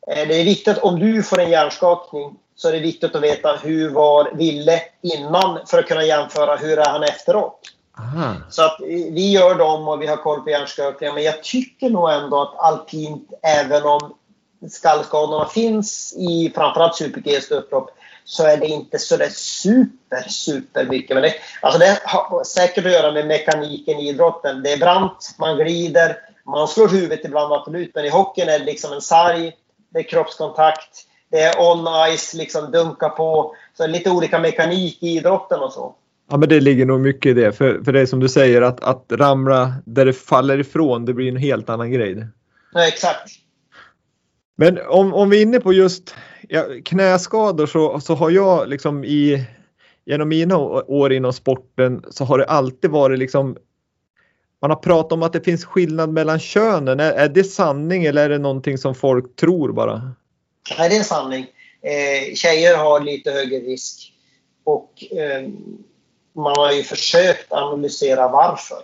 eh, 0.07 0.28
det 0.28 0.41
är 0.41 0.45
viktigt 0.45 0.78
om 0.78 0.99
du 0.99 1.22
får 1.22 1.41
en 1.41 1.51
hjärnskakning 1.51 2.37
så 2.57 2.68
är 2.68 2.72
det 2.72 2.78
viktigt 2.80 3.14
att 3.14 3.22
veta 3.22 3.53
hur 3.53 3.91
var 3.91 4.30
Ville 4.35 4.80
innan 5.03 5.59
för 5.66 5.78
att 5.78 5.87
kunna 5.87 6.05
jämföra 6.05 6.57
hur 6.57 6.78
är 6.78 6.89
han 6.89 7.03
efteråt. 7.03 7.61
Aha. 7.99 8.35
Så 8.51 8.62
att 8.62 8.76
vi 9.11 9.30
gör 9.30 9.55
dem 9.55 9.89
och 9.89 10.03
vi 10.03 10.07
har 10.07 10.16
koll 10.16 10.41
på 10.41 10.51
hjärnskakningar. 10.51 11.14
Men 11.14 11.22
jag 11.22 11.43
tycker 11.43 11.91
nog 11.91 12.11
ändå 12.11 12.43
att 12.43 12.59
alpint, 12.59 13.32
även 13.43 13.85
om 13.85 14.14
skallskadorna 14.70 15.47
finns 15.47 16.14
i 16.16 16.53
framförallt 16.55 16.97
super-Gs 16.97 17.51
upplopp, 17.51 17.91
så 18.24 18.46
är 18.46 18.56
det 18.56 18.66
inte 18.66 18.98
så 18.98 19.16
det 19.16 19.30
super, 19.30 20.28
super 20.28 20.84
mycket. 20.84 21.16
Men 21.16 21.22
det, 21.22 21.34
alltså 21.60 21.78
det 21.78 21.98
har 22.04 22.44
säkert 22.44 22.86
att 22.86 22.92
göra 22.92 23.12
med 23.12 23.26
mekaniken 23.26 23.98
i 23.98 24.08
idrotten. 24.08 24.62
Det 24.62 24.72
är 24.72 24.78
brant, 24.78 25.34
man 25.38 25.56
glider, 25.56 26.16
man 26.46 26.68
slår 26.68 26.88
huvudet 26.88 27.24
ibland 27.24 27.52
absolut. 27.52 27.94
Men 27.94 28.04
i 28.04 28.08
hockeyn 28.08 28.48
är 28.48 28.58
det 28.58 28.64
liksom 28.64 28.92
en 28.92 29.00
sarg, 29.00 29.52
det 29.92 29.98
är 29.98 30.02
kroppskontakt, 30.02 30.90
det 31.30 31.40
är 31.40 31.60
on 31.70 31.86
ice, 32.16 32.34
liksom 32.34 32.70
dunka 32.70 33.08
på. 33.08 33.54
Så 33.76 33.82
det 33.82 33.88
är 33.88 33.92
lite 33.92 34.10
olika 34.10 34.38
mekanik 34.38 35.02
i 35.02 35.08
idrotten 35.08 35.60
och 35.60 35.72
så. 35.72 35.94
Ja 36.30 36.36
men 36.36 36.48
det 36.48 36.60
ligger 36.60 36.86
nog 36.86 37.00
mycket 37.00 37.30
i 37.30 37.32
det. 37.32 37.52
För, 37.52 37.84
för 37.84 37.92
det 37.92 38.00
är 38.00 38.06
som 38.06 38.20
du 38.20 38.28
säger 38.28 38.62
att, 38.62 38.84
att 38.84 39.06
ramla 39.10 39.74
där 39.84 40.04
det 40.04 40.12
faller 40.12 40.60
ifrån 40.60 41.04
det 41.04 41.14
blir 41.14 41.28
en 41.28 41.36
helt 41.36 41.70
annan 41.70 41.92
grej. 41.92 42.26
Ja, 42.72 42.88
exakt. 42.88 43.30
Men 44.56 44.78
om, 44.88 45.14
om 45.14 45.30
vi 45.30 45.38
är 45.38 45.42
inne 45.42 45.60
på 45.60 45.72
just 45.72 46.14
ja, 46.49 46.64
knäskador 46.84 47.66
så, 47.66 48.01
så 48.01 48.14
har 48.14 48.30
jag 48.30 48.68
liksom 48.68 49.05
i 49.05 49.47
genom 50.05 50.28
mina 50.28 50.59
år 50.59 51.12
inom 51.12 51.32
sporten 51.32 52.05
så 52.11 52.24
har 52.24 52.38
det 52.38 52.45
alltid 52.45 52.90
varit 52.90 53.18
liksom 53.18 53.57
man 54.61 54.70
har 54.70 54.78
pratat 54.78 55.12
om 55.12 55.22
att 55.22 55.32
det 55.32 55.40
finns 55.40 55.64
skillnad 55.64 56.11
mellan 56.11 56.38
könen. 56.38 57.01
Är, 57.01 57.12
är 57.12 57.28
det 57.28 57.45
sanning 57.45 58.05
eller 58.05 58.24
är 58.24 58.28
det 58.28 58.38
någonting 58.38 58.78
som 58.78 58.95
folk 58.95 59.36
tror 59.36 59.72
bara? 59.72 60.14
Nej, 60.78 60.88
det 60.88 60.95
är 60.95 60.99
en 60.99 61.05
sanning. 61.05 61.47
Eh, 61.82 62.34
tjejer 62.34 62.76
har 62.76 63.01
lite 63.01 63.30
högre 63.30 63.57
risk. 63.57 64.12
Och 64.64 65.05
eh, 65.12 65.49
man 66.32 66.55
har 66.57 66.72
ju 66.72 66.82
försökt 66.82 67.53
analysera 67.53 68.28
varför. 68.28 68.78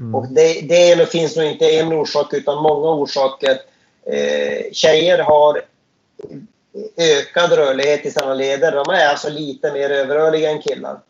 Mm. 0.00 0.14
Och 0.14 0.26
det, 0.28 0.60
det 0.60 1.12
finns 1.12 1.36
nog 1.36 1.46
inte 1.46 1.70
en 1.70 1.92
orsak 1.92 2.34
utan 2.34 2.62
många 2.62 2.90
orsaker. 2.90 3.58
Eh, 4.06 4.72
tjejer 4.72 5.18
har 5.18 5.62
ökad 6.96 7.52
rörlighet 7.52 8.06
i 8.06 8.10
sina 8.10 8.34
leder. 8.34 8.72
De 8.72 8.94
är 8.94 9.08
alltså 9.08 9.28
lite 9.28 9.72
mer 9.72 9.90
överrörliga 9.90 10.50
än 10.50 10.62
killar. 10.62 11.00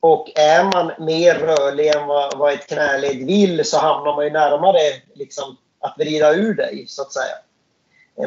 Och 0.00 0.30
är 0.34 0.64
man 0.64 1.06
mer 1.06 1.34
rörlig 1.34 1.86
än 1.86 2.06
vad, 2.06 2.38
vad 2.38 2.52
ett 2.52 2.66
knäled 2.66 3.26
vill 3.26 3.64
så 3.64 3.78
hamnar 3.78 4.16
man 4.16 4.24
ju 4.24 4.30
närmare 4.30 4.78
liksom, 5.14 5.56
att 5.80 5.94
vrida 5.98 6.34
ur 6.34 6.54
dig, 6.54 6.84
så 6.88 7.02
att 7.02 7.12
säga. 7.12 7.34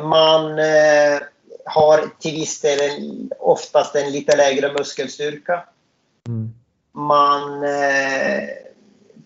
Man 0.04 0.60
eh, 0.60 1.20
har 1.66 2.20
till 2.20 2.34
viss 2.34 2.62
del 2.62 2.80
en, 2.80 3.30
oftast 3.40 3.96
en 3.96 4.12
lite 4.12 4.38
lägre 4.38 4.74
muskelstyrka. 4.74 5.64
Mm 6.28 6.54
man 6.94 7.64
eh, 7.64 8.50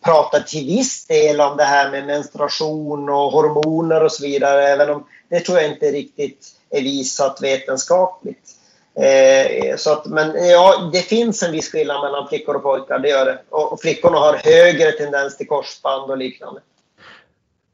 pratar 0.03 0.39
till 0.39 0.65
viss 0.65 1.07
del 1.07 1.41
om 1.41 1.57
det 1.57 1.63
här 1.63 1.91
med 1.91 2.05
menstruation 2.05 3.09
och 3.09 3.31
hormoner 3.31 4.03
och 4.03 4.11
så 4.11 4.23
vidare, 4.23 4.67
även 4.67 4.89
om 4.89 5.07
det 5.29 5.39
tror 5.39 5.59
jag 5.59 5.71
inte 5.71 5.91
riktigt 5.91 6.47
är 6.69 6.81
visat 6.81 7.39
vetenskapligt. 7.41 8.57
Eh, 8.95 9.75
så 9.77 9.91
att, 9.91 10.05
men 10.05 10.49
ja, 10.49 10.89
det 10.93 11.01
finns 11.01 11.43
en 11.43 11.51
viss 11.51 11.71
skillnad 11.71 12.01
mellan 12.01 12.27
flickor 12.27 12.55
och 12.55 12.63
pojkar, 12.63 12.99
det 12.99 13.09
gör 13.09 13.25
det. 13.25 13.39
Och, 13.49 13.73
och 13.73 13.81
flickorna 13.81 14.17
har 14.17 14.33
högre 14.33 14.91
tendens 14.91 15.37
till 15.37 15.47
korsband 15.47 16.11
och 16.11 16.17
liknande. 16.17 16.61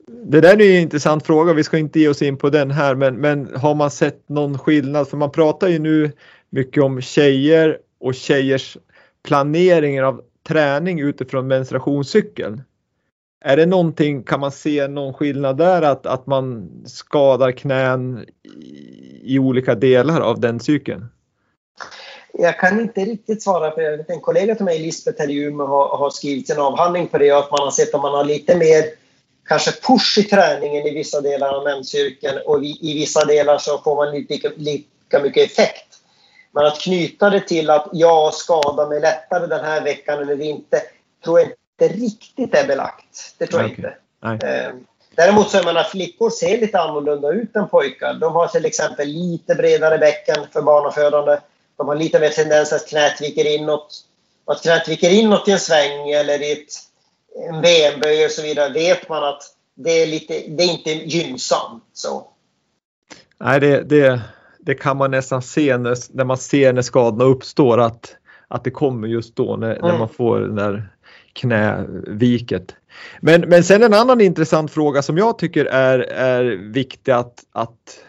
Det 0.07 0.41
där 0.41 0.61
är 0.61 0.75
en 0.75 0.81
intressant 0.81 1.25
fråga, 1.25 1.53
vi 1.53 1.63
ska 1.63 1.77
inte 1.77 1.99
ge 1.99 2.07
oss 2.07 2.21
in 2.21 2.37
på 2.37 2.49
den 2.49 2.71
här, 2.71 2.95
men, 2.95 3.15
men 3.15 3.55
har 3.55 3.75
man 3.75 3.91
sett 3.91 4.29
någon 4.29 4.59
skillnad? 4.59 5.07
För 5.07 5.17
man 5.17 5.31
pratar 5.31 5.67
ju 5.67 5.79
nu 5.79 6.11
mycket 6.49 6.83
om 6.83 7.01
tjejer 7.01 7.79
och 7.99 8.15
tjejers 8.15 8.77
planering 9.23 10.03
av 10.03 10.21
träning 10.47 10.99
utifrån 10.99 11.47
menstruationscykeln. 11.47 12.61
Är 13.45 13.57
det 13.57 13.65
någonting, 13.65 14.23
kan 14.23 14.39
man 14.39 14.51
se 14.51 14.87
någon 14.87 15.13
skillnad 15.13 15.57
där 15.57 15.81
att, 15.81 16.05
att 16.05 16.27
man 16.27 16.69
skadar 16.85 17.51
knän 17.51 18.25
i, 18.43 19.35
i 19.35 19.39
olika 19.39 19.75
delar 19.75 20.21
av 20.21 20.39
den 20.39 20.59
cykeln? 20.59 21.05
Jag 22.33 22.59
kan 22.59 22.79
inte 22.79 23.01
riktigt 23.01 23.43
svara 23.43 23.71
på 23.71 23.79
det. 23.79 24.05
En 24.07 24.21
kollega 24.21 24.55
till 24.55 24.65
mig, 24.65 24.79
Lisbeth 24.79 25.21
här 25.21 25.29
i 25.29 25.35
Umeå, 25.35 25.67
har, 25.67 25.97
har 25.97 26.09
skrivit 26.09 26.49
en 26.49 26.59
avhandling 26.59 27.07
på 27.07 27.17
det 27.17 27.31
och 27.31 27.39
att 27.39 27.51
man 27.51 27.59
har 27.59 27.71
sett 27.71 27.95
att 27.95 28.01
man 28.01 28.13
har 28.13 28.23
lite 28.23 28.57
mer 28.57 28.83
kanske 29.47 29.71
push 29.71 30.17
i 30.17 30.23
träningen 30.23 30.87
i 30.87 30.93
vissa 30.93 31.21
delar 31.21 31.53
av 31.53 31.63
menscykeln 31.63 32.39
och 32.45 32.63
i, 32.63 32.77
i 32.81 32.93
vissa 32.93 33.25
delar 33.25 33.57
så 33.57 33.77
får 33.77 33.95
man 33.95 34.11
lika, 34.11 34.51
lika 34.55 35.19
mycket 35.23 35.51
effekt. 35.51 35.87
Men 36.51 36.65
att 36.65 36.79
knyta 36.79 37.29
det 37.29 37.47
till 37.47 37.69
att 37.69 37.89
jag 37.93 38.33
skadar 38.33 38.89
mig 38.89 39.01
lättare 39.01 39.47
den 39.47 39.65
här 39.65 39.83
veckan 39.83 40.21
eller 40.21 40.41
inte, 40.41 40.81
tror 41.23 41.39
jag 41.39 41.47
inte 41.47 41.62
riktigt 41.81 42.55
är 42.55 42.67
belagt. 42.67 43.35
Det 43.37 43.47
tror 43.47 43.61
jag 43.61 43.71
okay. 43.71 43.91
inte. 44.33 44.47
Ehm, 44.47 44.85
däremot 45.15 45.49
så 45.49 45.69
att 45.69 45.89
flickor 45.89 46.29
ser 46.29 46.57
lite 46.57 46.79
annorlunda 46.79 47.31
ut 47.31 47.55
än 47.55 47.67
pojkar. 47.67 48.13
De 48.13 48.33
har 48.33 48.47
till 48.47 48.65
exempel 48.65 49.07
lite 49.07 49.55
bredare 49.55 49.97
bäcken 49.97 50.35
för 50.51 50.61
barnafödande. 50.61 51.37
De 51.77 51.87
har 51.87 51.95
lite 51.95 52.19
mer 52.19 52.29
tendens 52.29 52.73
att 52.73 52.87
knät 52.87 53.21
viker 53.21 53.55
inåt. 53.55 53.95
Att 54.45 54.61
knät 54.61 54.87
viker 54.87 55.09
inåt 55.09 55.47
i 55.47 55.51
en 55.51 55.59
sväng 55.59 56.09
eller 56.09 56.41
i 56.41 56.51
ett, 56.51 56.73
en 57.49 57.61
benböj 57.61 58.25
och 58.25 58.31
så 58.31 58.41
vidare 58.41 58.73
vet 58.73 59.09
man 59.09 59.23
att 59.23 59.43
det 59.75 60.01
är, 60.01 60.07
lite, 60.07 60.33
det 60.33 60.63
är 60.63 60.71
inte 60.71 60.91
gynnsamt. 60.91 61.83
Så. 61.93 62.27
Nej, 63.37 63.59
det, 63.59 63.83
det, 63.83 64.21
det 64.59 64.75
kan 64.75 64.97
man 64.97 65.11
nästan 65.11 65.41
se 65.41 65.77
när, 65.77 65.97
när 66.15 66.23
man 66.23 66.37
ser 66.37 66.73
när 66.73 66.81
skadorna 66.81 67.23
uppstår 67.23 67.79
att, 67.79 68.15
att 68.47 68.63
det 68.63 68.71
kommer 68.71 69.07
just 69.07 69.35
då 69.35 69.55
när, 69.55 69.75
mm. 69.75 69.91
när 69.91 69.97
man 69.97 70.09
får 70.09 70.39
den 70.39 70.55
där 70.55 70.92
knäviket. 71.33 72.75
Men, 73.21 73.41
men 73.41 73.63
sen 73.63 73.83
en 73.83 73.93
annan 73.93 74.21
intressant 74.21 74.71
fråga 74.71 75.01
som 75.01 75.17
jag 75.17 75.37
tycker 75.37 75.65
är, 75.65 75.99
är 75.99 76.43
viktig 76.73 77.11
att, 77.11 77.43
att 77.51 77.99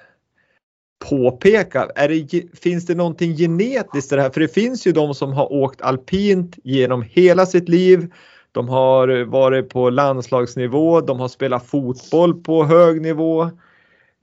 påpeka. 1.10 1.88
Är 1.94 2.08
det, 2.08 2.58
finns 2.60 2.86
det 2.86 2.94
någonting 2.94 3.36
genetiskt 3.36 4.12
i 4.12 4.16
det 4.16 4.22
här? 4.22 4.30
För 4.30 4.40
det 4.40 4.54
finns 4.54 4.86
ju 4.86 4.92
de 4.92 5.14
som 5.14 5.32
har 5.32 5.52
åkt 5.52 5.82
alpint 5.82 6.58
genom 6.64 7.02
hela 7.02 7.46
sitt 7.46 7.68
liv. 7.68 8.12
De 8.52 8.68
har 8.68 9.24
varit 9.24 9.68
på 9.68 9.90
landslagsnivå, 9.90 11.00
de 11.00 11.20
har 11.20 11.28
spelat 11.28 11.66
fotboll 11.66 12.42
på 12.42 12.64
hög 12.64 13.02
nivå. 13.02 13.50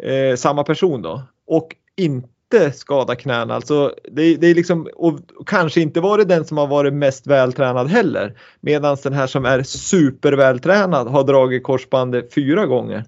Eh, 0.03 0.35
samma 0.35 0.63
person 0.63 1.01
då. 1.01 1.23
Och 1.47 1.75
inte 1.97 2.27
skada 2.73 3.15
knäna. 3.15 3.55
Alltså 3.55 3.95
det, 4.11 4.35
det, 4.35 4.47
är 4.47 4.55
liksom, 4.55 4.89
och 4.95 5.19
kanske 5.45 5.81
inte 5.81 5.99
varit 5.99 6.27
den 6.27 6.45
som 6.45 6.57
har 6.57 6.67
varit 6.67 6.93
mest 6.93 7.27
vältränad 7.27 7.87
heller. 7.87 8.37
Medan 8.61 8.97
den 9.03 9.13
här 9.13 9.27
som 9.27 9.45
är 9.45 9.63
supervältränad 9.63 11.07
har 11.07 11.23
dragit 11.23 11.63
korsbandet 11.63 12.33
fyra 12.33 12.65
gånger. 12.65 13.05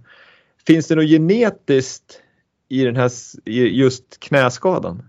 Finns 0.67 0.87
det 0.87 0.95
något 0.95 1.09
genetiskt 1.09 2.19
i 2.69 2.83
den 2.83 2.95
här 2.95 3.11
just 3.45 4.19
knäskadan? 4.19 5.03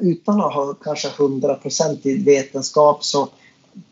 Utan 0.00 0.40
att 0.40 0.54
ha 0.54 0.74
kanske 0.74 1.08
hundraprocentig 1.18 2.24
vetenskap 2.24 3.04
så 3.04 3.28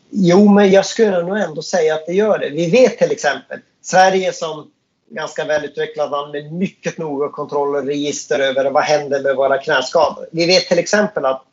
Jo, 0.09 0.49
men 0.53 0.71
jag 0.71 0.85
skulle 0.85 1.23
nog 1.23 1.37
ändå 1.37 1.61
säga 1.61 1.95
att 1.95 2.05
det 2.05 2.13
gör 2.13 2.39
det. 2.39 2.49
Vi 2.49 2.69
vet 2.69 2.97
till 2.97 3.11
exempel 3.11 3.59
Sverige 3.81 4.33
som 4.33 4.71
ganska 5.09 5.45
välutvecklad 5.45 6.11
land 6.11 6.31
med 6.31 6.53
mycket 6.53 6.97
noga 6.97 7.29
kontroll 7.29 7.75
och 7.75 7.85
register 7.85 8.39
över 8.39 8.71
vad 8.71 8.83
händer 8.83 9.23
med 9.23 9.35
våra 9.35 9.57
knäskador. 9.57 10.27
Vi 10.31 10.45
vet 10.45 10.67
till 10.67 10.79
exempel 10.79 11.25
att 11.25 11.43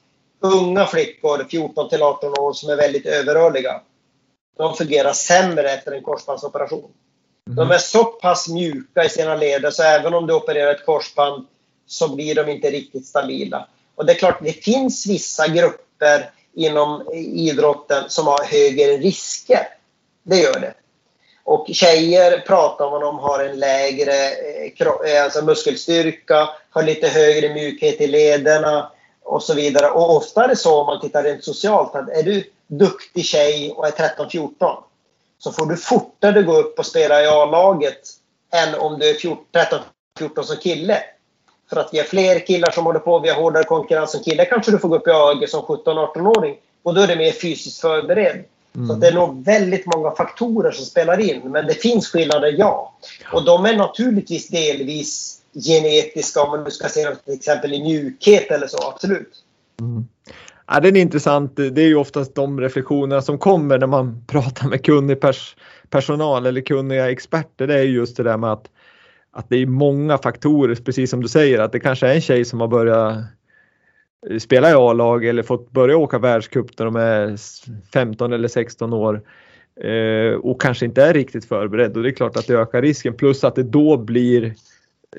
unga 0.41 0.87
flickor 0.87 1.47
14 1.51 1.89
till 1.89 2.03
18 2.03 2.33
år 2.39 2.53
som 2.53 2.71
är 2.71 2.77
väldigt 2.77 3.07
överrörliga 3.07 3.81
de 4.57 4.75
fungerar 4.75 5.13
sämre 5.13 5.71
efter 5.71 5.93
en 5.93 6.03
korsbandsoperation. 6.03 6.91
Mm. 7.47 7.57
De 7.57 7.71
är 7.71 7.79
så 7.79 8.05
pass 8.05 8.49
mjuka 8.49 9.05
i 9.05 9.09
sina 9.09 9.35
leder 9.35 9.71
så 9.71 9.83
även 9.83 10.15
om 10.15 10.27
du 10.27 10.35
opererar 10.35 10.75
ett 10.75 10.87
korsband 10.87 11.47
så 11.87 12.15
blir 12.15 12.35
de 12.35 12.49
inte 12.49 12.71
riktigt 12.71 13.07
stabila. 13.07 13.69
Och 13.95 14.07
det 14.07 14.13
är 14.13 14.17
klart, 14.17 14.39
det 14.43 14.53
finns 14.53 15.07
vissa 15.07 15.49
grupper 15.49 16.31
inom 16.55 17.13
idrotten 17.15 18.05
som 18.09 18.27
har 18.27 18.45
högre 18.45 18.97
risker. 18.97 19.69
Det 20.23 20.37
gör 20.37 20.61
det. 20.61 20.75
Och 21.47 21.67
tjejer 21.73 22.41
pratar 22.41 22.91
man 22.91 23.03
om 23.03 23.19
har 23.19 23.45
en 23.45 23.59
lägre 23.59 24.13
eh, 24.13 25.13
eh, 25.15 25.25
alltså 25.25 25.45
muskelstyrka, 25.45 26.49
har 26.71 26.83
lite 26.83 27.09
högre 27.09 27.55
mjukhet 27.55 28.01
i 28.01 28.07
lederna 28.07 28.91
och 29.23 29.43
så 29.43 29.55
vidare. 29.55 29.91
Och 29.91 30.17
ofta 30.17 30.45
är 30.45 30.49
det 30.49 30.57
så 30.57 30.81
om 30.81 30.87
man 30.87 31.01
tittar 31.01 31.23
rent 31.23 31.45
socialt 31.45 31.95
att 31.95 32.09
är 32.09 32.23
du 32.23 32.45
duktig 32.67 33.25
tjej 33.25 33.73
och 33.73 33.87
är 33.87 33.91
13-14 33.91 34.77
så 35.39 35.53
får 35.53 35.67
du 35.67 35.77
fortare 35.77 36.43
gå 36.43 36.57
upp 36.57 36.79
och 36.79 36.87
spela 36.87 37.23
i 37.23 37.27
A-laget 37.27 38.01
än 38.53 38.75
om 38.75 38.99
du 38.99 39.11
är 39.11 39.15
13-14 39.15 40.43
som 40.43 40.57
kille. 40.57 41.03
För 41.71 41.77
att 41.77 41.89
vi 41.93 41.99
har 41.99 42.05
fler 42.05 42.47
killar 42.47 42.71
som 42.71 42.85
håller 42.85 43.01
på, 43.01 43.19
vi 43.19 43.29
har 43.29 43.43
hårdare 43.43 43.65
konkurrens 43.65 44.13
som 44.13 44.23
kille 44.23 44.45
kanske 44.45 44.71
du 44.71 44.79
får 44.79 44.89
gå 44.89 44.97
upp 44.97 45.09
i 45.09 45.11
AG 45.11 45.49
som 45.49 45.63
17-18-åring 45.63 46.57
och 46.83 46.95
då 46.95 47.01
är 47.01 47.07
du 47.07 47.17
mer 47.17 47.33
fysiskt 47.33 47.81
förberedd. 47.81 48.45
Mm. 48.77 48.89
Så 48.89 48.95
det 48.95 49.09
är 49.09 49.13
nog 49.13 49.45
väldigt 49.45 49.87
många 49.87 50.11
faktorer 50.11 50.71
som 50.71 50.85
spelar 50.85 51.21
in, 51.21 51.53
men 51.53 51.67
det 51.67 51.75
finns 51.75 52.09
skillnader, 52.09 52.55
ja. 52.59 52.95
Och 53.33 53.45
de 53.45 53.65
är 53.65 53.77
naturligtvis 53.77 54.49
delvis 54.49 55.41
genetiska 55.65 56.43
om 56.43 56.51
man 56.51 56.65
nu 56.65 56.71
ska 56.71 56.89
se 56.89 57.15
till 57.15 57.35
exempel 57.35 57.73
i 57.73 57.83
mjukhet 57.83 58.51
eller 58.51 58.67
så, 58.67 58.79
absolut. 58.89 59.33
Mm. 59.81 60.07
Ja, 60.67 60.81
det 60.81 60.89
är 60.89 60.97
intressant. 60.97 61.57
Det 61.57 61.83
är 61.83 61.87
ju 61.87 61.97
oftast 61.97 62.35
de 62.35 62.61
reflektionerna 62.61 63.23
som 63.23 63.39
kommer 63.39 63.79
när 63.79 63.87
man 63.87 64.25
pratar 64.27 64.69
med 64.69 64.85
kunnig 64.85 65.21
pers 65.21 65.57
personal 65.91 66.47
eller 66.47 66.61
kunniga 66.61 67.11
experter. 67.11 67.67
Det 67.67 67.75
är 67.75 67.83
just 67.83 68.17
det 68.17 68.23
där 68.23 68.37
med 68.37 68.53
att, 68.53 68.71
att 69.33 69.49
det 69.49 69.57
är 69.57 69.67
många 69.67 70.19
faktorer, 70.19 70.75
precis 70.75 71.11
som 71.11 71.23
du 71.23 71.29
säger, 71.29 71.59
att 71.59 71.73
det 71.73 71.81
kanske 71.81 72.07
är 72.07 72.15
en 72.15 72.21
tjej 72.21 72.45
som 72.45 72.61
har 72.61 72.69
börjat 72.69 73.17
spela 74.39 74.71
i 74.71 74.75
A-lag 74.75 75.25
eller 75.25 75.43
fått 75.43 75.71
börja 75.71 75.97
åka 75.97 76.19
världscup 76.19 76.79
när 76.79 76.87
de 76.87 76.97
är 76.97 77.37
15 77.93 78.33
eller 78.33 78.49
16 78.49 78.93
år 78.93 79.23
eh, 79.81 80.35
och 80.35 80.61
kanske 80.61 80.87
inte 80.87 81.03
är 81.03 81.15
riktigt 81.15 81.45
förberedd 81.45 81.97
och 81.97 82.03
det 82.03 82.09
är 82.09 82.13
klart 82.13 82.37
att 82.37 82.47
det 82.47 82.55
ökar 82.55 82.83
risken 82.83 83.15
plus 83.15 83.45
att 83.45 83.55
det 83.55 83.63
då 83.63 83.97
blir 83.97 84.55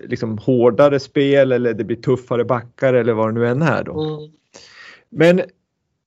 liksom 0.03 0.37
hårdare 0.37 0.99
spel 0.99 1.51
eller 1.51 1.73
det 1.73 1.83
blir 1.83 1.97
tuffare 1.97 2.45
backar 2.45 2.93
eller 2.93 3.13
vad 3.13 3.27
det 3.27 3.39
nu 3.39 3.47
än 3.47 3.61
är 3.61 3.83
då. 3.83 4.01
Mm. 4.01 4.31
Men, 5.09 5.41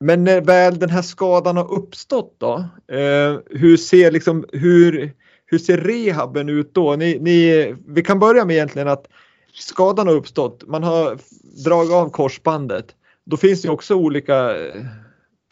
men 0.01 0.24
när 0.24 0.40
väl 0.40 0.78
den 0.78 0.90
här 0.90 1.03
skadan 1.03 1.57
har 1.57 1.72
uppstått 1.72 2.34
då, 2.38 2.64
eh, 2.96 3.38
hur 3.51 3.76
ser 3.76 4.11
liksom 4.11 4.44
hur, 4.53 5.12
hur 5.46 5.59
ser 5.59 5.76
rehaben 5.76 6.48
ut 6.48 6.74
då? 6.74 6.96
Ni, 6.96 7.18
ni, 7.20 7.74
vi 7.86 8.03
kan 8.03 8.18
börja 8.18 8.44
med 8.44 8.57
egentligen 8.57 8.88
att 8.88 9.07
skadan 9.55 10.07
har 10.07 10.14
uppstått, 10.14 10.62
man 10.66 10.82
har 10.82 11.18
dragit 11.64 11.92
av 11.92 12.11
korsbandet. 12.11 12.86
Då 13.24 13.36
finns 13.36 13.62
det 13.62 13.68
också 13.68 13.94
olika 13.94 14.66
eh, 14.66 14.82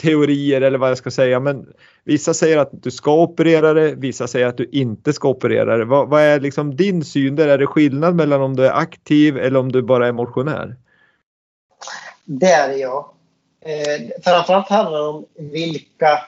teorier 0.03 0.61
eller 0.61 0.79
vad 0.79 0.91
jag 0.91 0.99
ska 0.99 1.11
säga, 1.11 1.41
men 1.41 1.67
vissa 2.05 2.35
säger 2.35 2.59
att 2.59 2.71
du 2.73 2.91
ska 2.91 3.23
operera 3.23 3.75
det, 3.75 3.95
vissa 3.95 4.27
säger 4.27 4.47
att 4.47 4.57
du 4.57 4.69
inte 4.73 5.13
ska 5.13 5.29
operera 5.29 5.77
det. 5.77 5.85
Vad, 5.85 6.09
vad 6.09 6.23
är 6.23 6.41
liksom 6.41 6.77
din 6.77 7.05
syn 7.05 7.37
där? 7.37 7.49
Är 7.49 7.59
det 7.59 7.67
skillnad 7.67 8.15
mellan 8.15 8.43
om 8.43 8.57
du 8.57 8.67
är 8.67 8.73
aktiv 8.73 9.39
eller 9.39 9.61
om 9.61 9.73
du 9.73 9.83
bara 9.83 10.09
är 10.09 10.13
motionär? 10.13 10.77
Det 12.25 12.47
är 12.47 12.69
det 12.69 12.77
ja. 12.77 13.13
Eh, 13.61 14.23
framförallt 14.25 14.69
handlar 14.69 14.99
det 14.99 15.09
om 15.09 15.27
vilka 15.37 16.19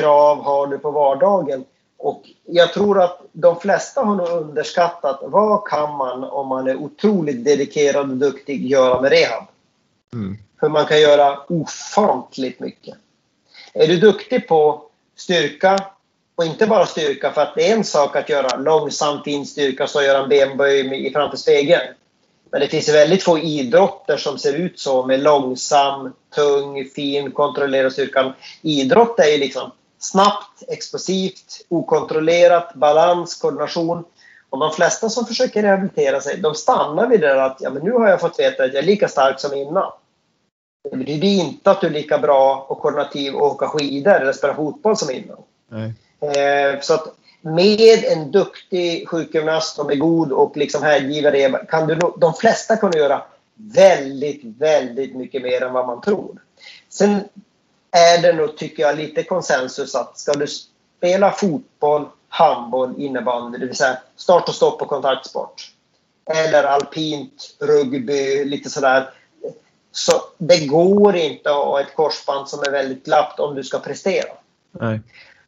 krav 0.00 0.42
har 0.42 0.66
du 0.66 0.78
på 0.78 0.90
vardagen. 0.90 1.64
Och 2.02 2.22
jag 2.46 2.72
tror 2.72 3.02
att 3.02 3.20
de 3.32 3.60
flesta 3.60 4.00
har 4.00 4.16
nog 4.16 4.28
underskattat 4.28 5.20
vad 5.22 5.64
kan 5.68 5.96
man 5.96 6.24
om 6.24 6.48
man 6.48 6.68
är 6.68 6.76
otroligt 6.76 7.44
dedikerad 7.44 8.10
och 8.10 8.16
duktig 8.16 8.66
göra 8.66 9.00
med 9.00 9.10
rehab. 9.10 9.44
Mm. 10.12 10.38
För 10.60 10.68
man 10.68 10.86
kan 10.86 11.00
göra 11.00 11.38
ofantligt 11.48 12.60
mycket. 12.60 12.94
Är 13.74 13.86
du 13.86 13.96
duktig 13.96 14.48
på 14.48 14.82
styrka 15.16 15.78
och 16.34 16.44
inte 16.44 16.66
bara 16.66 16.86
styrka 16.86 17.32
för 17.32 17.42
att 17.42 17.54
det 17.54 17.70
är 17.70 17.76
en 17.76 17.84
sak 17.84 18.16
att 18.16 18.28
göra 18.28 18.56
långsam 18.56 19.22
fin 19.22 19.46
styrka 19.46 19.86
så 19.86 20.02
göra 20.02 20.22
en 20.22 20.28
benböj 20.28 21.12
framför 21.12 21.36
spegeln. 21.36 21.94
Men 22.50 22.60
det 22.60 22.68
finns 22.68 22.88
väldigt 22.88 23.22
få 23.22 23.38
idrotter 23.38 24.16
som 24.16 24.38
ser 24.38 24.52
ut 24.52 24.78
så 24.78 25.06
med 25.06 25.20
långsam, 25.20 26.12
tung, 26.34 26.84
fin, 26.84 27.30
kontrollerad 27.30 27.92
styrka. 27.92 28.34
Idrott 28.62 29.18
är 29.18 29.28
ju 29.28 29.38
liksom 29.38 29.70
snabbt, 30.04 30.62
explosivt, 30.68 31.66
okontrollerat, 31.68 32.74
balans, 32.74 33.34
koordination. 33.34 34.04
Och 34.50 34.58
de 34.58 34.72
flesta 34.72 35.08
som 35.08 35.26
försöker 35.26 35.62
rehabilitera 35.62 36.20
sig, 36.20 36.40
de 36.40 36.54
stannar 36.54 37.08
vid 37.08 37.20
det 37.20 37.44
att 37.44 37.56
ja, 37.60 37.70
men 37.70 37.82
nu 37.82 37.92
har 37.92 38.08
jag 38.08 38.20
fått 38.20 38.38
veta 38.38 38.64
att 38.64 38.74
jag 38.74 38.82
är 38.82 38.86
lika 38.86 39.08
stark 39.08 39.40
som 39.40 39.54
innan. 39.54 39.92
Det 40.90 40.96
betyder 40.96 41.28
inte 41.28 41.70
att 41.70 41.80
du 41.80 41.86
är 41.86 41.90
lika 41.90 42.18
bra 42.18 42.66
och 42.68 42.80
koordinativ 42.80 43.34
och 43.34 43.46
åka 43.46 43.68
skidor 43.68 44.14
eller 44.14 44.32
spela 44.32 44.54
fotboll 44.54 44.96
som 44.96 45.10
innan. 45.10 45.38
Eh, 46.20 46.80
så 46.80 46.94
att 46.94 47.14
med 47.40 48.04
en 48.04 48.30
duktig 48.30 49.08
sjukgymnast 49.08 49.76
som 49.76 49.90
är 49.90 49.96
god 49.96 50.32
och 50.32 50.56
liksom 50.56 50.82
härdgivare 50.82 51.66
kan 51.68 51.86
du, 51.86 51.98
de 52.16 52.34
flesta 52.34 52.76
kunna 52.76 52.96
göra 52.96 53.22
väldigt, 53.54 54.40
väldigt 54.44 55.16
mycket 55.16 55.42
mer 55.42 55.62
än 55.62 55.72
vad 55.72 55.86
man 55.86 56.00
tror. 56.00 56.42
Sen 56.88 57.20
är 57.92 58.22
det 58.22 58.32
nog, 58.32 58.56
tycker 58.56 58.82
jag, 58.82 58.96
lite 58.96 59.22
konsensus 59.22 59.94
att 59.94 60.18
ska 60.18 60.32
du 60.32 60.46
spela 60.46 61.30
fotboll, 61.30 62.08
handboll, 62.28 62.94
innebandy, 62.98 63.58
det 63.58 63.66
vill 63.66 63.76
säga 63.76 63.98
start 64.16 64.48
och 64.48 64.54
stopp 64.54 64.82
och 64.82 64.88
kontaktsport, 64.88 65.72
eller 66.26 66.64
alpint, 66.64 67.56
rugby, 67.60 68.44
lite 68.44 68.70
sådär. 68.70 69.10
Så 69.92 70.12
det 70.38 70.66
går 70.66 71.16
inte 71.16 71.50
att 71.50 71.56
ha 71.56 71.80
ett 71.80 71.96
korsband 71.96 72.48
som 72.48 72.60
är 72.60 72.70
väldigt 72.70 73.04
glappt 73.04 73.40
om 73.40 73.54
du 73.54 73.64
ska 73.64 73.78
prestera. 73.78 74.32
Nej. 74.70 75.00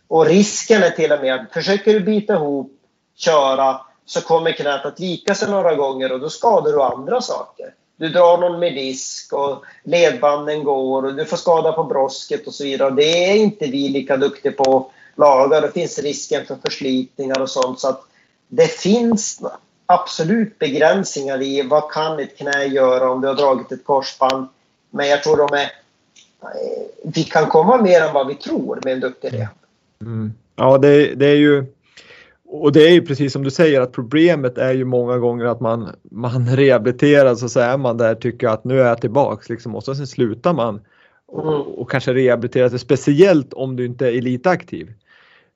Och 0.09 0.26
risken 0.26 0.82
är 0.82 0.90
till 0.90 1.12
och 1.12 1.20
med 1.20 1.34
att 1.34 1.53
försöker 1.53 1.92
du 1.92 2.01
bita 2.01 2.34
ihop, 2.34 2.72
köra, 3.16 3.80
så 4.05 4.20
kommer 4.20 4.53
knät 4.53 4.84
att 4.84 5.01
vika 5.01 5.34
sig 5.34 5.51
några 5.51 5.74
gånger 5.74 6.12
och 6.12 6.20
då 6.20 6.30
skadar 6.30 6.72
du 6.72 6.82
andra 6.82 7.20
saker. 7.20 7.74
Du 7.97 8.09
drar 8.09 8.38
någon 8.38 8.61
medisk 8.61 9.32
och 9.32 9.64
ledbanden 9.82 10.64
går 10.64 11.05
och 11.05 11.14
du 11.14 11.24
får 11.24 11.36
skada 11.36 11.72
på 11.72 11.84
brosket 11.84 12.47
och 12.47 12.55
så 12.55 12.64
vidare. 12.64 12.90
Det 12.90 13.30
är 13.30 13.36
inte 13.36 13.66
vi 13.66 13.88
lika 13.88 14.16
duktiga 14.16 14.53
på 14.53 14.76
att 14.76 15.18
laga. 15.18 15.61
Det 15.61 15.72
finns 15.72 15.99
risken 15.99 16.47
för 16.47 16.57
förslitningar 16.57 17.40
och 17.40 17.51
sånt. 17.51 17.80
Så 17.80 17.88
att 17.88 18.03
det 18.49 18.66
finns 18.66 19.42
absolut 19.86 20.59
begränsningar 20.59 21.42
i 21.42 21.62
vad 21.62 21.90
kan 21.90 22.20
ett 22.20 22.38
knä 22.38 22.64
göra 22.64 23.11
om 23.11 23.20
du 23.20 23.28
har 23.28 23.34
dragit 23.34 23.72
ett 23.72 23.84
korsband. 23.84 24.49
Men 24.90 25.09
jag 25.09 25.22
tror 25.22 25.36
de 25.36 25.57
är... 25.57 25.62
Eh, 25.62 26.84
vi 27.03 27.24
kan 27.24 27.47
komma 27.47 27.82
mer 27.82 28.01
än 28.01 28.14
vad 28.14 28.26
vi 28.26 28.34
tror 28.34 28.80
med 28.84 28.92
en 28.92 29.01
duktig 29.01 29.34
rehab. 29.34 29.57
Mm. 30.01 30.32
Ja, 30.57 30.78
det, 30.78 31.14
det 31.14 31.26
är 31.26 31.36
ju 31.36 31.64
och 32.62 32.72
det 32.72 32.88
är 32.88 32.92
ju 32.92 33.02
precis 33.02 33.32
som 33.32 33.42
du 33.42 33.50
säger 33.50 33.80
att 33.80 33.92
problemet 33.92 34.59
är 34.59 34.72
ju 34.72 34.84
många 34.84 35.18
gånger 35.18 35.44
att 35.44 35.61
man, 35.61 35.96
man 36.11 36.48
rehabiliteras 36.57 37.42
och 37.42 37.50
så 37.50 37.61
är 37.61 37.76
man 37.76 37.96
där 37.96 38.14
tycker 38.14 38.48
att 38.48 38.64
nu 38.64 38.80
är 38.80 38.86
jag 38.86 39.00
tillbaks 39.00 39.48
liksom, 39.48 39.74
och 39.74 39.84
så 39.84 39.94
sen 39.94 40.07
slutar 40.07 40.52
man 40.52 40.80
och, 41.26 41.48
mm. 41.48 41.61
och 41.61 41.90
kanske 41.90 42.14
rehabilitera 42.14 42.70
sig 42.70 42.78
speciellt 42.78 43.52
om 43.52 43.76
du 43.76 43.86
inte 43.86 44.07
är 44.07 44.18
elitaktiv. 44.18 44.92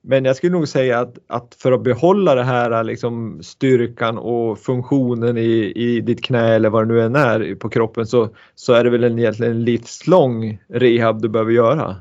Men 0.01 0.25
jag 0.25 0.37
skulle 0.37 0.53
nog 0.53 0.69
säga 0.69 1.01
att, 1.01 1.19
att 1.27 1.55
för 1.59 1.73
att 1.73 1.83
behålla 1.83 2.35
det 2.35 2.45
här 2.45 2.85
liksom, 2.85 3.43
styrkan 3.43 4.19
och 4.19 4.59
funktionen 4.59 5.39
i, 5.39 5.73
i 5.77 6.01
ditt 6.01 6.25
knä 6.25 6.55
eller 6.55 6.71
vad 6.71 6.89
det 6.89 6.95
nu 6.95 7.03
än 7.03 7.17
är 7.17 7.55
på 7.55 7.69
kroppen 7.69 8.07
så, 8.07 8.29
så 8.55 8.73
är 8.73 8.85
det 8.85 8.91
väl 8.91 9.05
en, 9.05 9.19
egentligen 9.19 9.53
en 9.53 9.65
livslång 9.65 10.63
rehab 10.69 11.23
du 11.23 11.29
behöver 11.29 11.53
göra. 11.53 11.97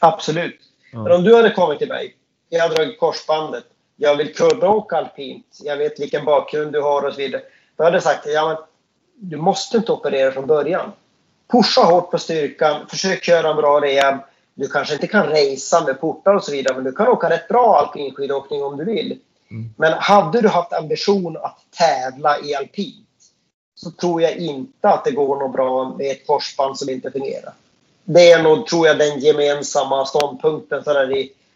Absolut. 0.00 0.60
Ja. 0.92 1.02
Men 1.02 1.12
om 1.12 1.24
du 1.24 1.36
hade 1.36 1.50
kommit 1.50 1.78
till 1.78 1.88
mig, 1.88 2.14
jag 2.48 2.68
har 2.68 2.74
dragit 2.74 3.00
korsbandet 3.00 3.64
jag 3.96 4.16
vill 4.16 4.34
kubbåka 4.34 4.96
alpint, 4.96 5.58
jag 5.62 5.76
vet 5.76 6.00
vilken 6.00 6.24
bakgrund 6.24 6.72
du 6.72 6.80
har 6.80 7.02
och 7.02 7.12
så 7.12 7.18
vidare. 7.18 7.42
Då 7.76 7.84
hade 7.84 7.96
jag 7.96 8.02
sagt, 8.02 8.26
ja 8.26 8.48
men 8.48 8.56
du 9.16 9.36
måste 9.36 9.76
inte 9.76 9.92
operera 9.92 10.32
från 10.32 10.46
början. 10.46 10.92
Pusha 11.52 11.80
hårt 11.80 12.10
på 12.10 12.18
styrkan, 12.18 12.86
försök 12.88 13.24
köra 13.24 13.50
en 13.50 13.56
bra 13.56 13.80
rehab. 13.80 14.18
Du 14.54 14.68
kanske 14.68 14.94
inte 14.94 15.06
kan 15.06 15.26
racea 15.26 15.80
med 15.86 16.00
portar 16.00 16.34
och 16.34 16.44
så 16.44 16.52
vidare, 16.52 16.74
men 16.74 16.84
du 16.84 16.92
kan 16.92 17.08
åka 17.08 17.30
rätt 17.30 17.48
bra 17.48 17.76
alpinskidåkning 17.76 18.62
om 18.62 18.76
du 18.76 18.84
vill. 18.84 19.18
Mm. 19.50 19.70
Men 19.76 19.92
hade 19.92 20.40
du 20.40 20.48
haft 20.48 20.72
ambition 20.72 21.36
att 21.36 21.58
tävla 21.78 22.40
i 22.40 22.54
alpint, 22.54 23.06
så 23.74 23.90
tror 23.90 24.22
jag 24.22 24.36
inte 24.36 24.88
att 24.88 25.04
det 25.04 25.10
går 25.10 25.36
något 25.36 25.52
bra 25.52 25.94
med 25.98 26.10
ett 26.10 26.26
korsband 26.26 26.78
som 26.78 26.88
inte 26.90 27.10
fungerar. 27.10 27.52
Det 28.04 28.32
är 28.32 28.42
nog, 28.42 28.66
tror 28.66 28.86
jag, 28.86 28.98
den 28.98 29.18
gemensamma 29.18 30.06
ståndpunkten. 30.06 30.84
Så 30.84 30.92
där 30.92 31.06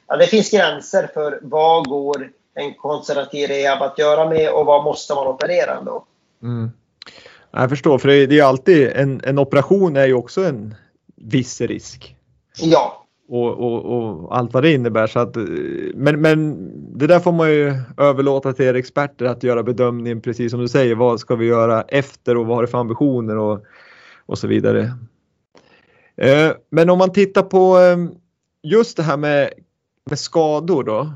ja, 0.08 0.16
det 0.16 0.26
finns 0.26 0.50
gränser 0.50 1.10
för 1.14 1.38
vad 1.42 1.88
går 1.88 2.30
en 2.54 2.74
konservativ 2.74 3.48
rehab 3.48 3.82
att 3.82 3.98
göra 3.98 4.28
med 4.28 4.50
och 4.50 4.66
vad 4.66 4.84
måste 4.84 5.14
man 5.14 5.26
operera 5.26 5.78
ändå. 5.78 6.04
Mm. 6.42 6.70
Jag 7.50 7.70
förstår, 7.70 7.98
för 7.98 8.08
det 8.08 8.38
är 8.38 8.44
alltid 8.44 8.88
en, 8.88 9.20
en 9.24 9.38
operation 9.38 9.96
är 9.96 10.06
ju 10.06 10.14
också 10.14 10.44
en 10.44 10.74
viss 11.16 11.60
risk. 11.60 12.16
Ja. 12.60 13.04
Och, 13.28 13.58
och, 13.58 13.84
och, 13.84 14.36
allt 14.36 14.54
vad 14.54 14.62
det 14.62 14.72
innebär. 14.72 15.06
Så 15.06 15.18
att, 15.18 15.36
men, 15.94 16.20
men 16.20 16.70
det 16.98 17.06
där 17.06 17.20
får 17.20 17.32
man 17.32 17.50
ju 17.50 17.74
överlåta 17.96 18.52
till 18.52 18.64
er 18.64 18.74
experter 18.74 19.24
att 19.24 19.42
göra 19.42 19.62
bedömningen 19.62 20.20
precis 20.20 20.50
som 20.50 20.60
du 20.60 20.68
säger. 20.68 20.94
Vad 20.94 21.20
ska 21.20 21.36
vi 21.36 21.46
göra 21.46 21.82
efter 21.82 22.36
och 22.36 22.46
vad 22.46 22.56
har 22.56 22.62
det 22.62 22.68
för 22.68 22.78
ambitioner 22.78 23.36
och, 23.36 23.64
och 24.26 24.38
så 24.38 24.46
vidare. 24.46 24.92
Eh, 26.16 26.50
men 26.70 26.90
om 26.90 26.98
man 26.98 27.12
tittar 27.12 27.42
på 27.42 27.78
eh, 27.78 27.96
just 28.62 28.96
det 28.96 29.02
här 29.02 29.16
med, 29.16 29.50
med 30.10 30.18
skador 30.18 30.84
då. 30.84 31.12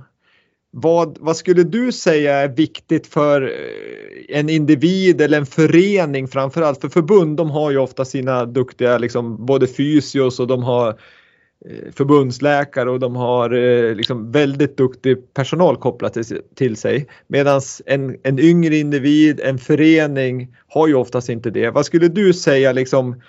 Vad, 0.74 1.18
vad 1.20 1.36
skulle 1.36 1.62
du 1.62 1.93
säga 1.93 2.34
är 2.34 2.49
viktigt 2.49 3.07
för 3.07 3.43
eh, 3.43 4.38
en 4.38 4.49
individ 4.49 5.20
eller 5.20 5.38
en 5.38 5.47
förening 5.47 6.28
framförallt? 6.28 6.80
För 6.80 6.88
förbund 6.88 7.36
de 7.36 7.51
har 7.51 7.70
ju 7.70 7.78
ofta 7.78 8.05
sina 8.05 8.45
duktiga 8.45 8.99
liksom, 8.99 9.47
både 9.47 9.66
fysios 9.66 10.40
och 10.40 10.47
de 10.47 10.62
har 10.62 10.88
eh, 10.88 11.93
förbundsläkare 11.93 12.90
och 12.90 13.01
de 13.01 13.16
har 13.16 13.51
eh, 13.51 13.95
liksom 13.95 14.32
väldigt 14.32 14.76
duktig 14.76 15.34
personal 15.34 15.76
kopplat 15.76 16.14
till, 16.14 16.40
till 16.55 16.76
sig. 16.76 17.07
Medan 17.26 17.61
en, 17.86 18.16
en 18.22 18.38
yngre 18.38 18.76
individ, 18.76 19.40
en 19.40 19.59
förening 19.59 20.57
har 20.68 20.88
ju 20.88 20.95
oftast 20.95 21.28
inte 21.28 21.51
det. 21.51 21.70
Vad 21.70 21.86
skulle 21.86 22.09
du 22.09 22.32
säga 22.32 22.72
liksom 22.72 23.22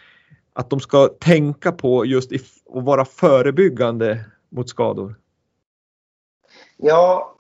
att 0.53 0.70
de 0.70 0.80
ska 0.80 1.07
tänka 1.07 1.72
på 1.72 2.05
just 2.05 2.32
i, 2.32 2.39
och 2.66 2.84
vara 2.84 3.05
förebyggande 3.05 4.20
mot 4.51 4.70
skador? 4.70 5.16
Ja, 6.86 7.36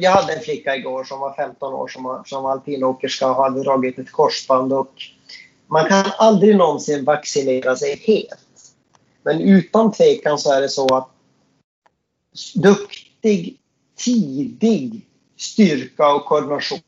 jag 0.00 0.10
hade 0.10 0.32
en 0.32 0.40
flicka 0.40 0.76
igår 0.76 1.04
som 1.04 1.20
var 1.20 1.34
15 1.34 1.74
år 1.74 1.88
som 1.88 2.02
var, 2.02 2.24
som 2.24 2.46
alpinåkerska 2.46 3.30
och 3.30 3.44
hade 3.44 3.62
dragit 3.62 3.98
ett 3.98 4.12
korsband. 4.12 4.72
Och 4.72 4.92
man 5.66 5.88
kan 5.88 6.04
aldrig 6.18 6.56
någonsin 6.56 7.04
vaccinera 7.04 7.76
sig 7.76 7.96
helt. 7.96 8.72
Men 9.22 9.40
utan 9.40 9.92
tvekan 9.92 10.38
så 10.38 10.52
är 10.52 10.60
det 10.60 10.68
så 10.68 10.94
att 10.94 11.08
duktig, 12.54 13.58
tidig 13.96 15.06
styrka 15.36 16.14
och 16.14 16.24
koordination 16.24 16.80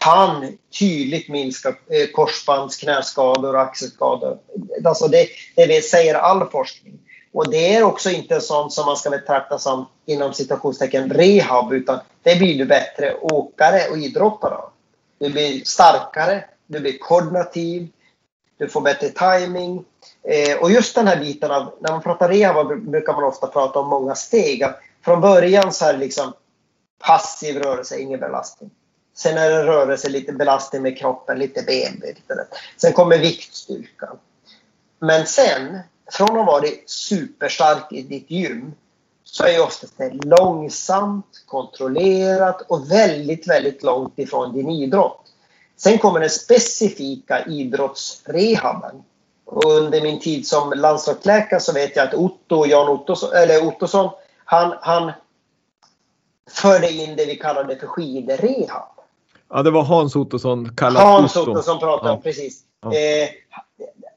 kan 0.00 0.58
tydligt 0.78 1.28
minska 1.28 1.68
eh, 1.68 2.06
korsbands, 2.12 2.76
knäskador 2.76 3.54
och 3.54 3.60
axelskador. 3.60 4.38
Alltså 4.84 5.08
det, 5.08 5.28
det 5.56 5.84
säger 5.84 6.14
all 6.14 6.50
forskning. 6.50 6.98
Och 7.34 7.50
det 7.50 7.76
är 7.76 7.82
också 7.82 8.10
inte 8.10 8.40
sånt 8.40 8.72
som 8.72 8.86
man 8.86 8.96
ska 8.96 9.10
betrakta 9.10 9.58
som 9.58 9.86
inom 10.06 10.34
citationstecken 10.34 11.10
rehab 11.10 11.72
utan 11.72 11.98
det 12.22 12.36
blir 12.36 12.58
du 12.58 12.64
bättre 12.64 13.14
åkare 13.20 13.90
och 13.90 13.98
idrottare 13.98 14.54
av. 14.54 14.70
Du 15.18 15.30
blir 15.30 15.64
starkare, 15.64 16.44
du 16.66 16.80
blir 16.80 16.98
koordinativ, 16.98 17.88
du 18.58 18.68
får 18.68 18.80
bättre 18.80 19.08
timing. 19.08 19.84
Eh, 20.22 20.58
och 20.58 20.70
just 20.70 20.94
den 20.94 21.06
här 21.06 21.20
biten 21.20 21.50
av, 21.50 21.74
när 21.80 21.92
man 21.92 22.02
pratar 22.02 22.28
rehab 22.28 22.80
brukar 22.80 23.12
man 23.12 23.24
ofta 23.24 23.46
prata 23.46 23.78
om 23.78 23.88
många 23.88 24.14
steg. 24.14 24.64
Från 25.04 25.20
början 25.20 25.72
så 25.72 25.84
är 25.84 25.92
det 25.92 25.98
liksom 25.98 26.32
passiv 26.98 27.58
rörelse, 27.58 27.98
ingen 27.98 28.20
belastning. 28.20 28.70
Sen 29.16 29.38
är 29.38 29.50
det 29.50 29.64
rörelse, 29.64 30.08
lite 30.08 30.32
belastning 30.32 30.82
med 30.82 30.98
kroppen, 30.98 31.38
lite 31.38 31.62
benböj. 31.62 32.16
Sen 32.76 32.92
kommer 32.92 33.18
viktstyrkan. 33.18 34.18
Men 34.98 35.26
sen 35.26 35.78
från 36.12 36.38
att 36.38 36.46
vara 36.46 36.64
superstark 36.86 37.92
i 37.92 38.02
ditt 38.02 38.30
gym 38.30 38.72
så 39.24 39.44
är 39.44 39.52
ju 39.52 39.60
oftast 39.60 39.98
det 39.98 40.10
långsamt, 40.24 41.44
kontrollerat 41.46 42.60
och 42.68 42.90
väldigt, 42.90 43.48
väldigt 43.48 43.82
långt 43.82 44.18
ifrån 44.18 44.52
din 44.52 44.70
idrott. 44.70 45.20
Sen 45.76 45.98
kommer 45.98 46.20
den 46.20 46.30
specifika 46.30 47.44
idrottsrehaben. 47.44 49.02
Och 49.44 49.64
under 49.64 50.02
min 50.02 50.20
tid 50.20 50.46
som 50.46 50.72
landslagsläkare 50.72 51.60
så 51.60 51.72
vet 51.72 51.96
jag 51.96 52.08
att 52.08 52.14
Otto, 52.14 52.66
Jan 52.66 52.88
Ottosson, 52.88 53.32
eller 53.32 53.66
Ottosson, 53.66 54.10
han, 54.44 54.74
han 54.80 55.12
förde 56.50 56.92
in 56.92 57.16
det 57.16 57.26
vi 57.26 57.36
kallade 57.36 57.76
för 57.76 57.86
skidrehab. 57.86 58.88
Ja, 59.50 59.62
det 59.62 59.70
var 59.70 59.82
Hans 59.82 60.16
Ottosson 60.16 60.76
kallad 60.76 61.02
Hans 61.02 61.36
Ottosson 61.36 61.78
pratade 61.78 62.10
om, 62.10 62.22
precis. 62.22 62.60
Ja. 62.82 62.94
Eh, 62.94 63.28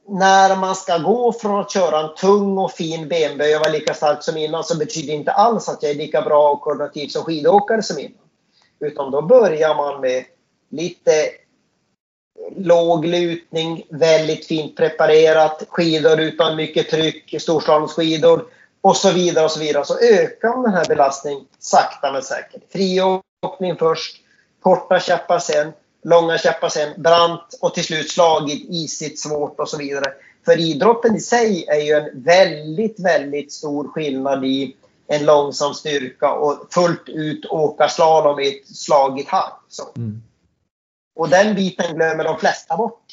när 0.07 0.55
man 0.55 0.75
ska 0.75 0.97
gå 0.97 1.33
från 1.33 1.59
att 1.59 1.71
köra 1.71 1.99
en 1.99 2.15
tung 2.15 2.57
och 2.57 2.71
fin 2.71 3.07
benböj 3.07 3.55
och 3.55 3.59
vara 3.59 3.71
lika 3.71 3.93
stark 3.93 4.23
som 4.23 4.37
innan 4.37 4.63
så 4.63 4.77
betyder 4.77 5.07
det 5.07 5.13
inte 5.13 5.31
alls 5.31 5.69
att 5.69 5.83
jag 5.83 5.91
är 5.91 5.95
lika 5.95 6.21
bra 6.21 6.51
och 6.51 6.61
koordinativ 6.61 7.07
som 7.07 7.23
skidåkare 7.23 7.83
som 7.83 7.99
innan. 7.99 8.17
Utan 8.79 9.11
då 9.11 9.21
börjar 9.21 9.75
man 9.75 10.01
med 10.01 10.25
lite 10.69 11.29
låg 12.55 13.05
lutning, 13.05 13.85
väldigt 13.89 14.45
fint 14.45 14.77
preparerat, 14.77 15.63
skidor 15.69 16.19
utan 16.19 16.55
mycket 16.55 16.89
tryck, 16.89 17.41
storslalomskidor 17.41 18.45
och 18.81 18.97
så 18.97 19.11
vidare 19.11 19.45
och 19.45 19.51
så 19.51 19.59
vidare. 19.59 19.85
Så 19.85 19.99
ökar 19.99 20.63
den 20.63 20.73
här 20.73 20.85
belastningen 20.85 21.45
sakta 21.59 22.11
men 22.11 22.21
säkert. 22.21 22.71
Friåkning 22.71 23.75
först, 23.79 24.17
korta 24.61 24.99
käppar 24.99 25.39
sen, 25.39 25.73
långa 26.07 26.37
käppar 26.37 26.69
sen, 26.69 27.01
brant 27.01 27.57
och 27.61 27.73
till 27.73 27.83
slut 27.83 28.11
slagigt, 28.11 28.65
isigt, 28.69 29.19
svårt 29.19 29.59
och 29.59 29.69
så 29.69 29.77
vidare. 29.77 30.13
För 30.45 30.59
idrotten 30.59 31.15
i 31.15 31.19
sig 31.19 31.65
är 31.67 31.81
ju 31.81 31.93
en 31.93 32.23
väldigt, 32.23 32.99
väldigt 32.99 33.51
stor 33.51 33.87
skillnad 33.87 34.45
i 34.45 34.75
en 35.07 35.25
långsam 35.25 35.73
styrka 35.73 36.33
och 36.33 36.67
fullt 36.73 37.09
ut 37.09 37.45
åka 37.45 37.87
slalom 37.87 38.39
i 38.39 38.47
ett 38.47 38.67
slagigt 38.67 39.29
hagg. 39.29 39.53
Mm. 39.97 40.21
Och 41.15 41.29
den 41.29 41.55
biten 41.55 41.95
glömmer 41.95 42.23
de 42.23 42.37
flesta 42.39 42.77
bort. 42.77 43.03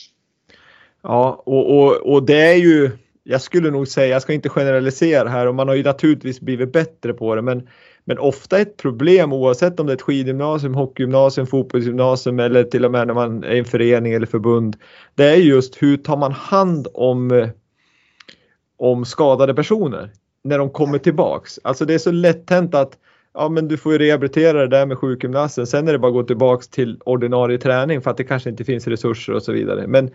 Ja, 1.03 1.42
och, 1.47 1.78
och, 1.78 1.92
och 1.92 2.22
det 2.22 2.42
är 2.42 2.57
ju, 2.57 2.90
jag 3.22 3.42
skulle 3.42 3.70
nog 3.70 3.88
säga, 3.88 4.07
jag 4.07 4.22
ska 4.22 4.32
inte 4.32 4.49
generalisera 4.49 5.28
här 5.28 5.47
och 5.47 5.55
man 5.55 5.68
har 5.68 5.74
ju 5.74 5.82
naturligtvis 5.82 6.40
blivit 6.40 6.72
bättre 6.72 7.12
på 7.12 7.34
det 7.34 7.42
men 7.42 7.68
men 8.05 8.18
ofta 8.18 8.59
ett 8.59 8.76
problem 8.76 9.32
oavsett 9.32 9.80
om 9.80 9.86
det 9.86 9.92
är 9.92 9.94
ett 9.94 10.02
skidgymnasium, 10.02 10.74
hockeygymnasium, 10.74 11.46
fotbollsgymnasium 11.46 12.40
eller 12.40 12.64
till 12.64 12.84
och 12.84 12.90
med 12.90 13.07
när 13.07 13.14
man 13.14 13.44
är 13.44 13.55
i 13.55 13.59
en 13.59 13.64
förening 13.64 14.12
eller 14.12 14.26
förbund. 14.26 14.76
Det 15.14 15.24
är 15.24 15.36
just 15.36 15.82
hur 15.82 15.96
tar 15.96 16.16
man 16.16 16.32
hand 16.32 16.88
om, 16.94 17.48
om 18.78 19.05
skadade 19.05 19.55
personer 19.55 20.11
när 20.44 20.59
de 20.59 20.70
kommer 20.70 20.98
tillbaks. 20.98 21.59
Alltså 21.64 21.84
det 21.84 21.94
är 21.94 21.98
så 21.98 22.11
lätt 22.11 22.50
hänt 22.50 22.74
att 22.74 22.98
ja 23.34 23.48
men 23.48 23.68
du 23.68 23.76
får 23.76 23.92
ju 23.92 23.98
rehabilitera 23.98 24.61
det 24.61 24.68
där 24.68 24.86
med 24.86 24.98
sjukgymnasten. 24.98 25.66
Sen 25.66 25.88
är 25.88 25.92
det 25.92 25.98
bara 25.98 26.09
att 26.09 26.14
gå 26.14 26.22
tillbaks 26.22 26.68
till 26.68 27.00
ordinarie 27.05 27.59
träning 27.59 28.02
för 28.02 28.11
att 28.11 28.16
det 28.16 28.24
kanske 28.24 28.50
inte 28.50 28.64
finns 28.64 28.86
resurser 28.86 29.32
och 29.32 29.42
så 29.42 29.52
vidare. 29.52 29.86
Men 29.86 30.11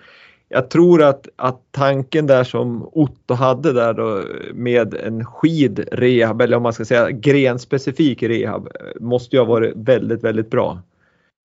jag 0.50 0.70
tror 0.70 1.04
att, 1.04 1.28
att 1.36 1.62
tanken 1.72 2.28
där 2.28 2.44
som 2.44 2.90
Otto 2.92 3.34
hade 3.34 3.74
där 3.74 3.94
då 3.94 4.24
med 4.54 4.94
en 4.94 5.26
skidrehab 5.26 6.42
eller 6.42 6.58
om 6.58 6.64
man 6.64 6.74
ska 6.74 6.86
säga 6.86 7.12
grenspecifik 7.12 8.24
rehab 8.24 8.68
måste 9.00 9.36
ju 9.36 9.40
ha 9.40 9.46
varit 9.46 9.74
väldigt, 9.76 10.24
väldigt 10.24 10.50
bra. 10.50 10.82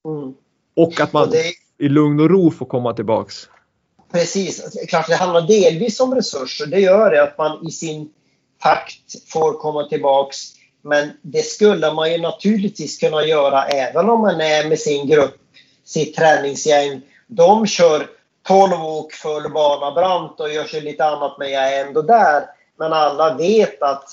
Mm. 0.08 0.34
Och 0.76 1.00
att 1.00 1.12
man 1.12 1.22
och 1.22 1.30
det... 1.30 1.52
i 1.84 1.88
lugn 1.88 2.20
och 2.20 2.30
ro 2.30 2.50
får 2.50 2.66
komma 2.66 2.92
tillbaks. 2.92 3.48
Precis, 4.12 4.86
klart 4.88 5.08
det 5.08 5.14
handlar 5.14 5.46
delvis 5.46 6.00
om 6.00 6.14
resurser. 6.14 6.66
Det 6.66 6.80
gör 6.80 7.10
det 7.10 7.22
att 7.22 7.38
man 7.38 7.66
i 7.66 7.70
sin 7.70 8.10
takt 8.62 9.30
får 9.32 9.52
komma 9.52 9.88
tillbaks. 9.88 10.38
Men 10.82 11.10
det 11.22 11.44
skulle 11.44 11.92
man 11.92 12.12
ju 12.12 12.18
naturligtvis 12.18 12.98
kunna 12.98 13.24
göra 13.24 13.64
även 13.64 14.10
om 14.10 14.20
man 14.20 14.40
är 14.40 14.68
med 14.68 14.78
sin 14.78 15.06
grupp, 15.06 15.36
sitt 15.84 16.16
träningsgäng. 16.16 17.00
De 17.26 17.66
kör 17.66 18.06
12 18.48 18.72
åk 18.72 19.12
full 19.12 19.52
bana 19.52 19.90
brant 19.90 20.40
och 20.40 20.52
gör 20.52 20.64
sig 20.64 20.80
lite 20.80 21.04
annat 21.04 21.38
men 21.38 21.50
jag 21.50 21.72
är 21.74 21.86
ändå 21.86 22.02
där. 22.02 22.44
Men 22.78 22.92
alla 22.92 23.34
vet 23.34 23.82
att 23.82 24.04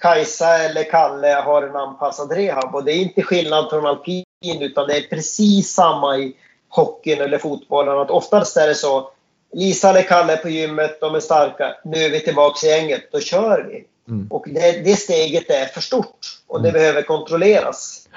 Kajsa 0.00 0.58
eller 0.58 0.90
Kalle 0.90 1.42
har 1.44 1.62
en 1.62 1.76
anpassad 1.76 2.32
rehab 2.32 2.74
och 2.74 2.84
det 2.84 2.92
är 2.92 2.96
inte 2.96 3.22
skillnad 3.22 3.70
från 3.70 3.86
alpin 3.86 4.24
utan 4.60 4.86
det 4.86 4.96
är 4.96 5.02
precis 5.02 5.74
samma 5.74 6.16
i 6.16 6.36
hockeyn 6.68 7.20
eller 7.20 7.38
fotbollen. 7.38 7.98
Att 7.98 8.10
oftast 8.10 8.56
är 8.56 8.66
det 8.66 8.74
så. 8.74 9.10
Lisa 9.52 9.90
eller 9.90 10.02
Kalle 10.02 10.36
på 10.36 10.48
gymmet, 10.48 11.00
de 11.00 11.14
är 11.14 11.20
starka. 11.20 11.76
Nu 11.84 11.98
är 11.98 12.10
vi 12.10 12.20
tillbaka 12.20 12.66
i 12.66 12.70
gänget, 12.70 13.12
då 13.12 13.20
kör 13.20 13.66
vi. 13.70 13.84
Mm. 14.08 14.26
Och 14.30 14.44
det, 14.48 14.84
det, 14.84 14.96
steget 14.96 15.50
är 15.50 15.66
för 15.66 15.80
stort 15.80 16.18
och 16.46 16.62
det 16.62 16.68
mm. 16.68 16.80
behöver 16.80 17.02
kontrolleras. 17.02 18.08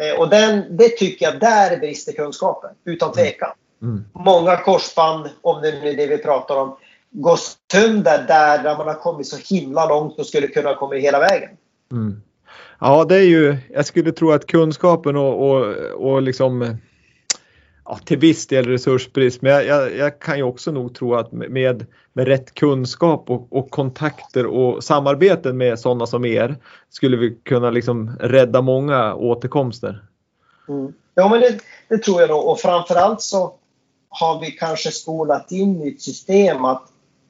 Eh, 0.00 0.20
och 0.20 0.28
den, 0.28 0.76
det 0.76 0.88
tycker 0.88 1.26
jag, 1.26 1.40
där 1.40 1.76
brister 1.76 2.12
kunskapen, 2.12 2.70
utan 2.84 3.12
tvekan. 3.12 3.50
Mm. 3.84 4.04
Många 4.12 4.56
korsband, 4.56 5.28
om 5.42 5.62
det 5.62 5.72
nu 5.82 5.88
är 5.88 5.96
det 5.96 6.06
vi 6.06 6.18
pratar 6.18 6.56
om, 6.56 6.76
går 7.10 7.38
sönder 7.72 8.24
där, 8.28 8.62
där 8.62 8.76
man 8.78 8.86
har 8.86 8.94
kommit 8.94 9.26
så 9.26 9.54
himla 9.54 9.88
långt 9.88 10.18
och 10.18 10.26
skulle 10.26 10.46
kunna 10.46 10.74
komma 10.74 10.94
hela 10.94 11.18
vägen. 11.18 11.50
Mm. 11.92 12.22
Ja, 12.80 13.04
det 13.04 13.16
är 13.16 13.26
ju, 13.26 13.56
jag 13.72 13.86
skulle 13.86 14.12
tro 14.12 14.32
att 14.32 14.46
kunskapen 14.46 15.16
och, 15.16 15.50
och, 15.50 15.74
och 15.94 16.22
liksom 16.22 16.76
ja, 17.84 17.98
till 18.04 18.18
viss 18.18 18.46
del 18.46 18.64
resursbrist, 18.64 19.42
men 19.42 19.52
jag, 19.52 19.66
jag, 19.66 19.96
jag, 19.96 20.20
kan 20.20 20.36
ju 20.36 20.42
också 20.42 20.72
nog 20.72 20.94
tro 20.94 21.14
att 21.14 21.32
med, 21.32 21.86
med 22.12 22.26
rätt 22.26 22.54
kunskap 22.54 23.30
och, 23.30 23.46
och 23.50 23.70
kontakter 23.70 24.46
och 24.46 24.84
samarbeten 24.84 25.56
med 25.56 25.78
sådana 25.78 26.06
som 26.06 26.24
er 26.24 26.56
skulle 26.90 27.16
vi 27.16 27.38
kunna 27.42 27.70
liksom 27.70 28.16
rädda 28.20 28.62
många 28.62 29.14
återkomster. 29.14 30.04
Mm. 30.68 30.92
Ja, 31.14 31.28
men 31.28 31.40
det, 31.40 31.58
det, 31.88 31.98
tror 31.98 32.20
jag 32.20 32.30
då. 32.30 32.36
Och 32.36 32.60
framförallt 32.60 33.22
så 33.22 33.54
har 34.14 34.40
vi 34.40 34.50
kanske 34.50 34.90
skolat 34.90 35.52
in 35.52 35.82
i 35.82 35.88
ett 35.88 36.02
system 36.02 36.64
att 36.64 36.82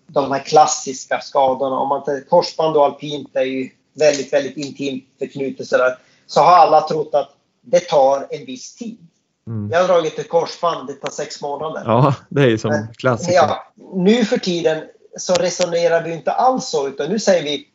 de 0.07 0.33
här 0.33 0.41
klassiska 0.41 1.21
skadorna, 1.21 1.77
om 1.77 1.89
man 1.89 2.05
tar 2.05 2.29
korsband 2.29 2.77
och 2.77 2.85
alpint 2.85 3.37
är 3.37 3.43
ju 3.43 3.71
väldigt, 3.95 4.33
väldigt 4.33 4.57
intimt 4.57 5.05
förknutet 5.19 5.67
sådär, 5.67 5.99
så 6.27 6.41
har 6.41 6.53
alla 6.53 6.81
trott 6.81 7.15
att 7.15 7.31
det 7.61 7.81
tar 7.81 8.27
en 8.31 8.47
viss 8.47 8.75
tid. 8.75 8.99
Mm. 9.47 9.71
Jag 9.71 9.81
har 9.81 9.89
dragit 9.89 10.19
ett 10.19 10.29
korsband, 10.29 10.87
det 10.87 10.93
tar 10.93 11.11
sex 11.11 11.43
månader. 11.43 11.83
Ja, 11.85 12.15
det 12.29 12.43
är 12.43 12.49
ju 12.49 12.59
som 12.59 12.87
klassiker. 12.97 13.35
Ja, 13.35 13.73
nu 13.95 14.25
för 14.25 14.39
tiden 14.39 14.85
så 15.19 15.35
resonerar 15.35 16.03
vi 16.03 16.13
inte 16.13 16.33
alls 16.33 16.69
så, 16.69 16.89
utan 16.89 17.11
nu 17.11 17.19
säger 17.19 17.43
vi 17.43 17.69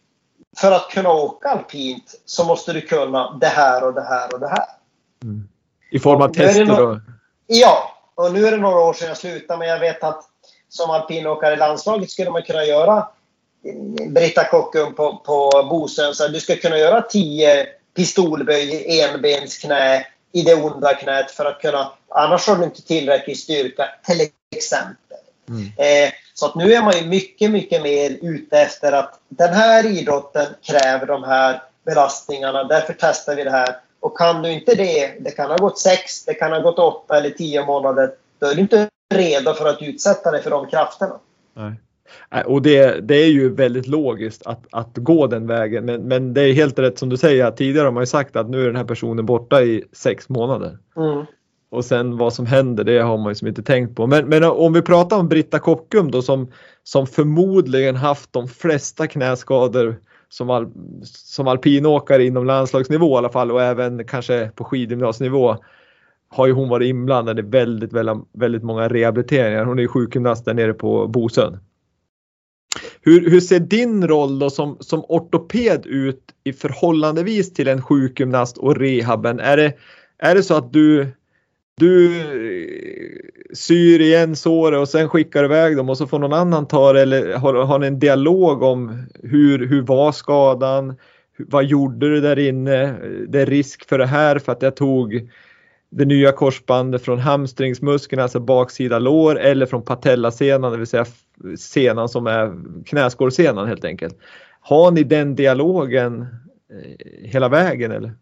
för 0.58 0.72
att 0.72 0.90
kunna 0.90 1.10
åka 1.10 1.50
alpint 1.50 2.22
så 2.26 2.44
måste 2.44 2.74
du 2.74 2.82
kunna 2.82 3.38
det 3.42 3.48
här 3.48 3.84
och 3.84 3.94
det 3.94 4.04
här 4.04 4.34
och 4.34 4.40
det 4.40 4.48
här. 4.48 4.66
Mm. 5.24 5.48
I 5.92 6.00
form 6.00 6.22
av 6.22 6.34
tester 6.34 6.66
då? 6.66 7.00
Ja, 7.48 7.89
och 8.20 8.34
nu 8.34 8.48
är 8.48 8.52
det 8.52 8.58
några 8.58 8.80
år 8.80 8.94
sedan 8.94 9.08
jag 9.08 9.18
slutade, 9.18 9.60
men 9.60 9.68
jag 9.68 9.80
vet 9.80 10.04
att 10.04 10.24
som 10.70 10.90
alpinåkare 10.90 11.54
i 11.54 11.58
landslaget 11.58 12.12
skulle 12.12 12.30
man 12.30 12.42
kunna 12.42 12.66
göra 12.66 13.08
Britta 14.08 14.44
Kockum 14.44 14.96
på, 14.96 15.18
på 15.26 15.68
Bosön, 15.70 16.16
så 16.16 16.28
du 16.28 16.40
ska 16.40 16.56
kunna 16.56 16.78
göra 16.78 17.02
tio 17.02 17.68
pistolböj 17.96 18.70
i 18.70 19.02
enbensknä 19.02 20.06
i 20.32 20.42
det 20.42 20.56
onda 20.56 20.94
knät 20.94 21.32
för 21.32 21.46
att 21.46 21.62
kunna, 21.62 21.92
annars 22.10 22.48
har 22.48 22.56
du 22.56 22.64
inte 22.64 22.82
tillräcklig 22.82 23.38
styrka 23.38 23.86
till 24.06 24.30
exempel. 24.56 25.18
Mm. 25.50 25.64
Eh, 25.78 26.14
så 26.34 26.46
att 26.46 26.56
nu 26.56 26.74
är 26.74 26.82
man 26.82 26.98
ju 26.98 27.06
mycket, 27.06 27.52
mycket 27.52 27.82
mer 27.82 28.18
ute 28.22 28.60
efter 28.60 28.92
att 28.92 29.20
den 29.30 29.54
här 29.54 29.86
idrotten 29.86 30.48
kräver 30.64 31.06
de 31.06 31.24
här 31.24 31.64
belastningarna, 31.86 32.64
därför 32.64 32.96
testar 33.00 33.36
vi 33.36 33.44
det 33.44 33.52
här. 33.52 33.76
Och 34.00 34.18
kan 34.18 34.42
du 34.42 34.52
inte 34.52 34.76
det, 34.76 35.14
det 35.20 35.32
kan 35.32 35.50
ha 35.50 35.58
gått 35.58 35.80
sex, 35.80 36.26
det 36.26 36.34
kan 36.34 36.52
ha 36.52 36.60
gått 36.60 36.80
åtta 36.80 37.18
eller 37.18 37.30
tio 37.30 37.66
månader, 37.66 38.12
då 38.40 38.48
är 38.48 38.56
du 38.56 38.62
inte 38.62 38.90
redo 39.14 39.54
för 39.54 39.70
att 39.70 39.82
utsätta 39.82 40.32
dig 40.32 40.42
för 40.42 40.50
de 40.50 40.68
krafterna. 40.68 41.20
Nej. 41.54 41.74
Och 42.46 42.62
det, 42.62 43.08
det 43.08 43.16
är 43.16 43.30
ju 43.30 43.56
väldigt 43.56 43.88
logiskt 43.88 44.48
att, 44.48 44.66
att 44.72 44.98
gå 44.98 45.28
den 45.28 45.48
vägen 45.48 45.86
men, 45.86 46.02
men 46.02 46.34
det 46.34 46.42
är 46.42 46.54
helt 46.54 46.80
rätt 46.80 47.00
som 47.00 47.10
du 47.10 47.18
säger 47.18 47.52
tidigare 47.52 47.86
har 47.86 47.92
man 47.92 48.04
ju 48.04 48.08
sagt 48.08 48.36
att 48.36 48.50
nu 48.50 48.62
är 48.62 48.66
den 48.66 48.76
här 48.76 48.84
personen 48.84 49.26
borta 49.26 49.62
i 49.62 49.84
sex 49.92 50.30
månader. 50.30 50.78
Mm. 50.98 51.26
Och 51.72 51.86
sen 51.86 52.18
vad 52.18 52.34
som 52.34 52.46
händer 52.46 52.84
det 52.84 53.00
har 53.00 53.18
man 53.18 53.32
ju 53.32 53.36
som 53.36 53.48
inte 53.48 53.64
tänkt 53.64 53.96
på. 53.96 54.08
Men, 54.08 54.30
men 54.30 54.44
om 54.44 54.74
vi 54.74 54.82
pratar 54.82 55.18
om 55.18 55.30
Britta 55.30 55.60
Kockum 55.60 56.12
då 56.12 56.22
som, 56.22 56.52
som 56.84 57.08
förmodligen 57.08 57.96
haft 57.96 58.34
de 58.34 58.48
flesta 58.48 59.08
knäskador 59.08 60.00
som, 60.30 60.50
al, 60.50 60.68
som 61.04 61.48
alpinåkare 61.48 62.26
inom 62.26 62.46
landslagsnivå 62.46 63.16
i 63.16 63.18
alla 63.18 63.30
fall 63.30 63.52
och 63.52 63.62
även 63.62 64.08
kanske 64.08 64.52
på 64.56 64.64
skidgymnasnivå 64.64 65.58
har 66.30 66.48
ju 66.48 66.54
hon 66.54 66.70
varit 66.70 66.90
inblandad 66.90 67.40
i 67.40 67.42
väldigt, 67.42 67.94
väldigt, 67.94 68.18
väldigt 68.34 68.64
många 68.64 68.90
rehabiliteringar. 68.90 69.66
Hon 69.66 69.80
är 69.80 69.88
sjukgymnast 69.88 70.46
där 70.46 70.54
nere 70.54 70.74
på 70.74 71.08
Bosön. 71.08 71.58
Hur, 73.02 73.30
hur 73.30 73.40
ser 73.40 73.60
din 73.60 74.08
roll 74.08 74.40
då 74.40 74.50
som, 74.50 74.78
som 74.80 75.06
ortoped 75.08 75.86
ut 75.86 76.22
i 76.44 76.54
förhållandevis 76.54 77.54
till 77.54 77.68
en 77.68 77.82
sjukgymnast 77.82 78.58
och 78.58 78.76
rehaben? 78.76 79.40
Är 79.40 79.58
det, 79.58 79.74
är 80.18 80.36
det 80.36 80.44
så 80.44 80.56
att 80.56 80.74
du, 80.74 81.08
du 81.80 82.20
eh, 82.20 83.30
syr 83.54 84.02
igen 84.02 84.36
såret 84.36 84.80
och 84.80 84.90
sen 84.90 85.10
skickar 85.10 85.44
iväg 85.44 85.78
dem 85.78 85.90
och 85.90 85.98
så 85.98 86.08
får 86.08 86.20
någon 86.20 86.34
annan 86.34 86.68
ta 86.68 86.94
det 86.94 87.02
eller 87.02 87.34
har, 87.34 87.54
har 87.54 87.80
ni 87.80 87.88
en 87.88 88.00
dialog 88.00 88.64
om 88.64 89.04
hur, 89.24 89.68
hur 89.68 89.82
var 89.82 90.12
skadan? 90.12 90.96
Vad 91.38 91.66
gjorde 91.66 92.10
du 92.10 92.22
där 92.22 92.40
inne? 92.40 92.96
Det 93.28 93.42
är 93.42 93.46
risk 93.46 93.90
för 93.90 93.98
det 93.98 94.06
här 94.06 94.40
för 94.40 94.52
att 94.52 94.62
jag 94.62 94.76
tog 94.76 95.30
det 95.92 96.06
nya 96.06 96.32
korsbandet 96.32 97.02
från 97.02 97.20
hamstringsmuskeln, 97.20 98.22
alltså 98.22 98.40
baksida 98.40 99.00
lår 99.00 99.40
eller 99.40 99.66
från 99.66 99.82
patellasenan, 99.82 100.72
det 100.72 100.78
vill 100.78 100.88
säga 100.88 101.06
senan 101.58 102.10
som 102.10 102.28
är 102.28 102.54
knäskålsenan 102.86 103.68
helt 103.68 103.86
enkelt. 103.86 104.18
Har 104.62 104.92
ni 104.92 105.04
den 105.04 105.36
dialogen 105.36 106.22
eh, 106.22 107.28
hela 107.30 107.50
vägen 107.50 107.92
eller? 107.92 108.14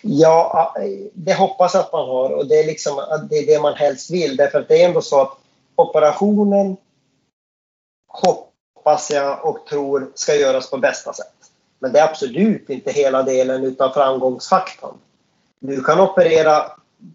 Ja, 0.00 0.74
eh, 0.78 1.06
det 1.12 1.34
hoppas 1.34 1.74
att 1.74 1.92
man 1.92 2.08
har 2.08 2.30
och 2.30 2.46
det 2.46 2.54
är 2.54 2.66
liksom 2.66 2.96
det, 3.30 3.36
är 3.36 3.46
det 3.46 3.62
man 3.62 3.74
helst 3.74 4.10
vill 4.10 4.36
därför 4.36 4.60
att 4.60 4.68
det 4.68 4.82
är 4.82 4.88
ändå 4.88 5.02
så 5.02 5.20
att 5.20 5.38
operationen 5.76 6.76
hoppas 8.08 9.10
jag 9.10 9.44
och 9.44 9.66
tror 9.66 10.12
ska 10.14 10.34
göras 10.34 10.70
på 10.70 10.78
bästa 10.78 11.12
sätt. 11.12 11.34
Men 11.78 11.92
det 11.92 11.98
är 11.98 12.08
absolut 12.08 12.70
inte 12.70 12.92
hela 12.92 13.22
delen 13.22 13.64
utan 13.64 13.92
framgångsfaktorn. 13.92 14.94
Du 15.60 15.84
kan 15.84 16.00
operera 16.00 16.72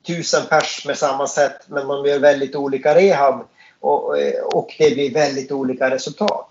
tusen 0.07 0.41
pers 0.49 0.85
med 0.85 0.97
samma 0.97 1.27
sätt 1.27 1.61
men 1.67 1.87
man 1.87 2.05
gör 2.05 2.19
väldigt 2.19 2.55
olika 2.55 2.95
rehab 2.95 3.47
och, 3.79 4.17
eh, 4.17 4.43
och 4.43 4.75
det 4.77 4.93
blir 4.93 5.13
väldigt 5.13 5.51
olika 5.51 5.89
resultat. 5.89 6.48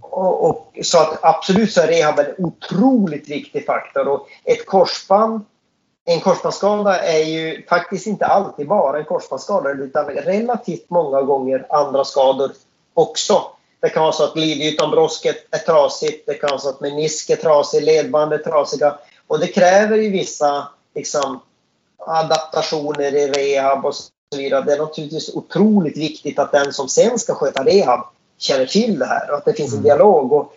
Och, 0.00 0.50
och, 0.50 0.78
så 0.82 0.98
att 0.98 1.18
absolut 1.22 1.72
så 1.72 1.80
är 1.80 1.86
rehab 1.86 2.18
en 2.18 2.34
otroligt 2.38 3.28
viktig 3.28 3.66
faktor 3.66 4.08
och 4.08 4.26
ett 4.44 4.66
korsband 4.66 5.44
en 6.10 6.20
korsbandsskada 6.20 6.98
är 6.98 7.24
ju 7.24 7.66
faktiskt 7.68 8.06
inte 8.06 8.26
alltid 8.26 8.68
bara 8.68 8.98
en 8.98 9.04
korsbandsskada 9.04 9.70
utan 9.70 10.06
relativt 10.06 10.90
många 10.90 11.22
gånger 11.22 11.66
andra 11.70 12.04
skador 12.04 12.50
också. 12.94 13.42
Det 13.80 13.88
kan 13.88 14.02
vara 14.02 14.12
så 14.12 14.24
att 14.24 14.34
glidytan, 14.34 14.90
brosket 14.90 15.36
är 15.50 15.58
trasigt, 15.58 16.26
det 16.26 16.34
kan 16.34 16.50
vara 16.50 16.60
så 16.60 16.68
att 16.68 16.80
menisk 16.80 17.30
är 17.30 17.36
trasig, 17.36 17.82
ledband 17.82 18.32
är 18.32 18.38
trasiga 18.38 18.98
och 19.26 19.40
det 19.40 19.46
kräver 19.46 19.96
ju 19.96 20.10
vissa 20.10 20.68
liksom, 20.94 21.40
adaptationer 21.98 23.14
i 23.14 23.28
rehab 23.28 23.84
och 23.84 23.94
så 23.94 24.10
vidare. 24.36 24.64
Det 24.64 24.72
är 24.72 24.78
naturligtvis 24.78 25.34
otroligt 25.34 25.96
viktigt 25.96 26.38
att 26.38 26.52
den 26.52 26.72
som 26.72 26.88
sen 26.88 27.18
ska 27.18 27.34
sköta 27.34 27.64
rehab 27.64 28.00
känner 28.38 28.66
till 28.66 28.98
det 28.98 29.06
här 29.06 29.30
och 29.30 29.36
att 29.36 29.44
det 29.44 29.52
finns 29.52 29.72
en 29.72 29.78
mm. 29.78 29.84
dialog. 29.84 30.32
Och 30.32 30.52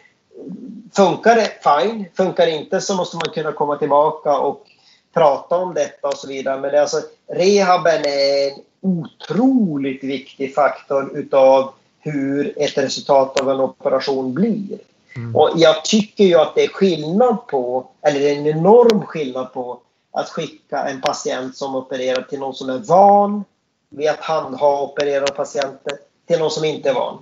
funkar 0.95 1.35
det, 1.35 1.51
fine. 1.63 2.05
Funkar 2.13 2.45
det 2.45 2.51
inte 2.51 2.81
så 2.81 2.95
måste 2.95 3.15
man 3.15 3.33
kunna 3.33 3.51
komma 3.51 3.75
tillbaka 3.75 4.37
och 4.37 4.65
prata 5.13 5.57
om 5.57 5.73
detta 5.73 6.07
och 6.07 6.17
så 6.17 6.27
vidare. 6.27 6.59
Men 6.59 6.81
alltså, 6.81 7.01
rehaben 7.27 8.05
är 8.05 8.51
en 8.51 8.59
otroligt 8.81 10.03
viktig 10.03 10.55
faktor 10.55 11.17
utav 11.17 11.73
hur 11.99 12.53
ett 12.57 12.77
resultat 12.77 13.39
av 13.39 13.49
en 13.49 13.59
operation 13.59 14.33
blir. 14.33 14.79
Mm. 15.15 15.35
Och 15.35 15.49
jag 15.55 15.85
tycker 15.85 16.23
ju 16.23 16.35
att 16.35 16.55
det 16.55 16.63
är 16.63 16.67
skillnad 16.67 17.47
på, 17.47 17.87
eller 18.01 18.19
det 18.19 18.29
är 18.29 18.35
en 18.35 18.47
enorm 18.47 19.05
skillnad 19.05 19.53
på 19.53 19.79
att 20.11 20.29
skicka 20.29 20.83
en 20.83 21.01
patient 21.01 21.57
som 21.57 21.75
opererar 21.75 22.21
till 22.21 22.39
någon 22.39 22.53
som 22.53 22.69
är 22.69 22.77
van 22.77 23.43
vid 23.89 24.09
att 24.09 24.19
handha 24.19 24.81
opererade 24.81 25.31
patienter 25.33 25.93
till 26.27 26.39
någon 26.39 26.51
som 26.51 26.65
inte 26.65 26.89
är 26.89 26.93
van. 26.93 27.17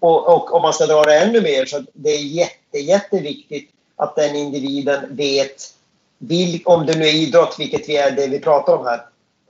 Och, 0.00 0.34
och 0.34 0.54
om 0.54 0.62
man 0.62 0.72
ska 0.72 0.86
dra 0.86 1.02
det 1.02 1.18
ännu 1.18 1.40
mer 1.40 1.64
så 1.64 1.84
det 1.92 2.10
är 2.10 2.20
jätte, 2.20 2.78
jätteviktigt 2.78 3.70
att 3.96 4.16
den 4.16 4.36
individen 4.36 5.16
vet, 5.16 5.74
vilk, 6.18 6.68
om 6.68 6.86
det 6.86 6.98
nu 6.98 7.04
är 7.04 7.14
idrott, 7.14 7.56
vilket 7.58 7.88
vi 7.88 7.96
är 7.96 8.10
det 8.10 8.26
vi 8.26 8.40
pratar 8.40 8.76
om 8.76 8.86
här, 8.86 9.00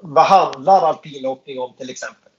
vad 0.00 0.24
handlar 0.24 0.82
alpinhoppning 0.82 1.60
om 1.60 1.72
till 1.78 1.90
exempel? 1.90 2.30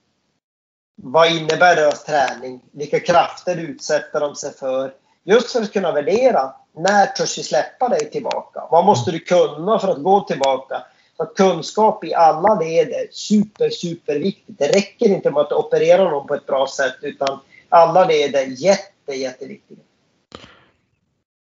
Vad 1.01 1.31
innebär 1.31 1.75
deras 1.75 2.03
träning? 2.03 2.61
Vilka 2.71 2.99
krafter 2.99 3.57
utsätter 3.57 4.19
de 4.19 4.35
sig 4.35 4.53
för? 4.53 4.93
Just 5.23 5.51
för 5.51 5.61
att 5.61 5.73
kunna 5.73 5.91
värdera 5.91 6.53
när 6.75 7.05
törs 7.05 7.37
vi 7.37 7.43
släppa 7.43 7.89
dig 7.89 8.09
tillbaka? 8.09 8.63
Vad 8.71 8.85
måste 8.85 9.11
du 9.11 9.19
kunna 9.19 9.79
för 9.79 9.87
att 9.87 10.03
gå 10.03 10.21
tillbaka? 10.21 10.83
Så 11.17 11.23
att 11.23 11.35
kunskap 11.35 12.03
i 12.03 12.13
alla 12.13 12.59
led 12.59 12.89
är 12.89 13.07
super, 13.11 13.69
superviktigt. 13.69 14.59
Det 14.59 14.67
räcker 14.67 15.05
inte 15.05 15.31
med 15.31 15.41
att 15.41 15.51
operera 15.51 16.09
någon 16.09 16.27
på 16.27 16.35
ett 16.35 16.45
bra 16.45 16.67
sätt 16.67 16.95
utan 17.01 17.39
alla 17.69 18.07
led 18.07 18.35
är 18.35 18.45
jätte, 18.45 19.13
jätteviktiga. 19.13 19.77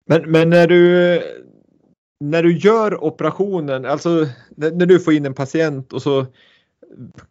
Men, 0.06 0.30
men 0.30 0.50
när 0.50 0.66
du 0.66 1.22
när 2.20 2.42
du 2.42 2.58
gör 2.58 3.04
operationen, 3.04 3.84
alltså 3.84 4.26
när, 4.50 4.70
när 4.70 4.86
du 4.86 5.00
får 5.00 5.12
in 5.12 5.26
en 5.26 5.34
patient 5.34 5.92
och 5.92 6.02
så 6.02 6.26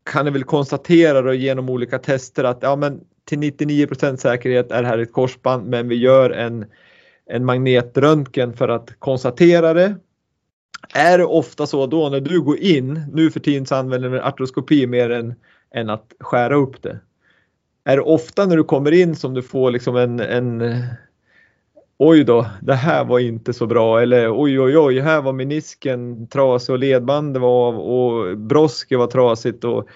kan 0.04 0.26
du 0.26 0.32
väl 0.32 0.44
konstatera 0.44 1.22
då 1.22 1.34
genom 1.34 1.70
olika 1.70 2.00
tester 2.00 2.44
att 2.44 2.58
ja, 2.62 2.76
men 2.76 3.02
till 3.26 3.40
99% 3.40 4.16
säkerhet 4.16 4.72
är 4.72 4.82
det 4.82 4.88
här 4.88 4.98
ett 4.98 5.14
korsband 5.14 5.68
men 5.68 5.88
vi 5.88 5.96
gör 5.96 6.30
en, 6.30 6.66
en 7.26 7.46
magnetröntgen 7.46 8.54
för 8.54 8.68
att 8.70 9.00
konstatera 9.00 9.74
det. 9.74 9.96
Är 10.94 11.18
det 11.18 11.26
ofta 11.26 11.68
så 11.68 11.88
då 11.88 12.10
när 12.10 12.20
du 12.20 12.42
går 12.42 12.58
in, 12.58 13.04
nu 13.14 13.32
för 13.32 13.40
tiden 13.40 13.66
så 13.66 13.76
använder 13.76 14.10
vi 14.10 14.20
artroskopi 14.20 14.88
mer 14.88 15.10
än, 15.10 15.34
än 15.74 15.90
att 15.90 16.14
skära 16.20 16.56
upp 16.56 16.82
det. 16.82 17.00
Är 17.90 17.96
det 17.96 18.02
ofta 18.02 18.46
när 18.46 18.58
du 18.58 18.64
kommer 18.64 18.92
in 18.92 19.16
som 19.16 19.34
du 19.34 19.42
får 19.42 19.72
liksom 19.72 19.96
en, 19.96 20.20
en 20.20 20.84
oj 21.98 22.24
då, 22.24 22.46
det 22.62 22.74
här 22.74 23.04
var 23.04 23.20
inte 23.20 23.54
så 23.54 23.66
bra 23.66 24.02
eller 24.02 24.42
oj 24.42 24.60
oj 24.60 24.78
oj, 24.78 25.00
här 25.00 25.22
var 25.22 25.34
menisken 25.34 26.28
trasig 26.28 26.74
och 26.74 26.80
ledbandet 26.80 27.42
var 27.42 27.68
av 27.68 27.80
och 27.80 28.38
brosket 28.38 29.00
var 29.00 29.08
trasigt. 29.08 29.64
Och, 29.64 29.90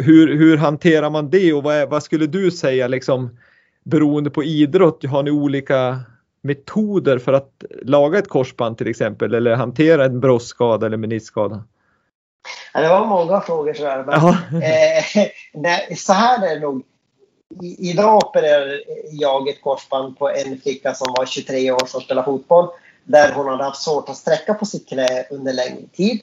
hur, 0.00 0.38
hur 0.38 0.56
hanterar 0.56 1.10
man 1.10 1.30
det 1.30 1.52
och 1.52 1.62
vad, 1.62 1.74
är, 1.74 1.86
vad 1.86 2.02
skulle 2.02 2.26
du 2.26 2.50
säga 2.50 2.88
liksom 2.88 3.38
beroende 3.84 4.30
på 4.30 4.44
idrott? 4.44 5.04
Har 5.04 5.22
ni 5.22 5.30
olika 5.30 6.00
metoder 6.42 7.18
för 7.18 7.32
att 7.32 7.64
laga 7.82 8.18
ett 8.18 8.28
korsband 8.28 8.78
till 8.78 8.88
exempel 8.88 9.34
eller 9.34 9.56
hantera 9.56 10.04
en 10.04 10.20
brosskada 10.20 10.86
eller 10.86 10.96
meniskskada? 10.96 11.64
Ja, 12.74 12.80
det 12.80 12.88
var 12.88 13.06
många 13.06 13.40
frågor 13.40 13.74
så 13.74 13.86
här, 13.86 14.04
men, 14.04 14.14
eh, 14.62 15.28
nej, 15.54 15.96
så 15.96 16.12
här 16.12 16.46
är 16.46 16.54
det 16.54 16.60
nog. 16.60 16.84
I, 17.62 17.90
idag 17.90 18.16
opererar 18.16 18.82
jag 19.10 19.48
ett 19.48 19.62
korsband 19.62 20.18
på 20.18 20.30
en 20.30 20.60
flicka 20.60 20.94
som 20.94 21.14
var 21.18 21.26
23 21.26 21.70
år 21.70 21.86
som 21.86 22.00
spelade 22.00 22.24
fotboll. 22.24 22.68
Där 23.04 23.32
hon 23.32 23.46
hade 23.46 23.64
haft 23.64 23.82
svårt 23.82 24.08
att 24.08 24.16
sträcka 24.16 24.54
på 24.54 24.66
sitt 24.66 24.88
knä 24.88 25.26
under 25.30 25.52
längre 25.52 25.86
tid. 25.92 26.20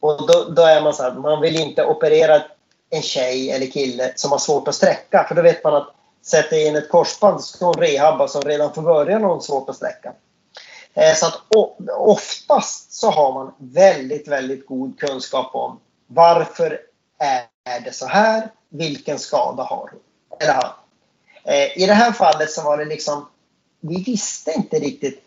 Och 0.00 0.26
då, 0.26 0.44
då 0.44 0.62
är 0.62 0.82
man 0.82 0.94
så 0.94 1.02
här, 1.02 1.14
man 1.14 1.40
vill 1.40 1.56
inte 1.56 1.84
operera 1.84 2.42
en 2.90 3.02
tjej 3.02 3.50
eller 3.50 3.66
kille 3.66 4.12
som 4.16 4.32
har 4.32 4.38
svårt 4.38 4.68
att 4.68 4.74
sträcka. 4.74 5.24
För 5.28 5.34
då 5.34 5.42
vet 5.42 5.64
man 5.64 5.74
att 5.74 5.94
sätter 6.22 6.66
in 6.66 6.76
ett 6.76 6.88
korsband 6.88 7.40
så 7.40 7.56
ska 7.56 7.66
hon 7.66 7.74
rehabba 7.74 8.28
som 8.28 8.42
redan 8.42 8.74
från 8.74 8.84
början 8.84 9.22
har 9.22 9.30
hon 9.30 9.42
svårt 9.42 9.68
att 9.68 9.76
sträcka. 9.76 10.12
Eh, 10.94 11.14
så 11.14 11.26
att 11.26 11.40
oftast 11.98 12.92
så 12.92 13.10
har 13.10 13.32
man 13.32 13.54
väldigt, 13.58 14.28
väldigt 14.28 14.66
god 14.66 14.98
kunskap 14.98 15.54
om 15.54 15.80
varför 16.06 16.80
är 17.64 17.80
det 17.84 17.92
så 17.92 18.06
här? 18.06 18.50
Vilken 18.68 19.18
skada 19.18 19.62
har 19.62 19.88
hon? 19.92 20.00
Eller 20.40 20.52
han? 20.52 20.72
Eh, 21.44 21.82
I 21.82 21.86
det 21.86 21.92
här 21.92 22.12
fallet 22.12 22.50
så 22.50 22.62
var 22.62 22.78
det 22.78 22.84
liksom, 22.84 23.28
vi 23.80 24.02
visste 24.02 24.52
inte 24.52 24.78
riktigt. 24.78 25.22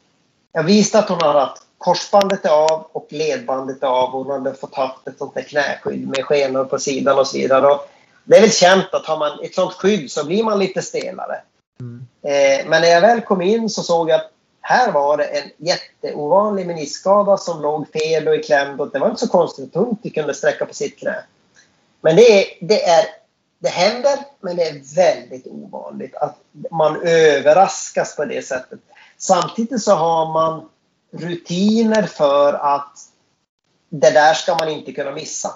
Jag 0.51 0.63
visste 0.63 0.99
att 0.99 1.09
hon 1.09 1.21
hade 1.21 1.39
haft 1.39 1.63
korsbandet 1.77 2.45
av 2.45 2.87
och 2.91 3.07
ledbandet 3.09 3.83
av 3.83 4.09
hon 4.09 4.29
hade 4.29 4.53
fått 4.53 4.75
haft 4.75 5.07
ett 5.07 5.17
sånt 5.17 5.33
där 5.33 5.41
knäskydd 5.41 6.07
med 6.07 6.25
skenor 6.25 6.65
på 6.65 6.79
sidan 6.79 7.19
och 7.19 7.27
så 7.27 7.37
vidare. 7.37 7.67
Och 7.67 7.89
det 8.23 8.37
är 8.37 8.41
väl 8.41 8.51
känt 8.51 8.93
att 8.93 9.05
har 9.05 9.17
man 9.17 9.39
ett 9.43 9.55
sånt 9.55 9.73
skydd 9.73 10.11
så 10.11 10.25
blir 10.25 10.43
man 10.43 10.59
lite 10.59 10.81
stelare. 10.81 11.41
Mm. 11.79 12.07
Eh, 12.21 12.69
men 12.69 12.81
när 12.81 12.89
jag 12.89 13.01
väl 13.01 13.21
kom 13.21 13.41
in 13.41 13.69
så 13.69 13.83
såg 13.83 14.09
jag 14.09 14.15
att 14.15 14.31
här 14.61 14.91
var 14.91 15.17
det 15.17 15.23
en 15.23 15.49
jätteovanlig 15.57 16.67
meniskskada 16.67 17.37
som 17.37 17.61
låg 17.61 17.91
fel 17.91 18.27
och 18.27 18.35
i 18.35 18.43
klämd. 18.43 18.81
Och 18.81 18.89
det 18.89 18.99
var 18.99 19.09
inte 19.09 19.19
så 19.19 19.27
konstigt 19.27 19.75
att 19.75 19.83
hon 19.83 19.89
inte 19.89 20.09
kunde 20.09 20.33
sträcka 20.33 20.65
på 20.65 20.73
sitt 20.73 20.99
knä. 20.99 21.23
Men 22.01 22.15
det, 22.15 22.39
är, 22.39 22.45
det, 22.61 22.83
är, 22.83 23.05
det 23.59 23.69
händer, 23.69 24.19
men 24.39 24.55
det 24.55 24.63
är 24.63 24.95
väldigt 24.95 25.47
ovanligt 25.47 26.15
att 26.15 26.35
man 26.71 27.01
överraskas 27.01 28.15
på 28.15 28.25
det 28.25 28.45
sättet. 28.45 28.79
Samtidigt 29.17 29.83
så 29.83 29.95
har 29.95 30.33
man 30.33 30.69
rutiner 31.11 32.03
för 32.03 32.53
att 32.53 32.97
det 33.89 34.11
där 34.11 34.33
ska 34.33 34.55
man 34.55 34.69
inte 34.69 34.91
kunna 34.91 35.11
missa. 35.11 35.55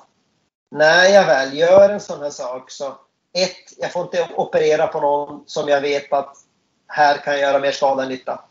När 0.71 1.05
jag 1.05 1.25
väl 1.25 1.57
gör 1.57 1.89
en 1.89 1.99
sån 1.99 2.21
här 2.21 2.29
sak 2.29 2.71
så 2.71 2.87
ett, 3.33 3.77
jag 3.77 3.91
får 3.91 4.03
inte 4.03 4.29
operera 4.35 4.87
på 4.87 4.99
någon 5.01 5.43
som 5.45 5.69
jag 5.69 5.81
vet 5.81 6.13
att 6.13 6.37
här 6.87 7.17
kan 7.17 7.33
jag 7.33 7.41
göra 7.41 7.59
mer 7.59 7.71
skada 7.71 8.03
än 8.03 8.09
nytta. 8.09 8.41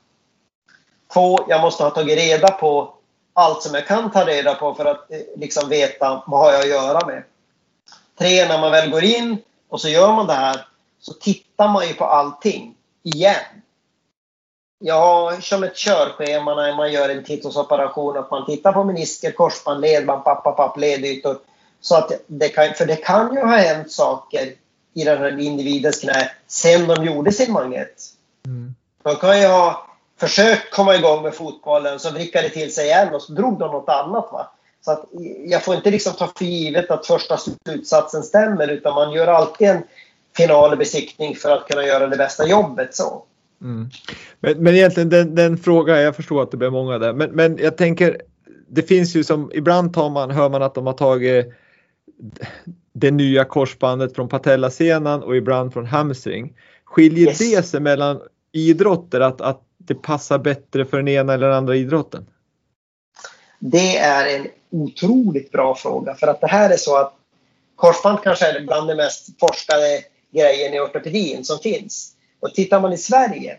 Två, 1.12 1.38
jag 1.48 1.60
måste 1.60 1.82
ha 1.82 1.90
tagit 1.90 2.18
reda 2.18 2.50
på 2.50 2.94
allt 3.32 3.62
som 3.62 3.74
jag 3.74 3.86
kan 3.86 4.10
ta 4.10 4.24
reda 4.26 4.54
på 4.54 4.74
för 4.74 4.84
att 4.84 5.10
eh, 5.10 5.18
liksom 5.36 5.68
veta 5.68 6.22
vad 6.26 6.40
har 6.40 6.52
jag 6.52 6.60
att 6.60 6.68
göra 6.68 7.06
med. 7.06 7.22
Tre, 8.22 8.48
när 8.48 8.60
man 8.60 8.72
väl 8.72 8.90
går 8.90 9.04
in 9.04 9.38
och 9.68 9.80
så 9.80 9.88
gör 9.88 10.12
man 10.12 10.26
det 10.26 10.32
här 10.32 10.66
så 11.00 11.12
tittar 11.12 11.68
man 11.68 11.86
ju 11.86 11.94
på 11.94 12.04
allting 12.04 12.74
igen. 13.02 13.44
Jag 14.78 14.94
har 15.00 15.40
som 15.40 15.64
ett 15.64 15.76
körschema 15.76 16.54
när 16.54 16.76
man 16.76 16.92
gör 16.92 17.08
en 17.08 17.24
titthålsoperation 17.24 18.16
att 18.16 18.30
man 18.30 18.46
tittar 18.46 18.72
på 18.72 18.84
menisker, 18.84 19.30
korsband, 19.30 19.80
ledband, 19.80 20.24
papp, 20.24 20.44
papp, 20.44 20.56
papp, 20.56 20.76
ledytor. 20.76 21.38
Så 21.80 21.96
att 21.96 22.12
det 22.26 22.48
kan, 22.48 22.74
för 22.74 22.86
det 22.86 22.96
kan 22.96 23.34
ju 23.34 23.40
ha 23.40 23.56
hänt 23.56 23.92
saker 23.92 24.52
i 24.94 25.04
den 25.04 25.18
här 25.18 25.40
individens 25.40 26.00
knä 26.00 26.30
sen 26.46 26.86
de 26.86 27.04
gjorde 27.04 27.32
sin 27.32 27.52
magnet. 27.52 28.02
Mm. 28.46 28.74
De 29.02 29.16
kan 29.16 29.40
ju 29.40 29.46
ha 29.46 29.86
försökt 30.20 30.74
komma 30.74 30.94
igång 30.94 31.22
med 31.22 31.34
fotbollen, 31.34 32.00
så 32.00 32.10
vrickade 32.10 32.48
det 32.48 32.54
till 32.54 32.74
sig 32.74 32.86
igen 32.86 33.14
och 33.14 33.22
så 33.22 33.32
drog 33.32 33.58
de 33.58 33.72
något 33.72 33.88
annat. 33.88 34.28
Va? 34.32 34.50
Så 34.84 34.90
att 34.92 35.04
jag 35.46 35.64
får 35.64 35.74
inte 35.74 35.90
liksom 35.90 36.12
ta 36.12 36.32
för 36.36 36.44
givet 36.44 36.90
att 36.90 37.06
första 37.06 37.36
slutsatsen 37.36 38.22
stämmer 38.22 38.68
utan 38.68 38.94
man 38.94 39.12
gör 39.12 39.26
alltid 39.26 39.68
en 39.68 39.82
finalbesiktning 40.36 41.36
för 41.36 41.50
att 41.50 41.68
kunna 41.68 41.86
göra 41.86 42.06
det 42.06 42.16
bästa 42.16 42.48
jobbet. 42.48 42.94
så. 42.94 43.24
Mm. 43.60 43.90
Men, 44.40 44.62
men 44.62 44.74
egentligen 44.74 45.08
den, 45.08 45.34
den 45.34 45.58
frågan, 45.58 46.00
jag 46.00 46.16
förstår 46.16 46.42
att 46.42 46.50
det 46.50 46.56
blir 46.56 46.70
många 46.70 46.98
där, 46.98 47.12
men, 47.12 47.30
men 47.30 47.58
jag 47.58 47.76
tänker 47.76 48.22
det 48.68 48.82
finns 48.82 49.16
ju 49.16 49.24
som 49.24 49.50
ibland 49.54 49.94
tar 49.94 50.10
man, 50.10 50.30
hör 50.30 50.48
man 50.48 50.62
att 50.62 50.74
de 50.74 50.86
har 50.86 50.92
tagit 50.92 51.46
det 52.92 53.10
nya 53.10 53.44
korsbandet 53.44 54.14
från 54.14 54.28
patellasenan 54.28 55.22
och 55.22 55.36
ibland 55.36 55.72
från 55.72 55.86
hamstring. 55.86 56.56
Skiljer 56.84 57.26
yes. 57.26 57.38
det 57.38 57.62
sig 57.62 57.80
mellan 57.80 58.20
idrotter 58.52 59.20
att, 59.20 59.40
att 59.40 59.60
det 59.78 59.94
passar 59.94 60.38
bättre 60.38 60.84
för 60.84 60.96
den 60.96 61.08
ena 61.08 61.34
eller 61.34 61.46
den 61.46 61.56
andra 61.56 61.76
idrotten? 61.76 62.26
Det 63.64 63.96
är 63.96 64.36
en 64.36 64.48
otroligt 64.70 65.52
bra 65.52 65.74
fråga 65.74 66.14
för 66.14 66.26
att 66.26 66.40
det 66.40 66.46
här 66.46 66.70
är 66.70 66.76
så 66.76 66.96
att 66.96 67.14
korsband 67.76 68.18
kanske 68.22 68.46
är 68.46 68.60
bland 68.60 68.88
de 68.88 68.94
mest 68.94 69.40
forskade 69.40 70.02
grejen 70.30 70.74
i 70.74 70.80
ortopedin 70.80 71.44
som 71.44 71.58
finns. 71.58 72.12
Och 72.40 72.54
tittar 72.54 72.80
man 72.80 72.92
i 72.92 72.98
Sverige 72.98 73.56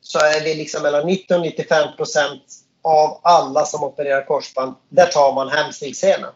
så 0.00 0.18
är 0.18 0.40
det 0.40 0.54
liksom 0.54 0.82
mellan 0.82 1.06
90 1.06 1.34
och 1.34 1.40
95 1.40 1.96
procent 1.96 2.42
av 2.82 3.20
alla 3.22 3.64
som 3.64 3.84
opererar 3.84 4.26
korsband, 4.26 4.74
där 4.88 5.06
tar 5.06 5.34
man 5.34 5.48
hamstringssenan. 5.48 6.32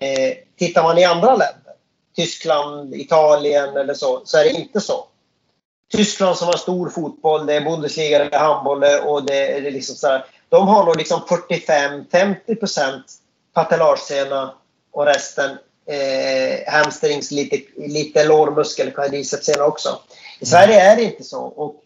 Eh, 0.00 0.36
tittar 0.58 0.82
man 0.82 0.98
i 0.98 1.04
andra 1.04 1.30
länder, 1.30 1.74
Tyskland, 2.16 2.94
Italien 2.94 3.76
eller 3.76 3.94
så, 3.94 4.22
så 4.24 4.38
är 4.38 4.44
det 4.44 4.50
inte 4.50 4.80
så. 4.80 5.06
Tyskland 5.92 6.36
som 6.36 6.46
har 6.46 6.56
stor 6.56 6.88
fotboll, 6.88 7.46
det 7.46 7.54
är 7.54 7.60
Bundesliga, 7.60 8.18
det 8.18 8.36
är 8.36 8.38
handboll 8.38 8.84
och 9.04 9.26
det 9.26 9.56
är 9.56 9.70
liksom 9.70 9.96
så 9.96 10.08
här, 10.08 10.24
de 10.48 10.68
har 10.68 10.84
nog 10.86 10.96
liksom 10.96 11.20
45-50 11.20 12.54
procent 12.54 13.04
patellarsena 13.52 14.54
och 14.92 15.06
resten 15.06 15.50
eh, 15.86 16.72
hamstrings, 16.72 17.30
lite, 17.30 17.62
lite 17.76 18.24
lårmuskel, 18.24 18.90
quadricepssena 18.90 19.64
också. 19.64 19.98
I 20.40 20.46
Sverige 20.46 20.80
är 20.80 20.96
det 20.96 21.02
inte 21.02 21.24
så. 21.24 21.42
Och 21.42 21.84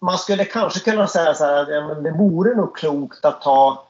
man 0.00 0.18
skulle 0.18 0.44
kanske 0.44 0.80
kunna 0.80 1.08
säga 1.08 1.34
så 1.34 1.44
här 1.44 1.62
att 1.62 1.68
ja, 1.68 1.88
men 1.88 2.02
det 2.02 2.10
vore 2.10 2.54
nog 2.54 2.76
klokt 2.76 3.24
att 3.24 3.42
ta 3.42 3.88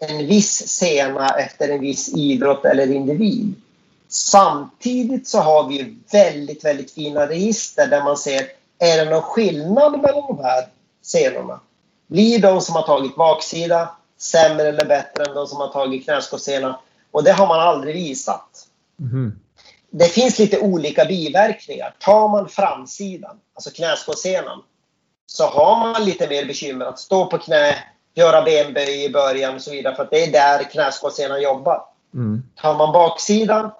en 0.00 0.26
viss 0.26 0.68
sena 0.68 1.28
efter 1.28 1.68
en 1.68 1.80
viss 1.80 2.08
idrott 2.16 2.64
eller 2.64 2.90
individ. 2.90 3.54
Samtidigt 4.08 5.28
så 5.28 5.38
har 5.38 5.68
vi 5.68 5.96
väldigt, 6.12 6.64
väldigt 6.64 6.90
fina 6.90 7.28
register 7.28 7.86
där 7.86 8.04
man 8.04 8.16
ser, 8.16 8.46
är 8.78 9.04
det 9.04 9.10
någon 9.10 9.22
skillnad 9.22 9.92
mellan 9.92 10.26
de 10.26 10.38
här 10.44 10.68
senorna? 11.02 11.60
Blir 12.12 12.38
de 12.38 12.60
som 12.60 12.74
har 12.74 12.82
tagit 12.82 13.16
baksida 13.16 13.88
sämre 14.18 14.68
eller 14.68 14.84
bättre 14.84 15.24
än 15.24 15.34
de 15.34 15.46
som 15.46 15.60
har 15.60 15.68
tagit 15.68 16.04
knäskålssena? 16.04 16.78
Och 17.10 17.24
det 17.24 17.32
har 17.32 17.46
man 17.46 17.60
aldrig 17.60 17.94
visat. 17.94 18.66
Mm. 19.00 19.32
Det 19.90 20.04
finns 20.04 20.38
lite 20.38 20.58
olika 20.58 21.04
biverkningar. 21.04 21.94
Tar 21.98 22.28
man 22.28 22.48
framsidan, 22.48 23.36
alltså 23.54 23.70
knäskålssenan, 23.70 24.62
så 25.26 25.46
har 25.46 25.76
man 25.76 26.04
lite 26.04 26.28
mer 26.28 26.44
bekymmer 26.46 26.84
att 26.84 26.98
stå 26.98 27.26
på 27.26 27.38
knä, 27.38 27.78
göra 28.14 28.42
benböj 28.42 29.04
i 29.04 29.10
början 29.10 29.54
och 29.54 29.62
så 29.62 29.70
vidare 29.70 29.94
för 29.94 30.02
att 30.02 30.10
det 30.10 30.24
är 30.24 30.32
där 30.32 30.70
knäskålssenan 30.70 31.42
jobbar. 31.42 31.84
Mm. 32.14 32.42
Tar 32.56 32.74
man 32.74 32.92
baksidan 32.92 33.70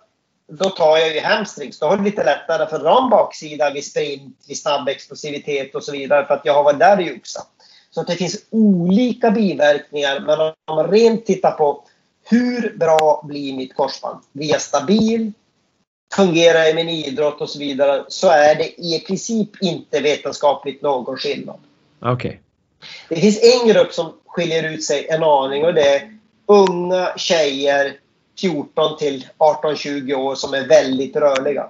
då 0.58 0.70
tar 0.70 0.96
jag 0.96 1.14
ju 1.14 1.20
hamstrings. 1.20 1.78
Då 1.78 1.86
har 1.86 1.96
det 1.96 2.02
lite 2.02 2.24
lättare 2.24 2.66
för 2.66 2.76
att 2.76 2.82
dra 2.82 3.02
en 3.02 3.10
baksida 3.10 3.70
vid 3.70 3.84
sprint, 3.84 4.36
vid 4.48 4.58
snabb 4.58 4.88
explosivitet 4.88 5.74
och 5.74 5.84
så 5.84 5.92
vidare 5.92 6.26
för 6.26 6.34
att 6.34 6.44
jag 6.44 6.54
har 6.54 6.62
varit 6.62 6.78
där 6.78 6.96
och 6.96 7.02
joxat. 7.02 7.51
Så 7.94 8.00
att 8.00 8.06
det 8.06 8.16
finns 8.16 8.44
olika 8.50 9.30
biverkningar 9.30 10.20
men 10.20 10.40
om 10.40 10.76
man 10.76 10.90
rent 10.90 11.26
tittar 11.26 11.50
på 11.50 11.84
hur 12.24 12.76
bra 12.76 13.22
blir 13.24 13.56
mitt 13.56 13.74
korsband? 13.74 14.20
Blir 14.32 14.48
jag 14.48 14.60
stabil? 14.60 15.32
Fungerar 16.14 16.70
i 16.70 16.74
min 16.74 16.88
idrott 16.88 17.40
och 17.40 17.50
så 17.50 17.58
vidare 17.58 18.04
så 18.08 18.28
är 18.28 18.54
det 18.54 18.80
i 18.80 19.04
princip 19.06 19.62
inte 19.62 20.00
vetenskapligt 20.00 20.82
någon 20.82 21.16
skillnad. 21.16 21.60
Okej. 22.00 22.12
Okay. 22.12 22.38
Det 23.08 23.16
finns 23.16 23.42
en 23.42 23.68
grupp 23.68 23.92
som 23.92 24.12
skiljer 24.26 24.72
ut 24.72 24.84
sig 24.84 25.08
en 25.08 25.22
aning 25.22 25.64
och 25.64 25.74
det 25.74 25.96
är 25.96 26.18
unga 26.46 27.12
tjejer 27.16 27.96
14 28.40 28.98
till 28.98 29.28
18-20 29.38 30.14
år 30.14 30.34
som 30.34 30.54
är 30.54 30.68
väldigt 30.68 31.16
rörliga. 31.16 31.68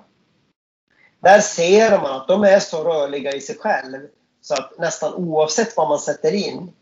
Där 1.20 1.40
ser 1.40 1.90
man 1.90 2.12
att 2.20 2.28
de 2.28 2.44
är 2.44 2.60
så 2.60 2.84
rörliga 2.84 3.32
i 3.32 3.40
sig 3.40 3.56
själv 3.58 3.98
så 4.42 4.54
att 4.54 4.78
nästan 4.78 5.14
oavsett 5.14 5.76
vad 5.76 5.88
man 5.88 5.98
sätter 5.98 6.34
in 6.34 6.72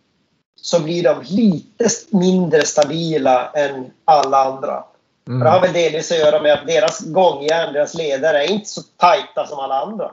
så 0.56 0.82
blir 0.82 1.02
de 1.02 1.22
lite 1.22 1.88
mindre 2.10 2.62
stabila 2.62 3.50
än 3.50 3.90
alla 4.04 4.44
andra. 4.44 4.84
Mm. 5.28 5.40
Det 5.40 5.50
har 5.50 5.60
väl 5.60 5.72
delvis 5.72 6.12
att 6.12 6.18
göra 6.18 6.42
med 6.42 6.52
att 6.52 6.66
deras 6.66 7.00
gångjärn, 7.00 7.72
deras 7.72 7.94
ledare, 7.94 8.44
är 8.44 8.50
inte 8.50 8.68
så 8.68 8.82
tajta 8.82 9.46
som 9.46 9.58
alla 9.58 9.80
andra. 9.80 10.12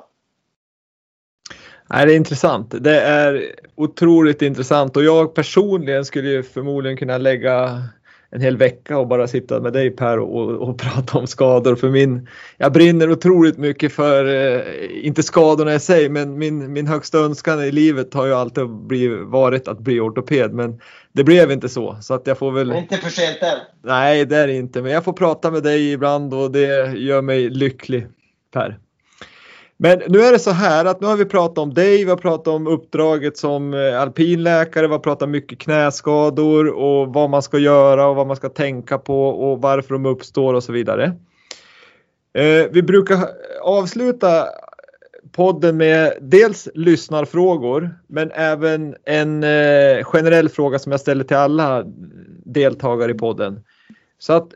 Nej, 1.90 2.06
det 2.06 2.14
är 2.14 2.18
intressant. 2.18 2.74
Det 2.80 3.02
är 3.02 3.56
otroligt 3.76 4.42
intressant 4.42 4.98
och 4.98 5.04
jag 5.04 5.36
personligen 5.36 6.06
skulle 6.06 6.30
ju 6.30 6.44
förmodligen 6.44 6.98
kunna 6.98 7.18
lägga 7.18 7.84
en 8.30 8.42
hel 8.42 8.58
vecka 8.58 8.98
och 8.98 9.08
bara 9.08 9.28
sitta 9.28 9.60
med 9.60 9.74
dig 9.74 9.90
Per 9.90 10.20
och, 10.20 10.70
och 10.70 10.80
prata 10.80 11.18
om 11.18 11.28
skador. 11.28 11.76
För 11.76 11.90
min, 11.90 12.28
jag 12.58 12.74
brinner 12.74 13.12
otroligt 13.12 13.58
mycket 13.58 13.94
för, 13.94 14.26
eh, 14.26 14.62
inte 15.06 15.24
skadorna 15.24 15.74
i 15.74 15.80
sig, 15.80 16.10
men 16.10 16.38
min, 16.38 16.74
min 16.74 16.88
högsta 16.88 17.18
önskan 17.18 17.64
i 17.64 17.72
livet 17.72 18.14
har 18.14 18.26
ju 18.26 18.34
alltid 18.34 18.70
blivit, 18.70 19.28
varit 19.28 19.68
att 19.68 19.80
bli 19.80 20.00
ortoped. 20.00 20.54
Men 20.54 20.82
det 21.12 21.24
blev 21.24 21.52
inte 21.52 21.70
så. 21.70 21.98
så 22.02 22.14
att 22.14 22.28
jag 22.28 22.38
får 22.38 22.52
väl... 22.52 22.72
inte 22.72 22.98
för 22.98 23.10
sent 23.10 23.38
än. 23.42 23.60
Nej, 23.84 24.26
det 24.26 24.38
är 24.38 24.48
det 24.48 24.54
inte. 24.54 24.82
Men 24.82 24.92
jag 24.92 25.04
får 25.04 25.14
prata 25.14 25.52
med 25.52 25.64
dig 25.64 25.92
ibland 25.92 26.34
och 26.34 26.52
det 26.52 26.98
gör 26.98 27.22
mig 27.22 27.50
lycklig 27.50 28.08
Per. 28.54 28.78
Men 29.80 30.02
nu 30.08 30.20
är 30.20 30.32
det 30.32 30.40
så 30.40 30.52
här 30.52 30.86
att 30.86 31.02
nu 31.02 31.08
har 31.08 31.18
vi 31.18 31.26
pratat 31.26 31.58
om 31.58 31.74
dig, 31.74 32.04
vi 32.04 32.10
har 32.10 32.18
pratat 32.18 32.48
om 32.48 32.68
uppdraget 32.68 33.38
som 33.38 33.74
eh, 33.74 34.02
alpinläkare, 34.02 34.88
vi 34.88 34.94
har 34.94 35.00
pratat 35.00 35.30
mycket 35.30 35.60
knäskador 35.60 36.68
och 36.68 37.14
vad 37.14 37.30
man 37.30 37.42
ska 37.42 37.58
göra 37.58 38.08
och 38.08 38.16
vad 38.16 38.28
man 38.28 38.36
ska 38.36 38.50
tänka 38.50 38.98
på 38.98 39.28
och 39.30 39.62
varför 39.62 39.94
de 39.94 40.06
uppstår 40.06 40.54
och 40.54 40.64
så 40.64 40.72
vidare. 40.72 41.06
Eh, 42.34 42.66
vi 42.72 42.84
brukar 42.84 43.18
avsluta 43.62 44.46
podden 45.32 45.78
med 45.78 46.14
dels 46.22 46.68
lyssnarfrågor 46.74 48.00
men 48.08 48.32
även 48.32 48.96
en 49.04 49.44
eh, 49.44 50.04
generell 50.04 50.50
fråga 50.50 50.80
som 50.80 50.92
jag 50.92 51.02
ställer 51.02 51.24
till 51.24 51.38
alla 51.38 51.84
deltagare 52.46 53.12
i 53.12 53.14
podden. 53.14 53.64
Så 54.20 54.34
att 54.34 54.48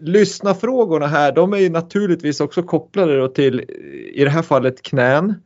lyssnarfrågorna 0.00 1.06
här, 1.06 1.32
de 1.32 1.52
är 1.52 1.58
ju 1.58 1.68
naturligtvis 1.68 2.40
också 2.40 2.62
kopplade 2.62 3.34
till 3.34 3.60
i 4.14 4.24
det 4.24 4.30
här 4.30 4.42
fallet 4.42 4.82
knän. 4.82 5.42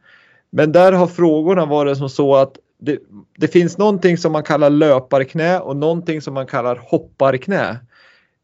Men 0.51 0.72
där 0.72 0.93
har 0.93 1.07
frågorna 1.07 1.66
varit 1.66 1.99
som 1.99 2.09
så 2.09 2.37
att 2.37 2.59
det, 2.78 2.99
det, 3.39 3.49
finns 3.49 3.78
någonting 3.78 4.18
som 4.18 4.33
man 4.33 4.43
kallar 4.43 4.70
löparknä 4.70 5.61
och 5.61 5.76
någonting 5.76 6.20
som 6.20 6.35
man 6.35 6.47
kallar 6.47 6.76
hopparknä. 6.76 7.78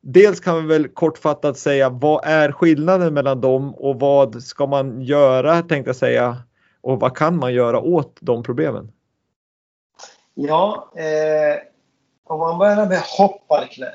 Dels 0.01 0.41
kan 0.41 0.63
vi 0.63 0.69
väl 0.69 0.89
kortfattat 0.89 1.59
säga 1.59 1.89
vad 1.89 2.25
är 2.25 2.53
skillnaden 2.53 3.15
mellan 3.15 3.41
dem 3.41 3.75
och 3.75 4.01
vad 4.01 4.43
ska 4.43 4.67
man 4.67 5.03
göra 5.03 5.63
tänkte 5.63 5.89
jag 5.89 5.97
säga 5.97 6.37
och 6.81 7.01
vad 7.01 7.17
kan 7.17 7.39
man 7.39 7.55
göra 7.55 7.81
åt 7.81 8.19
de 8.21 8.43
problemen? 8.43 8.93
Ja, 10.35 10.93
eh, 10.97 11.63
om 12.25 12.41
man 12.41 12.59
börjar 12.59 12.89
med 12.89 13.03
hopparknä, 13.19 13.95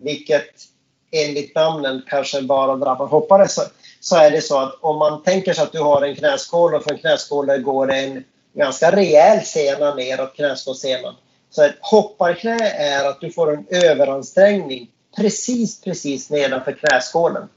vilket 0.00 0.70
enligt 1.10 1.54
namnen 1.54 2.02
kanske 2.06 2.42
bara 2.42 2.76
drabbar 2.76 3.06
hoppare 3.06 3.48
så, 3.48 3.62
så 4.00 4.16
är 4.16 4.30
det 4.30 4.42
så 4.42 4.58
att 4.58 4.78
om 4.80 4.98
man 4.98 5.22
tänker 5.22 5.52
sig 5.52 5.64
att 5.64 5.72
du 5.72 5.80
har 5.80 6.02
en 6.02 6.16
knäskål 6.16 6.74
och 6.74 6.84
från 6.84 6.98
knäskålen 6.98 7.62
går 7.62 7.92
en 7.92 8.24
ganska 8.52 8.96
rejäl 8.96 9.44
sena 9.44 9.94
neråt 9.94 10.36
knäskålssenan. 10.36 11.14
Så 11.50 11.62
ett 11.62 11.76
hopparknä 11.80 12.70
är 12.70 13.04
att 13.04 13.20
du 13.20 13.32
får 13.32 13.52
en 13.52 13.66
överansträngning 13.70 14.90
precis, 15.16 15.80
precis 15.80 16.30
nedanför 16.30 16.72
knäskålen. 16.72 17.48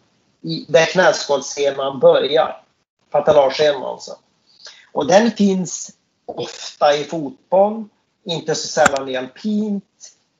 I, 0.41 0.65
där 0.69 0.85
knäskålssenan 0.85 1.99
börjar. 1.99 2.63
Patellarsenan 3.11 3.83
alltså. 3.83 4.11
Och 4.91 5.07
den 5.07 5.31
finns 5.31 5.91
ofta 6.25 6.95
i 6.95 7.03
fotboll, 7.03 7.85
inte 8.25 8.55
så 8.55 8.67
sällan 8.67 9.09
i 9.09 9.15
alpint, 9.15 9.83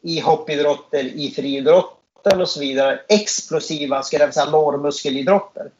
i 0.01 0.19
hoppidrotter, 0.19 1.03
i 1.03 1.31
friidrott 1.35 2.02
idrotten 2.23 2.41
och 2.41 2.49
så 2.49 2.59
vidare. 2.59 2.99
Explosiva, 3.09 4.03
ska 4.03 4.17
jag 4.17 4.33
säga, 4.33 4.45
lårmuskelidrotter. 4.45 5.71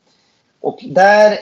Och 0.62 0.80
där 0.84 1.40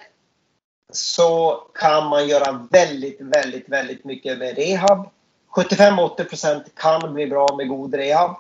så 0.94 1.64
kan 1.74 2.08
man 2.08 2.28
göra 2.28 2.68
väldigt, 2.72 3.22
väldigt, 3.22 3.70
väldigt 3.70 4.06
mycket 4.06 4.38
med 4.38 4.58
rehab. 4.58 5.10
75-80% 5.56 6.62
kan 6.76 7.14
bli 7.14 7.28
bra 7.28 7.56
med 7.58 7.68
god 7.68 7.96
rehab. 7.96 8.36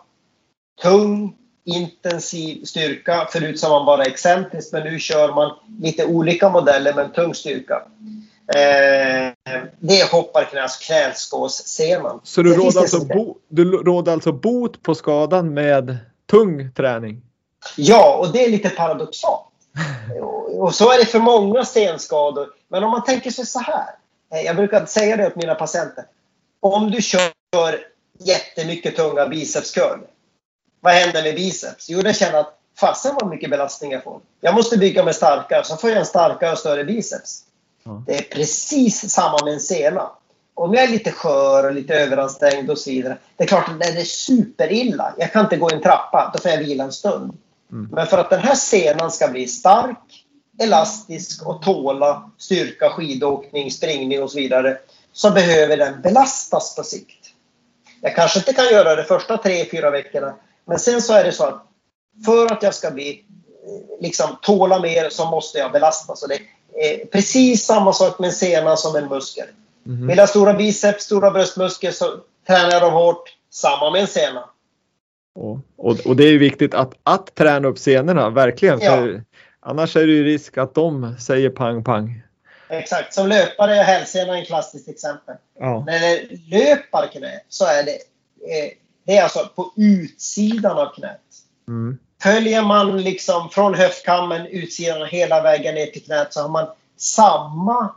Tung, 0.81 1.35
intensiv 1.65 2.63
styrka. 2.65 3.27
Förut 3.31 3.59
sa 3.59 3.69
man 3.69 3.85
bara 3.85 4.03
excentriskt, 4.03 4.73
men 4.73 4.83
nu 4.83 4.99
kör 4.99 5.33
man 5.33 5.51
lite 5.81 6.05
olika 6.05 6.49
modeller 6.49 6.93
med 6.93 7.13
tung 7.13 7.33
styrka. 7.33 7.81
Eh, 8.55 9.31
det 9.79 10.11
hoppar 10.11 10.43
knäs 10.43 10.77
knäskåssenan. 10.77 12.19
Så 12.23 12.41
du 12.41 12.53
råder, 12.53 12.79
alltså 12.79 13.05
bo, 13.05 13.37
du 13.49 13.63
råder 13.71 14.11
alltså 14.11 14.31
bot 14.31 14.83
på 14.83 14.95
skadan 14.95 15.53
med 15.53 15.97
tung 16.25 16.71
träning. 16.73 17.21
Ja, 17.77 18.17
och 18.17 18.31
det 18.31 18.45
är 18.45 18.49
lite 18.49 18.69
paradoxalt. 18.69 19.47
och 20.57 20.75
så 20.75 20.91
är 20.91 20.97
det 20.97 21.05
för 21.05 21.19
många 21.19 21.65
stenskador. 21.65 22.47
Men 22.67 22.83
om 22.83 22.91
man 22.91 23.03
tänker 23.03 23.31
sig 23.31 23.45
så 23.45 23.59
här. 23.59 23.95
Eh, 24.33 24.41
jag 24.41 24.55
brukar 24.55 24.85
säga 24.85 25.17
det 25.17 25.27
åt 25.27 25.35
mina 25.35 25.55
patienter. 25.55 26.05
Om 26.59 26.91
du 26.91 27.01
kör 27.01 27.31
jättemycket 28.19 28.95
tunga 28.95 29.27
bicepscurl. 29.27 29.99
Vad 30.79 30.93
händer 30.93 31.23
med 31.23 31.35
biceps? 31.35 31.89
Jo, 31.89 32.01
den 32.01 32.13
känner 32.13 32.39
att 32.39 32.57
fasen 32.79 33.15
vad 33.19 33.29
mycket 33.29 33.49
belastning 33.49 33.91
jag 33.91 34.03
får. 34.03 34.21
Jag 34.41 34.55
måste 34.55 34.77
bygga 34.77 35.03
mig 35.03 35.13
starkare, 35.13 35.63
så 35.63 35.77
får 35.77 35.89
jag 35.89 35.99
en 35.99 36.05
starkare 36.05 36.51
och 36.51 36.57
större 36.57 36.83
biceps. 36.83 37.43
Mm. 37.85 38.03
Det 38.07 38.17
är 38.17 38.35
precis 38.35 39.11
samma 39.11 39.45
med 39.45 39.53
en 39.53 39.59
sena 39.59 40.11
om 40.61 40.73
jag 40.73 40.83
är 40.83 40.87
lite 40.87 41.11
skör 41.11 41.67
och 41.67 41.73
lite 41.73 41.93
överansträngd 41.93 42.69
och 42.69 42.77
så 42.77 42.89
vidare. 42.89 43.17
Det 43.37 43.43
är 43.43 43.47
klart 43.47 43.69
att 43.69 43.79
det 43.79 43.85
är 43.85 44.03
superilla. 44.03 45.13
Jag 45.17 45.33
kan 45.33 45.43
inte 45.43 45.57
gå 45.57 45.69
en 45.71 45.81
trappa, 45.81 46.31
då 46.33 46.39
får 46.39 46.51
jag 46.51 46.57
vila 46.57 46.83
en 46.83 46.91
stund. 46.91 47.37
Mm. 47.71 47.89
Men 47.91 48.07
för 48.07 48.17
att 48.17 48.29
den 48.29 48.39
här 48.39 48.55
senan 48.55 49.11
ska 49.11 49.27
bli 49.27 49.47
stark, 49.47 50.25
elastisk 50.59 51.47
och 51.47 51.61
tåla 51.61 52.31
styrka, 52.37 52.89
skidåkning, 52.89 53.71
springning 53.71 54.23
och 54.23 54.31
så 54.31 54.37
vidare 54.37 54.77
så 55.13 55.31
behöver 55.31 55.77
den 55.77 56.01
belastas 56.01 56.75
på 56.75 56.83
sikt. 56.83 57.27
Jag 58.01 58.15
kanske 58.15 58.39
inte 58.39 58.53
kan 58.53 58.65
göra 58.65 58.95
det 58.95 59.03
första 59.03 59.37
tre, 59.37 59.65
fyra 59.71 59.89
veckorna 59.89 60.35
men 60.65 60.79
sen 60.79 61.01
så 61.01 61.13
är 61.13 61.23
det 61.23 61.31
så 61.31 61.43
att 61.43 61.67
för 62.25 62.53
att 62.53 62.63
jag 62.63 62.75
ska 62.75 62.91
bli 62.91 63.25
liksom 63.99 64.37
tåla 64.41 64.79
mer 64.79 65.09
så 65.09 65.25
måste 65.25 65.57
jag 65.57 65.71
belastas. 65.71 66.23
Och 66.23 66.29
det 66.29 66.39
är 66.75 67.05
precis 67.05 67.65
samma 67.65 67.93
sak 67.93 68.19
med 68.19 68.27
en 68.27 68.33
sena 68.33 68.77
som 68.77 68.95
en 68.95 69.09
muskel. 69.09 69.47
Mm. 69.85 70.07
Vill 70.07 70.17
jag 70.17 70.29
stora 70.29 70.53
biceps, 70.53 71.03
stora 71.03 71.31
bröstmuskler 71.31 71.91
så 71.91 72.05
tränar 72.47 72.81
dem 72.81 72.93
hårt. 72.93 73.37
Samma 73.49 73.91
med 73.91 74.01
en 74.01 74.07
sena. 74.07 74.49
Och, 75.35 75.59
och, 75.77 75.99
och, 76.05 76.15
det 76.15 76.23
är 76.23 76.31
ju 76.31 76.37
viktigt 76.37 76.73
att, 76.73 76.93
att 77.03 77.35
träna 77.35 77.67
upp 77.67 77.79
senorna, 77.79 78.29
verkligen. 78.29 78.79
För 78.79 79.07
ja. 79.07 79.21
Annars 79.59 79.95
är 79.95 80.07
det 80.07 80.13
ju 80.13 80.23
risk 80.23 80.57
att 80.57 80.75
de 80.75 81.15
säger 81.19 81.49
pang 81.49 81.83
pang. 81.83 82.23
Exakt. 82.69 83.13
Som 83.13 83.27
löpare 83.27 83.75
är 83.75 83.83
hälsenan 83.83 84.37
ett 84.37 84.47
klassiskt 84.47 84.89
exempel. 84.89 85.35
Ja. 85.59 85.83
När 85.85 85.99
det 85.99 86.27
löpar 86.57 87.07
knä 87.07 87.41
så 87.49 87.65
är 87.65 87.83
det, 87.83 87.91
eh, 87.91 88.71
det 89.05 89.17
är 89.17 89.23
alltså 89.23 89.49
på 89.55 89.73
utsidan 89.75 90.77
av 90.77 90.93
knät. 90.93 91.19
Mm. 91.67 91.97
Följer 92.23 92.61
man 92.61 93.01
liksom 93.01 93.49
från 93.49 93.73
höftkammen, 93.73 94.47
utsidan 94.47 95.07
hela 95.07 95.41
vägen 95.41 95.75
ner 95.75 95.85
till 95.85 96.03
knät 96.03 96.33
så 96.33 96.41
har 96.41 96.49
man 96.49 96.67
samma 96.97 97.95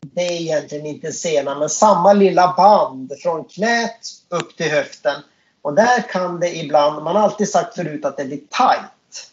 det 0.00 0.20
är 0.20 0.40
egentligen 0.40 0.86
inte 0.86 1.12
sena, 1.12 1.58
men 1.58 1.68
samma 1.68 2.12
lilla 2.12 2.54
band 2.56 3.12
från 3.22 3.44
knät 3.44 4.00
upp 4.28 4.56
till 4.56 4.70
höften. 4.70 5.22
Och 5.62 5.74
där 5.74 6.08
kan 6.08 6.40
det 6.40 6.56
ibland, 6.56 7.04
man 7.04 7.16
har 7.16 7.22
alltid 7.22 7.48
sagt 7.48 7.74
förut 7.74 8.04
att 8.04 8.16
det 8.16 8.24
blir 8.24 8.36
tight. 8.36 9.30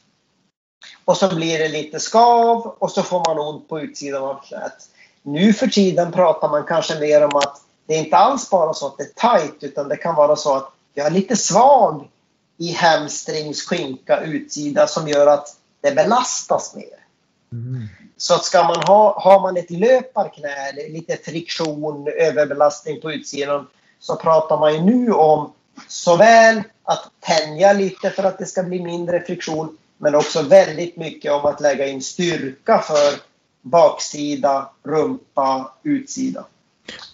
Och 1.06 1.18
så 1.18 1.36
blir 1.36 1.60
det 1.60 1.68
lite 1.68 2.00
skav 2.00 2.76
och 2.80 2.92
så 2.92 3.04
får 3.04 3.24
man 3.28 3.40
ont 3.40 3.70
på 3.70 3.80
utsidan 3.80 4.24
av 4.24 4.42
knät. 4.48 4.90
Nu 5.24 5.54
för 5.54 5.68
tiden 5.68 6.12
pratar 6.12 6.50
man 6.50 6.64
kanske 6.64 7.00
mer 7.00 7.24
om 7.24 7.36
att 7.36 7.62
det 7.86 7.96
är 7.96 8.00
inte 8.00 8.18
alls 8.18 8.50
bara 8.50 8.74
så 8.74 8.88
att 8.88 8.98
det 8.98 9.04
är 9.04 9.38
tight 9.38 9.64
utan 9.64 9.88
det 9.90 9.98
kan 9.98 10.16
vara 10.16 10.36
så 10.36 10.56
att 10.56 10.72
jag 10.94 11.06
är 11.06 11.12
lite 11.12 11.36
svag 11.36 12.10
i 12.58 12.72
hamstrings, 12.72 13.62
skinka, 13.62 14.22
utsida 14.22 14.88
som 14.88 15.08
gör 15.08 15.28
att 15.28 15.56
det 15.82 15.92
belastas 15.92 16.76
mer. 16.76 17.07
Mm. 17.52 17.88
Så 18.18 18.34
att 18.34 18.46
ska 18.46 18.64
man 18.64 18.84
ha, 18.88 19.20
har 19.20 19.40
man 19.42 19.58
ett 19.58 19.72
löparknä, 19.72 20.72
lite 20.90 21.18
friktion, 21.18 22.08
överbelastning 22.08 23.02
på 23.02 23.12
utsidan, 23.12 23.68
så 24.00 24.16
pratar 24.16 24.58
man 24.60 24.74
ju 24.74 24.82
nu 24.82 25.12
om 25.12 25.54
såväl 25.88 26.64
att 26.84 27.12
tänja 27.20 27.74
lite 27.74 28.10
för 28.10 28.24
att 28.24 28.38
det 28.38 28.46
ska 28.46 28.64
bli 28.64 28.84
mindre 28.84 29.22
friktion, 29.22 29.78
men 29.98 30.16
också 30.16 30.42
väldigt 30.42 30.98
mycket 30.98 31.32
om 31.32 31.46
att 31.46 31.62
lägga 31.62 31.88
in 31.88 32.02
styrka 32.02 32.80
för 32.80 33.22
baksida, 33.62 34.70
rumpa, 34.84 35.74
utsida. 35.84 36.46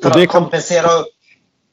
För 0.02 0.22
att 0.22 0.30
kompensera 0.30 0.92
upp. 0.92 1.08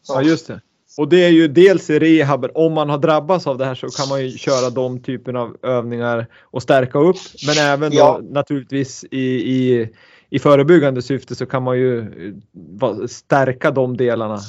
Så. 0.02 0.14
Ja, 0.14 0.22
just 0.22 0.46
det. 0.46 0.60
Och 0.96 1.08
det 1.08 1.24
är 1.24 1.28
ju 1.28 1.48
dels 1.48 1.90
i 1.90 1.98
rehaben, 1.98 2.50
om 2.54 2.72
man 2.72 2.90
har 2.90 2.98
drabbats 2.98 3.46
av 3.46 3.58
det 3.58 3.64
här 3.64 3.74
så 3.74 3.88
kan 3.88 4.08
man 4.08 4.22
ju 4.22 4.38
köra 4.38 4.70
de 4.70 5.02
typen 5.02 5.36
av 5.36 5.56
övningar 5.62 6.26
och 6.40 6.62
stärka 6.62 6.98
upp. 6.98 7.16
Men 7.46 7.58
även 7.58 7.92
ja. 7.92 8.20
då 8.22 8.28
naturligtvis 8.32 9.04
i, 9.10 9.26
i, 9.26 9.88
i 10.30 10.38
förebyggande 10.38 11.02
syfte 11.02 11.34
så 11.34 11.46
kan 11.46 11.62
man 11.62 11.78
ju 11.78 11.98
eh, 12.82 13.06
stärka 13.06 13.70
de 13.70 13.96
delarna. 13.96 14.40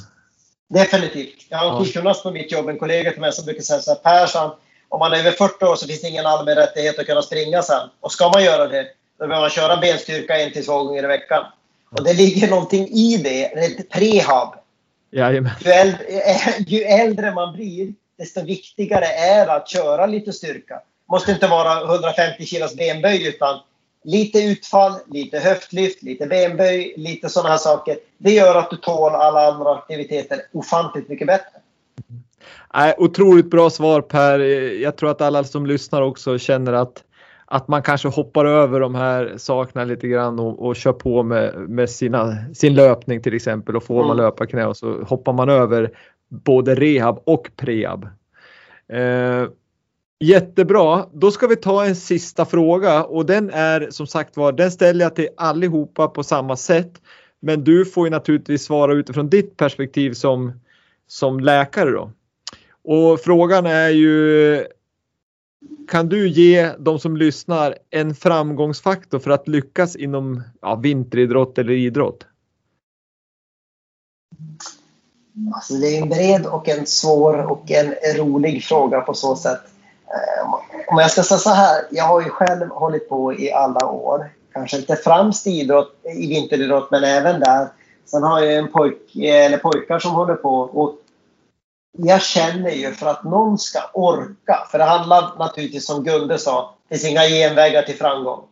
Definitivt. 0.69 1.45
Jag 1.49 1.57
har 1.57 1.71
en 1.71 1.85
sjukgymnast 1.85 2.23
på 2.23 2.31
mitt 2.31 2.51
jobb, 2.51 2.69
en 2.69 2.79
kollega 2.79 3.11
till 3.11 3.21
mig 3.21 3.33
som 3.33 3.45
brukar 3.45 3.61
säga 3.61 3.79
så 3.79 3.91
här, 3.91 3.97
Persson, 3.97 4.51
om 4.89 4.99
man 4.99 5.13
är 5.13 5.17
över 5.17 5.31
40 5.31 5.65
år 5.65 5.75
så 5.75 5.87
finns 5.87 6.01
det 6.01 6.09
ingen 6.09 6.25
allmän 6.25 6.55
rättighet 6.55 6.99
att 6.99 7.05
kunna 7.05 7.21
springa 7.21 7.61
sen. 7.61 7.89
Och 7.99 8.11
ska 8.11 8.29
man 8.29 8.43
göra 8.43 8.67
det, 8.67 8.85
då 9.19 9.27
behöver 9.27 9.43
man 9.43 9.49
köra 9.49 9.77
benstyrka 9.77 10.37
en 10.37 10.51
till 10.51 10.65
två 10.65 10.83
gånger 10.83 11.03
i 11.03 11.07
veckan. 11.07 11.43
Och 11.91 12.03
det 12.03 12.13
ligger 12.13 12.49
någonting 12.49 12.87
i 12.87 13.17
det, 13.17 13.43
ett 13.45 13.89
prehab. 13.89 14.55
Jajamän. 15.11 15.51
Ju 15.59 15.71
äldre, 15.71 16.05
ju 16.67 16.81
äldre 16.81 17.33
man 17.33 17.53
blir, 17.53 17.93
desto 18.17 18.45
viktigare 18.45 19.05
är 19.05 19.45
det 19.45 19.53
att 19.53 19.69
köra 19.69 20.05
lite 20.05 20.33
styrka. 20.33 20.81
måste 21.09 21.31
inte 21.31 21.47
vara 21.47 21.93
150 21.95 22.45
kilos 22.45 22.75
benböj 22.75 23.27
utan 23.27 23.59
lite 24.03 24.39
utfall, 24.39 24.93
lite 25.07 25.39
höftlyft, 25.39 26.03
lite 26.03 26.25
benböj, 26.25 26.93
lite 26.97 27.29
sådana 27.29 27.49
här 27.49 27.57
saker. 27.57 27.97
Det 28.17 28.31
gör 28.31 28.55
att 28.55 28.69
du 28.69 28.75
tål 28.75 29.11
alla 29.11 29.47
andra 29.47 29.71
aktiviteter 29.75 30.41
ofantligt 30.51 31.09
mycket 31.09 31.27
bättre. 31.27 31.59
Nej, 32.73 32.93
otroligt 32.97 33.49
bra 33.49 33.69
svar 33.69 34.01
Per. 34.01 34.39
Jag 34.81 34.97
tror 34.97 35.11
att 35.11 35.21
alla 35.21 35.43
som 35.43 35.65
lyssnar 35.65 36.01
också 36.01 36.37
känner 36.37 36.73
att, 36.73 37.03
att 37.51 37.67
man 37.67 37.83
kanske 37.83 38.07
hoppar 38.07 38.45
över 38.45 38.79
de 38.79 38.95
här 38.95 39.33
sakerna 39.37 39.85
lite 39.85 40.07
grann 40.07 40.39
och, 40.39 40.65
och 40.67 40.75
kör 40.75 40.93
på 40.93 41.23
med, 41.23 41.69
med 41.69 41.89
sina, 41.89 42.35
sin 42.53 42.75
löpning 42.75 43.21
till 43.21 43.33
exempel 43.33 43.75
och 43.75 43.83
får 43.83 43.95
mm. 43.95 44.07
man 44.07 44.17
löpa 44.17 44.45
knä 44.45 44.65
och 44.65 44.77
så 44.77 45.03
hoppar 45.03 45.33
man 45.33 45.49
över 45.49 45.91
både 46.29 46.75
rehab 46.75 47.21
och 47.23 47.51
prehab. 47.55 48.07
Eh, 48.93 49.47
jättebra, 50.19 51.05
då 51.13 51.31
ska 51.31 51.47
vi 51.47 51.55
ta 51.55 51.85
en 51.85 51.95
sista 51.95 52.45
fråga 52.45 53.03
och 53.03 53.25
den 53.25 53.49
är 53.49 53.87
som 53.89 54.07
sagt 54.07 54.37
var, 54.37 54.51
den 54.51 54.71
ställer 54.71 55.05
jag 55.05 55.15
till 55.15 55.29
allihopa 55.37 56.07
på 56.07 56.23
samma 56.23 56.55
sätt. 56.55 57.01
Men 57.39 57.63
du 57.63 57.85
får 57.85 58.07
ju 58.07 58.11
naturligtvis 58.11 58.63
svara 58.63 58.93
utifrån 58.93 59.29
ditt 59.29 59.57
perspektiv 59.57 60.13
som, 60.13 60.59
som 61.07 61.39
läkare 61.39 61.91
då. 61.91 62.11
Och 62.83 63.19
frågan 63.19 63.65
är 63.65 63.89
ju 63.89 64.65
kan 65.87 66.09
du 66.09 66.29
ge 66.29 66.71
de 66.79 66.99
som 66.99 67.17
lyssnar 67.17 67.77
en 67.89 68.15
framgångsfaktor 68.15 69.19
för 69.19 69.31
att 69.31 69.47
lyckas 69.47 69.95
inom 69.95 70.43
ja, 70.61 70.75
vinteridrott 70.75 71.57
eller 71.57 71.73
idrott? 71.73 72.25
Alltså 75.53 75.73
det 75.73 75.97
är 75.97 76.01
en 76.01 76.09
bred 76.09 76.45
och 76.45 76.69
en 76.69 76.85
svår 76.85 77.51
och 77.51 77.71
en 77.71 78.15
rolig 78.17 78.63
fråga 78.63 79.01
på 79.01 79.13
så 79.13 79.35
sätt. 79.35 79.61
Eh, 80.07 80.53
om 80.87 80.97
jag 80.97 81.11
ska 81.11 81.23
säga 81.23 81.37
så 81.37 81.49
här, 81.49 81.85
jag 81.91 82.03
har 82.03 82.21
ju 82.21 82.29
själv 82.29 82.69
hållit 82.69 83.09
på 83.09 83.33
i 83.33 83.51
alla 83.51 83.85
år. 83.85 84.29
Kanske 84.53 84.77
inte 84.77 84.95
främst 84.95 85.47
i, 85.47 85.49
idrott, 85.51 85.95
i 86.15 86.27
vinteridrott, 86.27 86.91
men 86.91 87.03
även 87.03 87.39
där. 87.39 87.67
Sen 88.05 88.23
har 88.23 88.41
jag 88.41 88.53
en 88.53 88.71
pojk, 88.71 89.15
eller 89.15 89.57
pojkar 89.57 89.99
som 89.99 90.11
håller 90.11 90.35
på. 90.35 90.59
Och 90.59 90.95
jag 91.97 92.21
känner 92.21 92.71
ju 92.71 92.93
för 92.93 93.07
att 93.07 93.23
någon 93.23 93.57
ska 93.57 93.79
orka, 93.93 94.67
för 94.71 94.77
det 94.77 94.83
handlar 94.83 95.37
naturligtvis 95.37 95.85
som 95.85 96.03
Gunde 96.03 96.39
sa, 96.39 96.75
det 96.87 96.97
finns 96.97 97.11
inga 97.11 97.27
genvägar 97.27 97.81
till 97.81 97.97
framgång. 97.97 98.47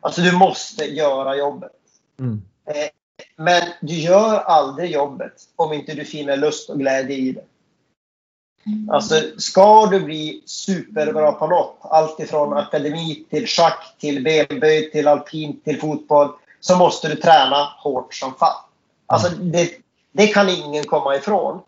Alltså 0.00 0.20
du 0.20 0.32
måste 0.32 0.84
göra 0.84 1.36
jobbet. 1.36 1.72
Mm. 2.18 2.42
Eh, 2.66 2.88
men 3.36 3.62
du 3.80 3.94
gör 3.94 4.38
aldrig 4.38 4.90
jobbet 4.90 5.32
om 5.56 5.72
inte 5.72 5.94
du 5.94 6.04
finner 6.04 6.36
lust 6.36 6.70
och 6.70 6.78
glädje 6.78 7.16
i 7.16 7.32
det. 7.32 7.44
Alltså, 8.90 9.14
ska 9.38 9.86
du 9.86 10.00
bli 10.00 10.42
superbra 10.46 11.32
på 11.32 11.46
något, 11.46 11.78
alltifrån 11.82 12.52
akademi 12.52 13.24
till 13.30 13.46
schack, 13.46 13.94
till 13.98 14.24
benböj, 14.24 14.90
till 14.90 15.08
alpin, 15.08 15.60
till 15.60 15.80
fotboll, 15.80 16.28
så 16.60 16.76
måste 16.76 17.08
du 17.08 17.16
träna 17.16 17.64
hårt 17.64 18.14
som 18.14 18.34
fan. 18.34 18.64
Alltså, 19.06 19.28
det, 19.28 19.70
det 20.12 20.26
kan 20.26 20.48
ingen 20.48 20.84
komma 20.84 21.16
ifrån. 21.16 21.60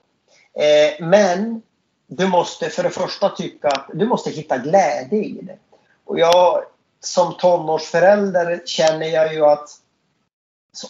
Eh, 0.59 1.07
men 1.07 1.63
du 2.07 2.29
måste 2.29 2.71
för 2.71 2.83
det 2.83 2.91
första 2.91 3.29
tycka 3.29 3.69
att 3.69 3.91
du 3.95 4.07
måste 4.07 4.31
hitta 4.31 4.59
glädje 4.59 5.19
i 5.19 5.41
det. 5.43 5.59
Och 6.05 6.19
jag 6.19 6.65
som 7.01 7.35
tonårsförälder 7.35 8.63
känner 8.67 9.07
jag 9.07 9.35
ju 9.35 9.45
att 9.45 9.69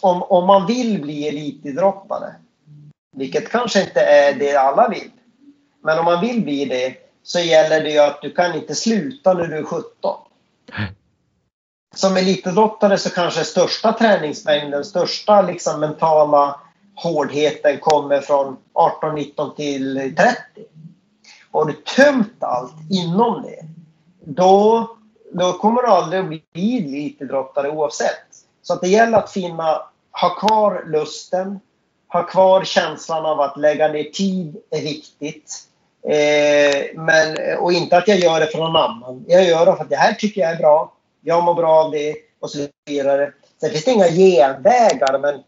om, 0.01 0.23
om 0.23 0.47
man 0.47 0.65
vill 0.65 1.01
bli 1.01 1.27
elitidrottare, 1.27 2.35
vilket 3.15 3.49
kanske 3.49 3.81
inte 3.81 4.01
är 4.01 4.33
det 4.33 4.55
alla 4.55 4.89
vill, 4.89 5.11
men 5.81 5.99
om 5.99 6.05
man 6.05 6.21
vill 6.21 6.43
bli 6.43 6.65
det 6.65 6.95
så 7.23 7.39
gäller 7.39 7.83
det 7.83 7.89
ju 7.89 7.99
att 7.99 8.21
du 8.21 8.31
kan 8.33 8.55
inte 8.55 8.75
sluta 8.75 9.33
när 9.33 9.47
du 9.47 9.57
är 9.57 9.63
17. 9.63 10.17
Som 11.95 12.17
elitidrottare 12.17 12.97
så 12.97 13.09
kanske 13.09 13.43
största 13.43 13.93
träningsmängden, 13.93 14.85
största 14.85 15.41
liksom 15.41 15.79
mentala 15.79 16.59
hårdheten 17.01 17.79
kommer 17.79 18.21
från 18.21 18.57
18, 18.73 19.15
19 19.15 19.55
till 19.55 20.15
30. 20.17 20.35
Har 21.51 21.65
du 21.65 21.73
tömt 21.73 22.43
allt 22.43 22.73
inom 22.89 23.41
det, 23.41 23.65
då, 24.25 24.87
då 25.31 25.53
kommer 25.53 25.81
du 25.81 25.87
aldrig 25.87 26.21
att 26.21 26.27
bli 26.27 26.77
elitidrottare 26.77 27.69
oavsett. 27.69 28.27
Så 28.61 28.73
att 28.73 28.81
det 28.81 28.87
gäller 28.87 29.17
att 29.17 29.31
finna, 29.31 29.81
ha 30.21 30.29
kvar 30.29 30.83
lusten, 30.87 31.59
ha 32.07 32.23
kvar 32.23 32.63
känslan 32.63 33.25
av 33.25 33.41
att 33.41 33.57
lägga 33.57 33.87
ner 33.87 34.03
tid 34.03 34.57
är 34.69 34.81
viktigt. 34.81 35.67
Eh, 36.03 37.01
men, 37.01 37.57
och 37.59 37.73
inte 37.73 37.97
att 37.97 38.07
jag 38.07 38.19
gör 38.19 38.39
det 38.39 38.47
för 38.47 38.57
någon 38.57 38.75
annan. 38.75 39.25
Jag 39.27 39.43
gör 39.43 39.65
det 39.65 39.75
för 39.75 39.83
att 39.83 39.89
det 39.89 39.95
här 39.95 40.13
tycker 40.13 40.41
jag 40.41 40.51
är 40.51 40.57
bra. 40.57 40.93
Jag 41.21 41.43
mår 41.43 41.53
bra 41.53 41.83
av 41.83 41.91
det 41.91 42.15
och 42.39 42.49
så 42.49 42.67
vidare. 42.85 43.33
Sen 43.61 43.69
finns 43.69 43.85
det 43.85 43.91
inga 43.91 44.07
genvägar 44.07 45.19
men 45.19 45.43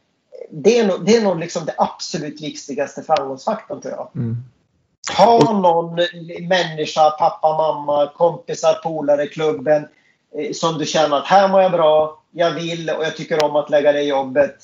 det 0.55 0.79
är 0.79 0.87
nog, 0.87 1.05
det 1.05 1.17
är 1.17 1.23
nog 1.23 1.39
liksom 1.39 1.65
det 1.65 1.75
absolut 1.77 2.41
viktigaste 2.41 3.03
framgångsfaktorn 3.03 3.81
tror 3.81 3.93
jag. 3.93 4.09
Mm. 4.15 4.37
Ha 5.17 5.53
någon 5.61 5.95
människa, 6.47 7.09
pappa, 7.09 7.57
mamma, 7.57 8.11
kompisar, 8.15 8.73
polare, 8.83 9.27
klubben 9.27 9.87
eh, 10.37 10.51
som 10.53 10.77
du 10.77 10.85
känner 10.85 11.17
att 11.17 11.25
här 11.25 11.47
mår 11.47 11.61
jag 11.61 11.71
bra, 11.71 12.23
jag 12.31 12.51
vill 12.51 12.89
och 12.89 13.03
jag 13.03 13.17
tycker 13.17 13.43
om 13.43 13.55
att 13.55 13.69
lägga 13.69 13.91
det 13.91 14.01
jobbet 14.01 14.55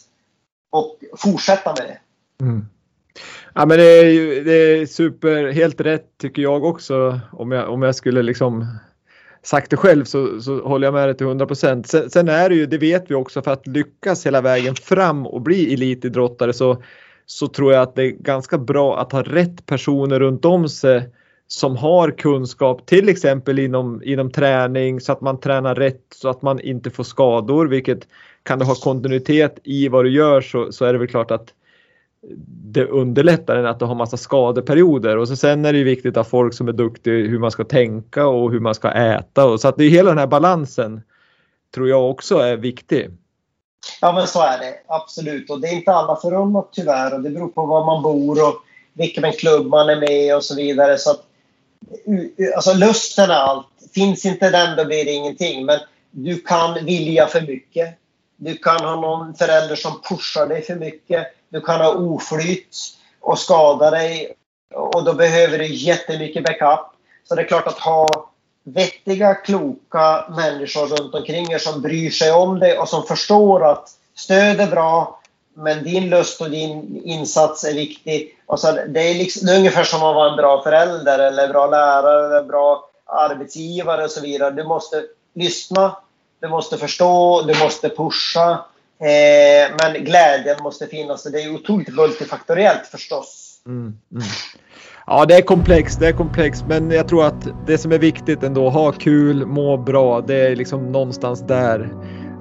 och 0.69 0.97
fortsätta 1.17 1.69
med 1.69 1.87
det. 1.87 1.99
Mm. 2.45 2.65
Ja, 3.53 3.65
men 3.65 3.77
det 3.77 3.83
är, 3.83 4.43
det 4.43 4.53
är 4.53 4.85
super, 4.85 5.51
helt 5.51 5.81
rätt 5.81 6.17
tycker 6.17 6.41
jag 6.41 6.63
också 6.63 7.19
om 7.31 7.51
jag, 7.51 7.69
om 7.69 7.81
jag 7.81 7.95
skulle 7.95 8.21
liksom 8.21 8.79
sagt 9.43 9.69
det 9.69 9.77
själv 9.77 10.05
så, 10.05 10.41
så 10.41 10.61
håller 10.61 10.87
jag 10.87 10.93
med 10.93 11.07
dig 11.07 11.17
till 11.17 11.27
100 11.27 11.45
procent. 11.45 11.87
Sen, 11.87 12.09
sen, 12.09 12.29
är 12.29 12.49
det 12.49 12.55
ju, 12.55 12.65
det 12.65 12.77
vet 12.77 13.11
vi 13.11 13.15
också, 13.15 13.41
för 13.41 13.51
att 13.51 13.67
lyckas 13.67 14.25
hela 14.25 14.41
vägen 14.41 14.75
fram 14.75 15.27
och 15.27 15.41
bli 15.41 15.73
elitidrottare 15.73 16.53
så, 16.53 16.83
så 17.25 17.47
tror 17.47 17.73
jag 17.73 17.81
att 17.81 17.95
det 17.95 18.03
är 18.03 18.09
ganska 18.09 18.57
bra 18.57 18.99
att 18.99 19.11
ha 19.11 19.23
rätt 19.23 19.65
personer 19.65 20.19
runt 20.19 20.45
om 20.45 20.69
sig 20.69 21.09
som 21.47 21.77
har 21.77 22.11
kunskap, 22.11 22.85
till 22.85 23.09
exempel 23.09 23.59
inom, 23.59 24.01
inom 24.03 24.31
träning 24.31 25.01
så 25.01 25.11
att 25.11 25.21
man 25.21 25.39
tränar 25.39 25.75
rätt 25.75 26.05
så 26.15 26.29
att 26.29 26.41
man 26.41 26.59
inte 26.59 26.89
får 26.89 27.03
skador, 27.03 27.67
vilket 27.67 28.07
kan 28.43 28.59
du 28.59 28.65
ha 28.65 28.75
kontinuitet 28.75 29.59
i 29.63 29.87
vad 29.87 30.05
du 30.05 30.11
gör 30.11 30.41
så, 30.41 30.71
så 30.71 30.85
är 30.85 30.93
det 30.93 30.99
väl 30.99 31.07
klart 31.07 31.31
att 31.31 31.53
det 32.47 32.85
underlättar 32.85 33.55
än 33.55 33.65
att 33.65 33.79
du 33.79 33.85
har 33.85 33.95
massa 33.95 34.17
skadeperioder. 34.17 35.17
Och 35.17 35.27
så 35.27 35.35
sen 35.35 35.65
är 35.65 35.73
det 35.73 35.83
viktigt 35.83 36.17
att 36.17 36.27
folk 36.27 36.53
som 36.53 36.67
är 36.67 36.73
duktiga 36.73 37.13
hur 37.13 37.39
man 37.39 37.51
ska 37.51 37.63
tänka 37.63 38.27
och 38.27 38.51
hur 38.51 38.59
man 38.59 38.75
ska 38.75 38.91
äta. 38.91 39.45
Och 39.45 39.61
så 39.61 39.67
att 39.67 39.77
det 39.77 39.83
är 39.83 39.89
hela 39.89 40.09
den 40.09 40.17
här 40.17 40.27
balansen 40.27 41.01
tror 41.75 41.89
jag 41.89 42.09
också 42.09 42.37
är 42.37 42.57
viktig. 42.57 43.09
Ja 44.01 44.13
men 44.13 44.27
så 44.27 44.41
är 44.41 44.57
det. 44.57 44.73
Absolut. 44.87 45.49
Och 45.49 45.61
det 45.61 45.67
är 45.67 45.75
inte 45.75 45.91
alla 45.91 46.15
förunnat 46.15 46.69
tyvärr. 46.71 47.13
Och 47.13 47.21
det 47.21 47.29
beror 47.29 47.47
på 47.47 47.65
var 47.65 47.85
man 47.85 48.03
bor 48.03 48.47
och 48.47 48.55
vilken 48.93 49.31
klubb 49.31 49.67
man 49.67 49.89
är 49.89 49.99
med 49.99 50.35
och 50.35 50.43
så 50.43 50.55
vidare. 50.55 50.97
Så 50.97 51.11
att 51.11 51.25
alltså 52.55 52.73
lusten 52.73 53.29
är 53.29 53.33
allt. 53.33 53.67
Finns 53.93 54.25
inte 54.25 54.49
den 54.49 54.77
då 54.77 54.85
blir 54.85 55.05
det 55.05 55.11
ingenting. 55.11 55.65
Men 55.65 55.79
du 56.11 56.35
kan 56.41 56.85
vilja 56.85 57.27
för 57.27 57.41
mycket. 57.41 57.95
Du 58.37 58.57
kan 58.57 58.85
ha 58.85 59.01
någon 59.01 59.35
förälder 59.35 59.75
som 59.75 59.91
pushar 60.09 60.47
dig 60.47 60.61
för 60.61 60.75
mycket 60.75 61.27
du 61.49 61.61
kan 61.61 61.81
ha 61.81 61.93
oflyt 61.93 62.77
och 63.21 63.39
skada 63.39 63.91
dig 63.91 64.35
och 64.73 65.03
då 65.03 65.13
behöver 65.13 65.57
du 65.57 65.65
jättemycket 65.65 66.43
backup. 66.43 66.79
Så 67.23 67.35
det 67.35 67.41
är 67.41 67.47
klart 67.47 67.67
att 67.67 67.79
ha 67.79 68.29
vettiga, 68.63 69.35
kloka 69.35 70.25
människor 70.29 70.87
runt 70.87 71.15
omkring 71.15 71.51
er 71.51 71.57
som 71.57 71.81
bryr 71.81 72.09
sig 72.09 72.31
om 72.31 72.59
dig 72.59 72.77
och 72.77 72.89
som 72.89 73.03
förstår 73.03 73.71
att 73.71 73.89
stöd 74.15 74.61
är 74.61 74.67
bra, 74.67 75.19
men 75.53 75.83
din 75.83 76.09
lust 76.09 76.41
och 76.41 76.49
din 76.49 77.01
insats 77.05 77.63
är 77.63 77.73
viktig. 77.73 78.35
Och 78.45 78.59
så 78.59 78.71
det, 78.71 78.99
är 78.99 79.15
liksom, 79.15 79.47
det 79.47 79.53
är 79.53 79.57
ungefär 79.57 79.83
som 79.83 80.03
att 80.03 80.15
vara 80.15 80.29
en 80.29 80.37
bra 80.37 80.63
förälder 80.63 81.19
eller 81.19 81.47
bra 81.47 81.67
lärare 81.67 82.25
eller 82.25 82.47
bra 82.47 82.89
arbetsgivare 83.05 84.03
och 84.03 84.11
så 84.11 84.21
vidare. 84.21 84.51
Du 84.51 84.63
måste 84.63 85.03
lyssna, 85.33 85.95
du 86.39 86.47
måste 86.47 86.77
förstå, 86.77 87.41
du 87.41 87.59
måste 87.59 87.89
pusha. 87.89 88.65
Eh, 89.01 89.75
men 89.81 90.03
glädjen 90.03 90.57
måste 90.63 90.87
finnas 90.87 91.23
det 91.23 91.41
är 91.41 91.55
otroligt 91.55 91.95
multifaktoriellt 91.95 92.87
förstås. 92.87 93.61
Mm, 93.65 93.81
mm. 94.11 94.23
Ja, 95.07 95.25
det 95.25 95.35
är 95.35 95.41
komplext, 95.41 95.99
det 95.99 96.07
är 96.07 96.13
komplext, 96.13 96.65
men 96.67 96.91
jag 96.91 97.07
tror 97.07 97.25
att 97.25 97.47
det 97.67 97.77
som 97.77 97.91
är 97.91 97.97
viktigt 97.97 98.43
ändå, 98.43 98.69
ha 98.69 98.91
kul, 98.91 99.45
må 99.45 99.77
bra, 99.77 100.21
det 100.21 100.35
är 100.35 100.55
liksom 100.55 100.91
någonstans 100.91 101.41
där 101.47 101.93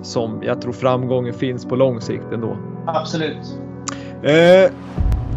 som 0.03 0.43
jag 0.43 0.63
tror 0.63 0.73
framgången 0.73 1.35
finns 1.35 1.65
på 1.65 1.77
lång 1.77 2.01
sikt 2.01 2.25
ändå. 2.33 2.57
Absolut. 2.87 3.59
Eh, 4.23 4.73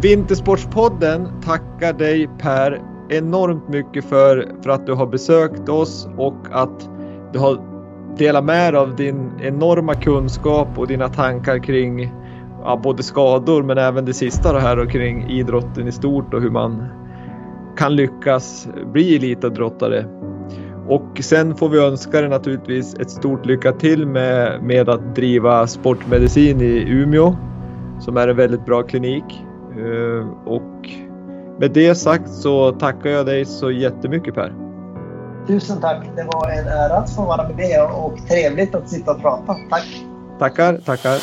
Vintersportspodden 0.02 1.40
tackar 1.44 1.92
dig 1.92 2.28
Per 2.38 2.80
enormt 3.10 3.68
mycket 3.68 4.04
för, 4.04 4.48
för 4.62 4.70
att 4.70 4.86
du 4.86 4.92
har 4.92 5.06
besökt 5.06 5.68
oss 5.68 6.08
och 6.18 6.46
att 6.50 6.88
du 7.32 7.38
har 7.38 7.71
dela 8.18 8.42
med 8.42 8.74
dig 8.74 8.80
av 8.80 8.96
din 8.96 9.30
enorma 9.40 9.94
kunskap 9.94 10.68
och 10.76 10.86
dina 10.86 11.08
tankar 11.08 11.58
kring 11.58 12.12
ja, 12.64 12.80
både 12.82 13.02
skador 13.02 13.62
men 13.62 13.78
även 13.78 14.04
det 14.04 14.14
sista 14.14 14.52
då 14.52 14.58
här 14.58 14.78
och 14.78 14.90
kring 14.90 15.30
idrotten 15.30 15.88
i 15.88 15.92
stort 15.92 16.34
och 16.34 16.42
hur 16.42 16.50
man 16.50 16.86
kan 17.76 17.96
lyckas 17.96 18.68
bli 18.92 19.16
elitidrottare. 19.16 20.06
Och 20.88 21.18
sen 21.20 21.54
får 21.54 21.68
vi 21.68 21.78
önska 21.78 22.20
dig 22.20 22.30
naturligtvis 22.30 22.94
ett 22.94 23.10
stort 23.10 23.46
lycka 23.46 23.72
till 23.72 24.06
med, 24.06 24.62
med 24.62 24.88
att 24.88 25.14
driva 25.14 25.66
sportmedicin 25.66 26.60
i 26.60 26.84
Umeå 26.88 27.36
som 28.00 28.16
är 28.16 28.28
en 28.28 28.36
väldigt 28.36 28.64
bra 28.64 28.82
klinik. 28.82 29.24
Eh, 29.76 30.28
och 30.44 30.90
med 31.60 31.70
det 31.70 31.94
sagt 31.94 32.28
så 32.28 32.72
tackar 32.72 33.10
jag 33.10 33.26
dig 33.26 33.44
så 33.44 33.70
jättemycket 33.70 34.34
Per. 34.34 34.71
Tusen 35.46 35.80
tack. 35.80 36.04
Det 36.16 36.24
var 36.24 36.48
en 36.50 36.68
ära 36.68 36.96
att 36.96 37.14
få 37.14 37.22
vara 37.22 37.48
med 37.48 37.56
dig 37.56 37.80
och 37.80 38.18
trevligt 38.28 38.74
att 38.74 38.90
sitta 38.90 39.10
och 39.10 39.20
prata. 39.20 39.54
Tack. 39.70 39.86
Tackar, 40.38 40.78
tackar. 40.78 41.18